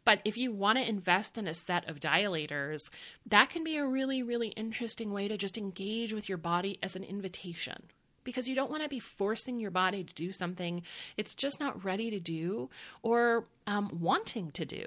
But 0.05 0.21
if 0.25 0.37
you 0.37 0.53
want 0.53 0.79
to 0.79 0.89
invest 0.89 1.39
in 1.39 1.47
a 1.47 1.55
set 1.55 1.89
of 1.89 2.01
dilators, 2.01 2.91
that 3.27 3.51
can 3.51 3.65
be 3.65 3.77
a 3.77 3.87
really, 3.87 4.23
really 4.23 4.49
interesting 4.49 5.13
way 5.13 5.29
to 5.29 5.37
just 5.37 5.59
engage 5.59 6.13
with 6.13 6.29
your 6.29 6.39
body 6.39 6.79
as 6.83 6.97
an 6.97 7.05
invitation 7.05 7.85
because 8.27 8.49
you 8.49 8.55
don't 8.55 8.71
want 8.71 8.83
to 8.83 8.89
be 8.89 8.99
forcing 8.99 9.59
your 9.59 9.71
body 9.71 10.05
to 10.05 10.13
do 10.13 10.33
something 10.33 10.83
it's 11.17 11.35
just 11.35 11.61
not 11.61 11.83
ready 11.85 12.11
to 12.11 12.21
do 12.21 12.69
or 13.03 13.47
um, 13.67 13.89
wanting 13.99 14.51
to 14.51 14.65
do. 14.67 14.85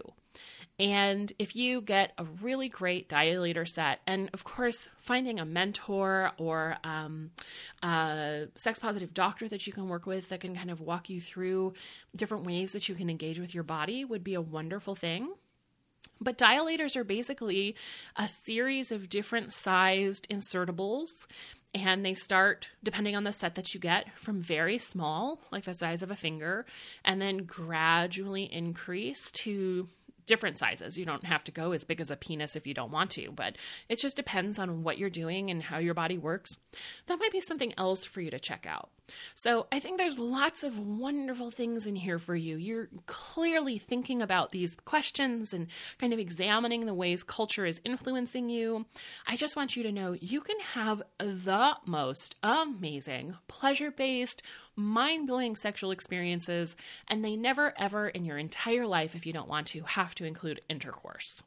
And 0.79 1.31
if 1.37 1.57
you 1.57 1.81
get 1.81 2.13
a 2.17 2.23
really 2.41 2.69
great 2.69 3.09
dilator 3.09 3.67
set, 3.67 3.99
and 4.07 4.29
of 4.33 4.45
course, 4.45 4.87
finding 4.97 5.37
a 5.37 5.45
mentor 5.45 6.31
or 6.37 6.77
um, 6.85 7.31
a 7.83 8.47
sex 8.55 8.79
positive 8.79 9.13
doctor 9.13 9.49
that 9.49 9.67
you 9.67 9.73
can 9.73 9.89
work 9.89 10.05
with 10.05 10.29
that 10.29 10.39
can 10.39 10.55
kind 10.55 10.71
of 10.71 10.79
walk 10.79 11.09
you 11.09 11.19
through 11.19 11.73
different 12.15 12.45
ways 12.45 12.71
that 12.71 12.87
you 12.87 12.95
can 12.95 13.09
engage 13.09 13.39
with 13.39 13.53
your 13.53 13.63
body 13.63 14.05
would 14.05 14.23
be 14.23 14.35
a 14.35 14.41
wonderful 14.41 14.95
thing. 14.95 15.33
But 16.21 16.37
dilators 16.37 16.95
are 16.95 17.03
basically 17.03 17.75
a 18.15 18.27
series 18.27 18.91
of 18.91 19.09
different 19.09 19.51
sized 19.51 20.27
insertables 20.29 21.09
and 21.73 22.03
they 22.03 22.13
start 22.13 22.67
depending 22.83 23.15
on 23.15 23.23
the 23.23 23.31
set 23.31 23.55
that 23.55 23.73
you 23.73 23.79
get 23.79 24.17
from 24.17 24.41
very 24.41 24.77
small 24.79 25.39
like 25.51 25.65
the 25.65 25.73
size 25.73 26.01
of 26.01 26.09
a 26.09 26.15
finger 26.15 26.65
and 27.05 27.21
then 27.21 27.37
gradually 27.37 28.51
increase 28.51 29.31
to 29.31 29.87
different 30.29 30.57
sizes. 30.57 30.97
You 30.97 31.05
don't 31.05 31.25
have 31.25 31.43
to 31.45 31.51
go 31.51 31.73
as 31.73 31.83
big 31.83 31.99
as 31.99 32.09
a 32.09 32.15
penis 32.15 32.55
if 32.55 32.65
you 32.65 32.73
don't 32.73 32.91
want 32.91 33.11
to 33.11 33.29
but 33.31 33.57
it 33.87 33.99
just 33.99 34.15
depends 34.15 34.59
on 34.59 34.83
what 34.83 34.97
you're 34.97 35.09
doing 35.09 35.49
and 35.49 35.63
how 35.63 35.77
your 35.77 35.93
body 35.93 36.17
works. 36.17 36.57
That 37.07 37.19
might 37.19 37.31
be 37.31 37.41
something 37.41 37.73
else 37.77 38.03
for 38.03 38.21
you 38.21 38.31
to 38.31 38.39
check 38.39 38.65
out 38.67 38.89
So 39.35 39.67
I 39.71 39.79
think 39.79 39.97
there's 39.97 40.17
lots 40.17 40.63
of 40.63 40.79
wonderful 40.79 41.51
things 41.51 41.85
in 41.85 41.95
here 41.95 42.19
for 42.19 42.35
you. 42.35 42.57
You're 42.57 42.89
clearly 43.05 43.77
thinking 43.77 44.21
about 44.21 44.51
these 44.51 44.75
questions 44.75 45.53
and 45.53 45.67
kind 45.99 46.13
of 46.13 46.19
examining 46.19 46.85
the 46.85 46.93
ways 46.93 47.23
culture 47.23 47.65
is 47.65 47.81
influencing 47.83 48.49
you. 48.49 48.85
I 49.27 49.35
just 49.35 49.55
want 49.55 49.75
you 49.75 49.83
to 49.83 49.91
know 49.91 50.13
you 50.13 50.41
can 50.41 50.59
have 50.73 51.01
the 51.19 51.77
most 51.85 52.35
amazing, 52.43 53.35
pleasure 53.47 53.91
based, 53.91 54.41
mind 54.75 55.27
blowing 55.27 55.55
sexual 55.55 55.91
experiences, 55.91 56.75
and 57.07 57.23
they 57.23 57.35
never, 57.35 57.73
ever 57.77 58.07
in 58.07 58.25
your 58.25 58.37
entire 58.37 58.85
life, 58.85 59.15
if 59.15 59.25
you 59.25 59.33
don't 59.33 59.49
want 59.49 59.67
to, 59.67 59.81
have 59.83 60.15
to 60.15 60.25
include 60.25 60.61
intercourse 60.69 61.41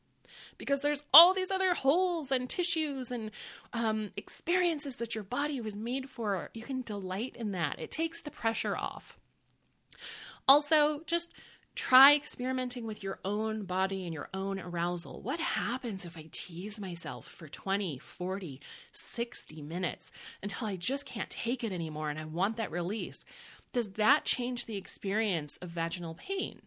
because 0.58 0.80
there's 0.80 1.04
all 1.12 1.34
these 1.34 1.50
other 1.50 1.74
holes 1.74 2.30
and 2.30 2.48
tissues 2.48 3.10
and 3.10 3.30
um, 3.72 4.10
experiences 4.16 4.96
that 4.96 5.14
your 5.14 5.24
body 5.24 5.60
was 5.60 5.76
made 5.76 6.08
for. 6.08 6.50
You 6.54 6.62
can 6.62 6.82
delight 6.82 7.36
in 7.36 7.52
that. 7.52 7.78
It 7.78 7.90
takes 7.90 8.22
the 8.22 8.30
pressure 8.30 8.76
off. 8.76 9.18
Also, 10.48 11.02
just 11.06 11.32
try 11.74 12.14
experimenting 12.14 12.86
with 12.86 13.02
your 13.02 13.18
own 13.24 13.64
body 13.64 14.04
and 14.04 14.12
your 14.12 14.28
own 14.34 14.60
arousal. 14.60 15.22
What 15.22 15.40
happens 15.40 16.04
if 16.04 16.18
I 16.18 16.28
tease 16.30 16.78
myself 16.78 17.26
for 17.26 17.48
20, 17.48 17.98
40, 17.98 18.60
60 18.92 19.62
minutes 19.62 20.10
until 20.42 20.68
I 20.68 20.76
just 20.76 21.06
can't 21.06 21.30
take 21.30 21.64
it 21.64 21.72
anymore 21.72 22.10
and 22.10 22.18
I 22.18 22.24
want 22.24 22.56
that 22.58 22.70
release? 22.70 23.24
Does 23.72 23.92
that 23.92 24.24
change 24.24 24.66
the 24.66 24.76
experience 24.76 25.56
of 25.62 25.70
vaginal 25.70 26.14
pain? 26.14 26.60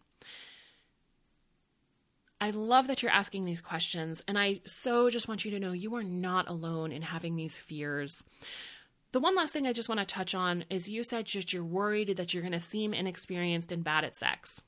I 2.40 2.50
love 2.50 2.86
that 2.86 3.02
you're 3.02 3.12
asking 3.12 3.44
these 3.44 3.60
questions, 3.60 4.22
and 4.28 4.38
I 4.38 4.60
so 4.64 5.08
just 5.08 5.26
want 5.26 5.44
you 5.44 5.50
to 5.52 5.60
know 5.60 5.72
you 5.72 5.94
are 5.96 6.04
not 6.04 6.48
alone 6.48 6.92
in 6.92 7.02
having 7.02 7.36
these 7.36 7.56
fears. 7.56 8.22
The 9.12 9.20
one 9.20 9.34
last 9.34 9.52
thing 9.52 9.66
I 9.66 9.72
just 9.72 9.88
want 9.88 10.00
to 10.00 10.06
touch 10.06 10.34
on 10.34 10.64
is 10.68 10.88
you 10.88 11.02
said 11.02 11.26
that 11.26 11.52
you're 11.52 11.64
worried 11.64 12.16
that 12.16 12.34
you're 12.34 12.42
going 12.42 12.52
to 12.52 12.60
seem 12.60 12.92
inexperienced 12.92 13.72
and 13.72 13.82
bad 13.82 14.04
at 14.04 14.14
sex. 14.14 14.60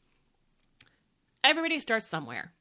Everybody 1.45 1.79
starts 1.81 2.07
somewhere. 2.07 2.53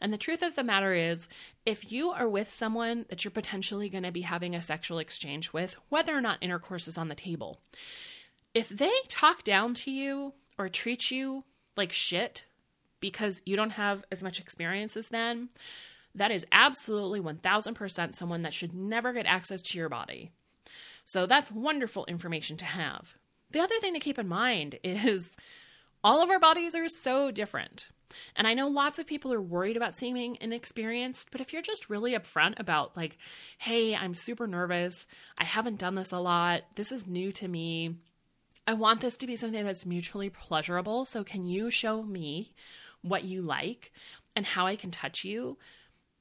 And 0.00 0.12
the 0.12 0.18
truth 0.18 0.42
of 0.42 0.54
the 0.54 0.64
matter 0.64 0.94
is, 0.94 1.28
if 1.66 1.92
you 1.92 2.10
are 2.10 2.28
with 2.28 2.50
someone 2.50 3.04
that 3.08 3.24
you're 3.24 3.32
potentially 3.32 3.88
going 3.88 4.04
to 4.04 4.12
be 4.12 4.22
having 4.22 4.54
a 4.54 4.62
sexual 4.62 4.98
exchange 4.98 5.52
with, 5.52 5.76
whether 5.88 6.16
or 6.16 6.20
not 6.20 6.38
intercourse 6.40 6.88
is 6.88 6.96
on 6.96 7.08
the 7.08 7.14
table, 7.14 7.60
if 8.54 8.68
they 8.68 8.92
talk 9.08 9.44
down 9.44 9.74
to 9.74 9.90
you 9.90 10.32
or 10.56 10.68
treat 10.68 11.10
you 11.10 11.44
like 11.76 11.92
shit 11.92 12.46
because 13.00 13.42
you 13.44 13.56
don't 13.56 13.70
have 13.70 14.04
as 14.10 14.22
much 14.22 14.40
experience 14.40 14.96
as 14.96 15.08
them, 15.08 15.50
that 16.14 16.30
is 16.30 16.46
absolutely 16.50 17.20
1000% 17.20 18.14
someone 18.14 18.42
that 18.42 18.54
should 18.54 18.74
never 18.74 19.12
get 19.12 19.26
access 19.26 19.60
to 19.62 19.78
your 19.78 19.88
body. 19.88 20.30
So 21.04 21.26
that's 21.26 21.52
wonderful 21.52 22.06
information 22.06 22.56
to 22.58 22.64
have. 22.64 23.14
The 23.50 23.60
other 23.60 23.78
thing 23.80 23.94
to 23.94 24.00
keep 24.00 24.18
in 24.18 24.28
mind 24.28 24.78
is 24.84 25.30
all 26.02 26.22
of 26.22 26.30
our 26.30 26.40
bodies 26.40 26.74
are 26.74 26.88
so 26.88 27.30
different. 27.30 27.88
And 28.34 28.46
I 28.46 28.54
know 28.54 28.68
lots 28.68 28.98
of 28.98 29.06
people 29.06 29.32
are 29.32 29.40
worried 29.40 29.76
about 29.76 29.98
seeming 29.98 30.38
inexperienced, 30.40 31.28
but 31.32 31.40
if 31.40 31.52
you're 31.52 31.62
just 31.62 31.90
really 31.90 32.12
upfront 32.12 32.58
about, 32.58 32.96
like, 32.96 33.18
hey, 33.58 33.94
I'm 33.96 34.14
super 34.14 34.46
nervous, 34.46 35.06
I 35.36 35.44
haven't 35.44 35.80
done 35.80 35.96
this 35.96 36.12
a 36.12 36.18
lot, 36.18 36.62
this 36.76 36.92
is 36.92 37.06
new 37.06 37.32
to 37.32 37.48
me, 37.48 37.96
I 38.66 38.74
want 38.74 39.00
this 39.00 39.16
to 39.18 39.26
be 39.26 39.36
something 39.36 39.64
that's 39.64 39.86
mutually 39.86 40.30
pleasurable. 40.30 41.04
So, 41.04 41.22
can 41.22 41.46
you 41.46 41.70
show 41.70 42.02
me 42.02 42.52
what 43.06 43.24
you 43.24 43.42
like 43.42 43.92
and 44.34 44.44
how 44.44 44.66
I 44.66 44.76
can 44.76 44.90
touch 44.90 45.24
you, 45.24 45.58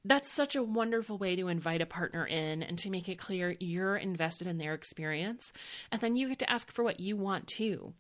that's 0.06 0.32
such 0.32 0.56
a 0.56 0.64
wonderful 0.64 1.18
way 1.18 1.36
to 1.36 1.48
invite 1.48 1.82
a 1.82 1.86
partner 1.86 2.26
in 2.26 2.62
and 2.62 2.78
to 2.80 2.92
make 2.92 3.10
it 3.10 3.18
clear 3.18 3.56
you're 3.60 3.98
invested 3.98 4.48
in 4.48 4.60
their 4.60 4.74
experience. 4.74 5.52
And 5.92 6.00
then 6.00 6.16
you 6.16 6.30
get 6.30 6.40
to 6.40 6.50
ask 6.50 6.72
for 6.72 6.84
what 6.84 7.00
you 7.00 7.18
want 7.18 7.48
too. 7.48 7.94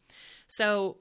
So 0.47 0.97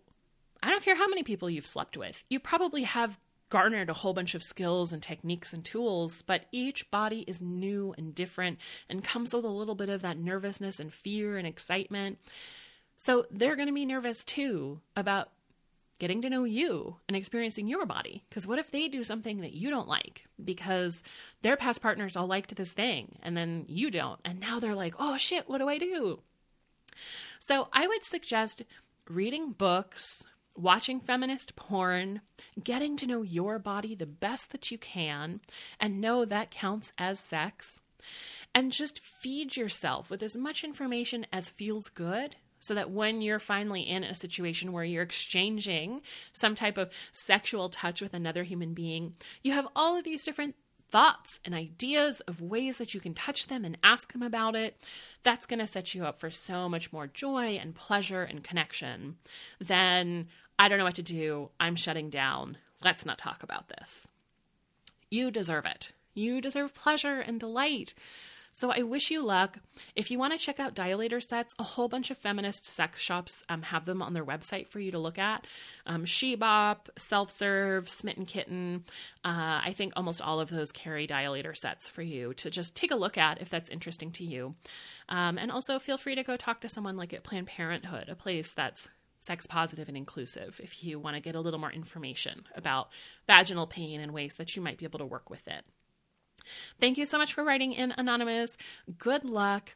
I 0.62 0.70
don't 0.70 0.82
care 0.82 0.96
how 0.96 1.08
many 1.08 1.22
people 1.22 1.50
you've 1.50 1.66
slept 1.66 1.96
with, 1.96 2.24
you 2.30 2.40
probably 2.40 2.84
have 2.84 3.18
garnered 3.50 3.90
a 3.90 3.94
whole 3.94 4.14
bunch 4.14 4.34
of 4.34 4.42
skills 4.42 4.92
and 4.92 5.02
techniques 5.02 5.52
and 5.52 5.64
tools, 5.64 6.22
but 6.22 6.46
each 6.50 6.90
body 6.90 7.24
is 7.28 7.40
new 7.40 7.94
and 7.98 8.14
different 8.14 8.58
and 8.88 9.04
comes 9.04 9.32
with 9.34 9.44
a 9.44 9.48
little 9.48 9.74
bit 9.74 9.90
of 9.90 10.02
that 10.02 10.18
nervousness 10.18 10.80
and 10.80 10.92
fear 10.92 11.36
and 11.36 11.46
excitement. 11.46 12.18
So 12.96 13.26
they're 13.30 13.56
going 13.56 13.68
to 13.68 13.74
be 13.74 13.84
nervous 13.84 14.24
too 14.24 14.80
about 14.96 15.28
getting 16.04 16.20
to 16.20 16.28
know 16.28 16.44
you 16.44 16.98
and 17.08 17.16
experiencing 17.16 17.66
your 17.66 17.86
body. 17.86 18.22
Because 18.28 18.46
what 18.46 18.58
if 18.58 18.70
they 18.70 18.88
do 18.88 19.02
something 19.02 19.40
that 19.40 19.54
you 19.54 19.70
don't 19.70 19.88
like 19.88 20.26
because 20.44 21.02
their 21.40 21.56
past 21.56 21.80
partners 21.80 22.14
all 22.14 22.26
liked 22.26 22.54
this 22.54 22.74
thing 22.74 23.16
and 23.22 23.34
then 23.34 23.64
you 23.68 23.90
don't? 23.90 24.20
And 24.22 24.38
now 24.38 24.60
they're 24.60 24.74
like, 24.74 24.96
oh 24.98 25.16
shit, 25.16 25.48
what 25.48 25.58
do 25.58 25.68
I 25.70 25.78
do? 25.78 26.20
So 27.38 27.68
I 27.72 27.86
would 27.86 28.04
suggest 28.04 28.64
reading 29.08 29.52
books, 29.52 30.22
watching 30.54 31.00
feminist 31.00 31.56
porn, 31.56 32.20
getting 32.62 32.98
to 32.98 33.06
know 33.06 33.22
your 33.22 33.58
body 33.58 33.94
the 33.94 34.04
best 34.04 34.52
that 34.52 34.70
you 34.70 34.76
can, 34.76 35.40
and 35.80 36.02
know 36.02 36.26
that 36.26 36.50
counts 36.50 36.92
as 36.98 37.18
sex. 37.18 37.78
And 38.54 38.72
just 38.72 39.00
feed 39.00 39.56
yourself 39.56 40.10
with 40.10 40.22
as 40.22 40.36
much 40.36 40.64
information 40.64 41.24
as 41.32 41.48
feels 41.48 41.88
good 41.88 42.36
so 42.64 42.74
that 42.74 42.90
when 42.90 43.20
you're 43.20 43.38
finally 43.38 43.82
in 43.82 44.02
a 44.02 44.14
situation 44.14 44.72
where 44.72 44.84
you're 44.84 45.02
exchanging 45.02 46.00
some 46.32 46.54
type 46.54 46.78
of 46.78 46.90
sexual 47.12 47.68
touch 47.68 48.00
with 48.00 48.14
another 48.14 48.42
human 48.42 48.72
being, 48.72 49.14
you 49.42 49.52
have 49.52 49.68
all 49.76 49.98
of 49.98 50.04
these 50.04 50.24
different 50.24 50.54
thoughts 50.90 51.40
and 51.44 51.54
ideas 51.54 52.20
of 52.20 52.40
ways 52.40 52.78
that 52.78 52.94
you 52.94 53.00
can 53.00 53.12
touch 53.12 53.48
them 53.48 53.66
and 53.66 53.76
ask 53.82 54.14
them 54.14 54.22
about 54.22 54.56
it, 54.56 54.80
that's 55.22 55.44
going 55.44 55.58
to 55.58 55.66
set 55.66 55.94
you 55.94 56.06
up 56.06 56.18
for 56.18 56.30
so 56.30 56.66
much 56.66 56.90
more 56.90 57.06
joy 57.06 57.58
and 57.60 57.74
pleasure 57.74 58.22
and 58.22 58.42
connection 58.42 59.16
than 59.60 60.26
I 60.58 60.68
don't 60.68 60.78
know 60.78 60.84
what 60.84 60.94
to 60.94 61.02
do. 61.02 61.50
I'm 61.60 61.76
shutting 61.76 62.08
down. 62.08 62.56
Let's 62.82 63.04
not 63.04 63.18
talk 63.18 63.42
about 63.42 63.68
this. 63.68 64.08
You 65.10 65.30
deserve 65.30 65.66
it. 65.66 65.92
You 66.14 66.40
deserve 66.40 66.72
pleasure 66.72 67.20
and 67.20 67.38
delight. 67.38 67.92
So 68.56 68.70
I 68.70 68.82
wish 68.82 69.10
you 69.10 69.20
luck. 69.20 69.58
If 69.96 70.12
you 70.12 70.18
want 70.20 70.32
to 70.32 70.38
check 70.38 70.60
out 70.60 70.76
dilator 70.76 71.20
sets, 71.20 71.56
a 71.58 71.64
whole 71.64 71.88
bunch 71.88 72.12
of 72.12 72.16
feminist 72.16 72.64
sex 72.64 73.00
shops 73.00 73.42
um, 73.48 73.62
have 73.62 73.84
them 73.84 74.00
on 74.00 74.12
their 74.12 74.24
website 74.24 74.68
for 74.68 74.78
you 74.78 74.92
to 74.92 74.98
look 74.98 75.18
at. 75.18 75.44
Um, 75.86 76.04
Shebop, 76.04 76.76
Self 76.96 77.32
Serve, 77.32 77.88
Smitten 77.88 78.26
Kitten. 78.26 78.84
Uh, 79.24 79.60
I 79.64 79.74
think 79.76 79.92
almost 79.96 80.22
all 80.22 80.38
of 80.38 80.50
those 80.50 80.70
carry 80.70 81.04
dilator 81.04 81.56
sets 81.56 81.88
for 81.88 82.02
you 82.02 82.32
to 82.34 82.48
just 82.48 82.76
take 82.76 82.92
a 82.92 82.96
look 82.96 83.18
at 83.18 83.42
if 83.42 83.50
that's 83.50 83.68
interesting 83.68 84.12
to 84.12 84.24
you. 84.24 84.54
Um, 85.08 85.36
and 85.36 85.50
also 85.50 85.80
feel 85.80 85.98
free 85.98 86.14
to 86.14 86.22
go 86.22 86.36
talk 86.36 86.60
to 86.60 86.68
someone 86.68 86.96
like 86.96 87.12
at 87.12 87.24
Planned 87.24 87.48
Parenthood, 87.48 88.08
a 88.08 88.14
place 88.14 88.52
that's 88.52 88.88
sex 89.18 89.48
positive 89.48 89.88
and 89.88 89.96
inclusive 89.96 90.60
if 90.62 90.84
you 90.84 91.00
want 91.00 91.16
to 91.16 91.20
get 91.20 91.34
a 91.34 91.40
little 91.40 91.58
more 91.58 91.72
information 91.72 92.44
about 92.54 92.90
vaginal 93.26 93.66
pain 93.66 94.00
and 94.00 94.12
ways 94.12 94.34
that 94.34 94.54
you 94.54 94.62
might 94.62 94.78
be 94.78 94.84
able 94.84 95.00
to 95.00 95.06
work 95.06 95.28
with 95.28 95.48
it. 95.48 95.64
Thank 96.80 96.98
you 96.98 97.06
so 97.06 97.18
much 97.18 97.34
for 97.34 97.44
writing 97.44 97.72
in, 97.72 97.92
Anonymous. 97.96 98.56
Good 98.98 99.24
luck, 99.24 99.70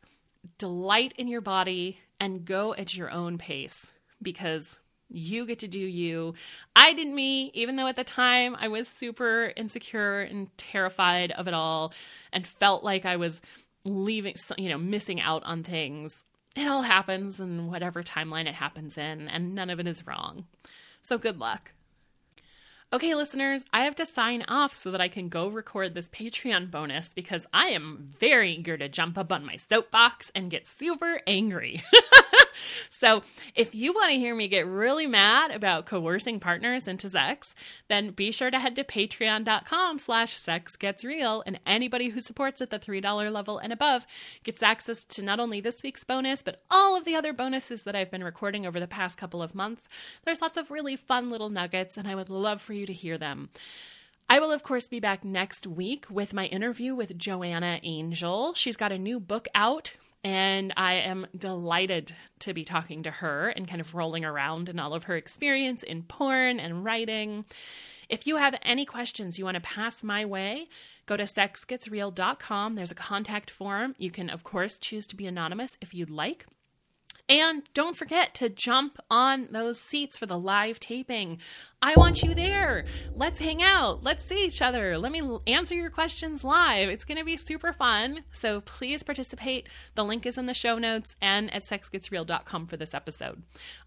delight 0.59 1.14
in 1.16 1.29
your 1.29 1.41
body, 1.41 2.01
and 2.21 2.45
go 2.45 2.75
at 2.75 2.97
your 2.97 3.11
own 3.11 3.39
pace 3.39 3.93
because 4.21 4.79
you 5.11 5.47
get 5.47 5.61
to 5.61 5.69
do 5.69 5.81
you. 5.81 6.35
I 6.77 6.93
did 6.93 7.09
me, 7.09 7.51
even 7.55 7.77
though 7.77 7.87
at 7.87 7.97
the 7.97 8.05
time 8.05 8.57
I 8.59 8.69
was 8.69 8.89
super 8.89 9.53
insecure 9.57 10.21
and 10.21 10.57
terrified 10.59 11.33
of 11.33 11.49
it 11.49 11.55
all 11.55 11.93
and 12.33 12.47
felt 12.47 12.85
like 12.85 13.07
I 13.07 13.16
was 13.16 13.41
leaving, 13.85 14.35
you 14.59 14.69
know, 14.69 14.79
missing 14.79 15.21
out 15.21 15.43
on 15.45 15.62
things. 15.62 16.25
It 16.57 16.66
all 16.66 16.83
happens 16.83 17.41
in 17.41 17.71
whatever 17.71 18.03
timeline 18.03 18.47
it 18.47 18.55
happens 18.55 18.99
in, 18.99 19.29
and 19.29 19.55
none 19.55 19.71
of 19.71 19.81
it 19.81 19.87
is 19.87 20.07
wrong. 20.07 20.47
So 21.03 21.16
good 21.16 21.39
luck. 21.39 21.73
Okay, 22.91 23.14
listeners, 23.14 23.66
I 23.70 23.84
have 23.84 23.97
to 23.97 24.07
sign 24.07 24.47
off 24.49 24.74
so 24.74 24.91
that 24.93 25.01
I 25.01 25.09
can 25.09 25.28
go 25.28 25.49
record 25.49 25.93
this 25.93 26.09
Patreon 26.09 26.70
bonus 26.70 27.12
because 27.12 27.47
I 27.53 27.66
am 27.68 28.09
very 28.18 28.55
eager 28.55 28.78
to 28.78 28.89
jump 28.89 29.18
up 29.18 29.30
on 29.30 29.45
my 29.45 29.57
soapbox 29.57 30.32
and 30.34 30.51
get 30.51 30.66
super 30.66 31.20
angry. 31.26 31.82
so, 32.91 33.23
if 33.55 33.75
you 33.75 33.93
want 33.93 34.13
to 34.13 34.19
hear 34.19 34.35
me 34.35 34.49
get 34.49 34.67
really 34.67 35.07
mad 35.07 35.51
about 35.51 35.87
coercing 35.87 36.41
partners 36.41 36.89
into 36.89 37.11
sex, 37.11 37.55
then 37.89 38.11
be 38.11 38.31
sure 38.31 38.51
to 38.51 38.59
head 38.59 38.77
to 38.77 38.85
patreon.com 38.85 39.99
slash 39.99 40.37
sex 40.37 40.77
gets 40.77 41.05
real 41.05 41.43
and 41.47 41.61
anybody 41.67 42.09
who 42.09 42.21
supports 42.21 42.61
at 42.61 42.71
the 42.71 42.79
$3 42.79 43.33
level 43.33 43.59
and 43.59 43.73
above 43.73 44.07
gets 44.45 44.63
access 44.63 45.05
to 45.05 45.23
not 45.23 45.41
only 45.41 45.61
this 45.61 45.83
week's 45.83 46.05
bonus, 46.05 46.43
but 46.43 46.63
all 46.71 46.97
of 46.97 47.05
the 47.05 47.15
other 47.15 47.33
bonuses 47.33 47.85
that 47.85 47.97
I've 47.97 48.11
been 48.11 48.25
recording 48.25 48.67
over 48.67 48.81
the 48.81 48.87
past 48.87 49.17
couple 49.17 49.43
of 49.43 49.55
months. 49.55 49.89
There's 50.25 50.43
lots 50.43 50.57
of 50.57 50.71
really 50.71 50.97
fun 50.97 51.31
little 51.31 51.51
nuggets 51.51 51.97
and 51.97 52.09
I 52.09 52.15
would 52.15 52.31
love 52.31 52.61
for 52.61 52.73
you 52.73 52.87
to 52.87 52.93
hear 52.93 53.19
them. 53.19 53.51
I 54.31 54.41
will, 54.41 54.53
of 54.53 54.63
course, 54.63 54.89
be 54.89 55.01
back 55.01 55.25
next 55.25 55.67
week 55.67 56.05
with 56.11 56.35
my 56.35 56.45
interview 56.47 56.95
with 56.95 57.17
Joanna 57.17 57.81
Angel. 57.83 58.53
She's 58.53 58.77
got 58.77 58.93
a 58.93 58.99
new 58.99 59.19
book 59.19 59.49
out, 59.55 59.95
and 60.29 60.74
I 60.76 60.97
am 60.97 61.26
delighted 61.35 62.14
to 62.41 62.53
be 62.53 62.62
talking 62.62 63.05
to 63.05 63.11
her 63.11 63.49
and 63.49 63.66
kind 63.66 63.81
of 63.81 63.95
rolling 63.95 64.26
around 64.26 64.68
in 64.68 64.79
all 64.79 64.93
of 64.93 65.05
her 65.05 65.16
experience 65.16 65.83
in 65.83 66.03
porn 66.03 66.61
and 66.61 66.85
writing. 66.85 67.47
If 68.11 68.26
you 68.26 68.37
have 68.37 68.55
any 68.61 68.85
questions 68.85 69.39
you 69.39 69.47
want 69.47 69.55
to 69.55 69.62
pass 69.62 70.05
my 70.05 70.26
way, 70.26 70.68
go 71.07 71.16
to 71.16 71.24
sexgetsreal.com. 71.24 72.74
There's 72.74 72.91
a 72.91 72.95
contact 72.95 73.51
form. 73.51 73.95
You 73.97 74.11
can, 74.11 74.29
of 74.29 74.45
course, 74.45 74.79
choose 74.79 75.07
to 75.07 75.16
be 75.16 75.26
anonymous 75.26 75.79
if 75.81 75.95
you'd 75.95 76.11
like. 76.11 76.45
And 77.29 77.62
don't 77.74 77.97
forget 77.97 78.35
to 78.37 78.49
jump 78.49 78.99
on 79.11 79.49
those 79.51 79.79
seats 79.79 80.16
for 80.16 80.24
the 80.24 80.39
live 80.39 80.81
taping. 80.81 81.39
I 81.83 81.95
want 81.97 82.22
you 82.22 82.35
there. 82.35 82.87
Let's 83.14 83.39
hang 83.39 83.62
out. 83.62 84.03
Let's 84.03 84.24
see 84.24 84.47
each 84.47 84.62
other. 84.62 84.97
Let 84.97 85.12
me 85.12 85.39
answer 85.47 85.74
your 85.74 85.91
questions 85.91 86.43
live. 86.43 86.89
It's 86.89 87.05
going 87.05 87.18
to 87.18 87.24
be 87.24 87.37
super 87.37 87.74
fun. 87.74 88.20
So 88.33 88.62
please 88.62 89.03
participate. 89.03 89.68
The 89.95 90.05
link 90.05 90.24
is 90.24 90.39
in 90.39 90.47
the 90.47 90.55
show 90.55 90.79
notes 90.79 91.16
and 91.20 91.53
at 91.53 91.64
sexgetsreal.com 91.64 92.66
for 92.66 92.79
this 92.79 92.95
episode. 92.95 93.43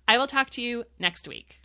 I 0.08 0.20
will 0.20 0.28
talk 0.28 0.52
to 0.52 0.62
you 0.62 0.84
next 1.00 1.28
week. 1.28 1.61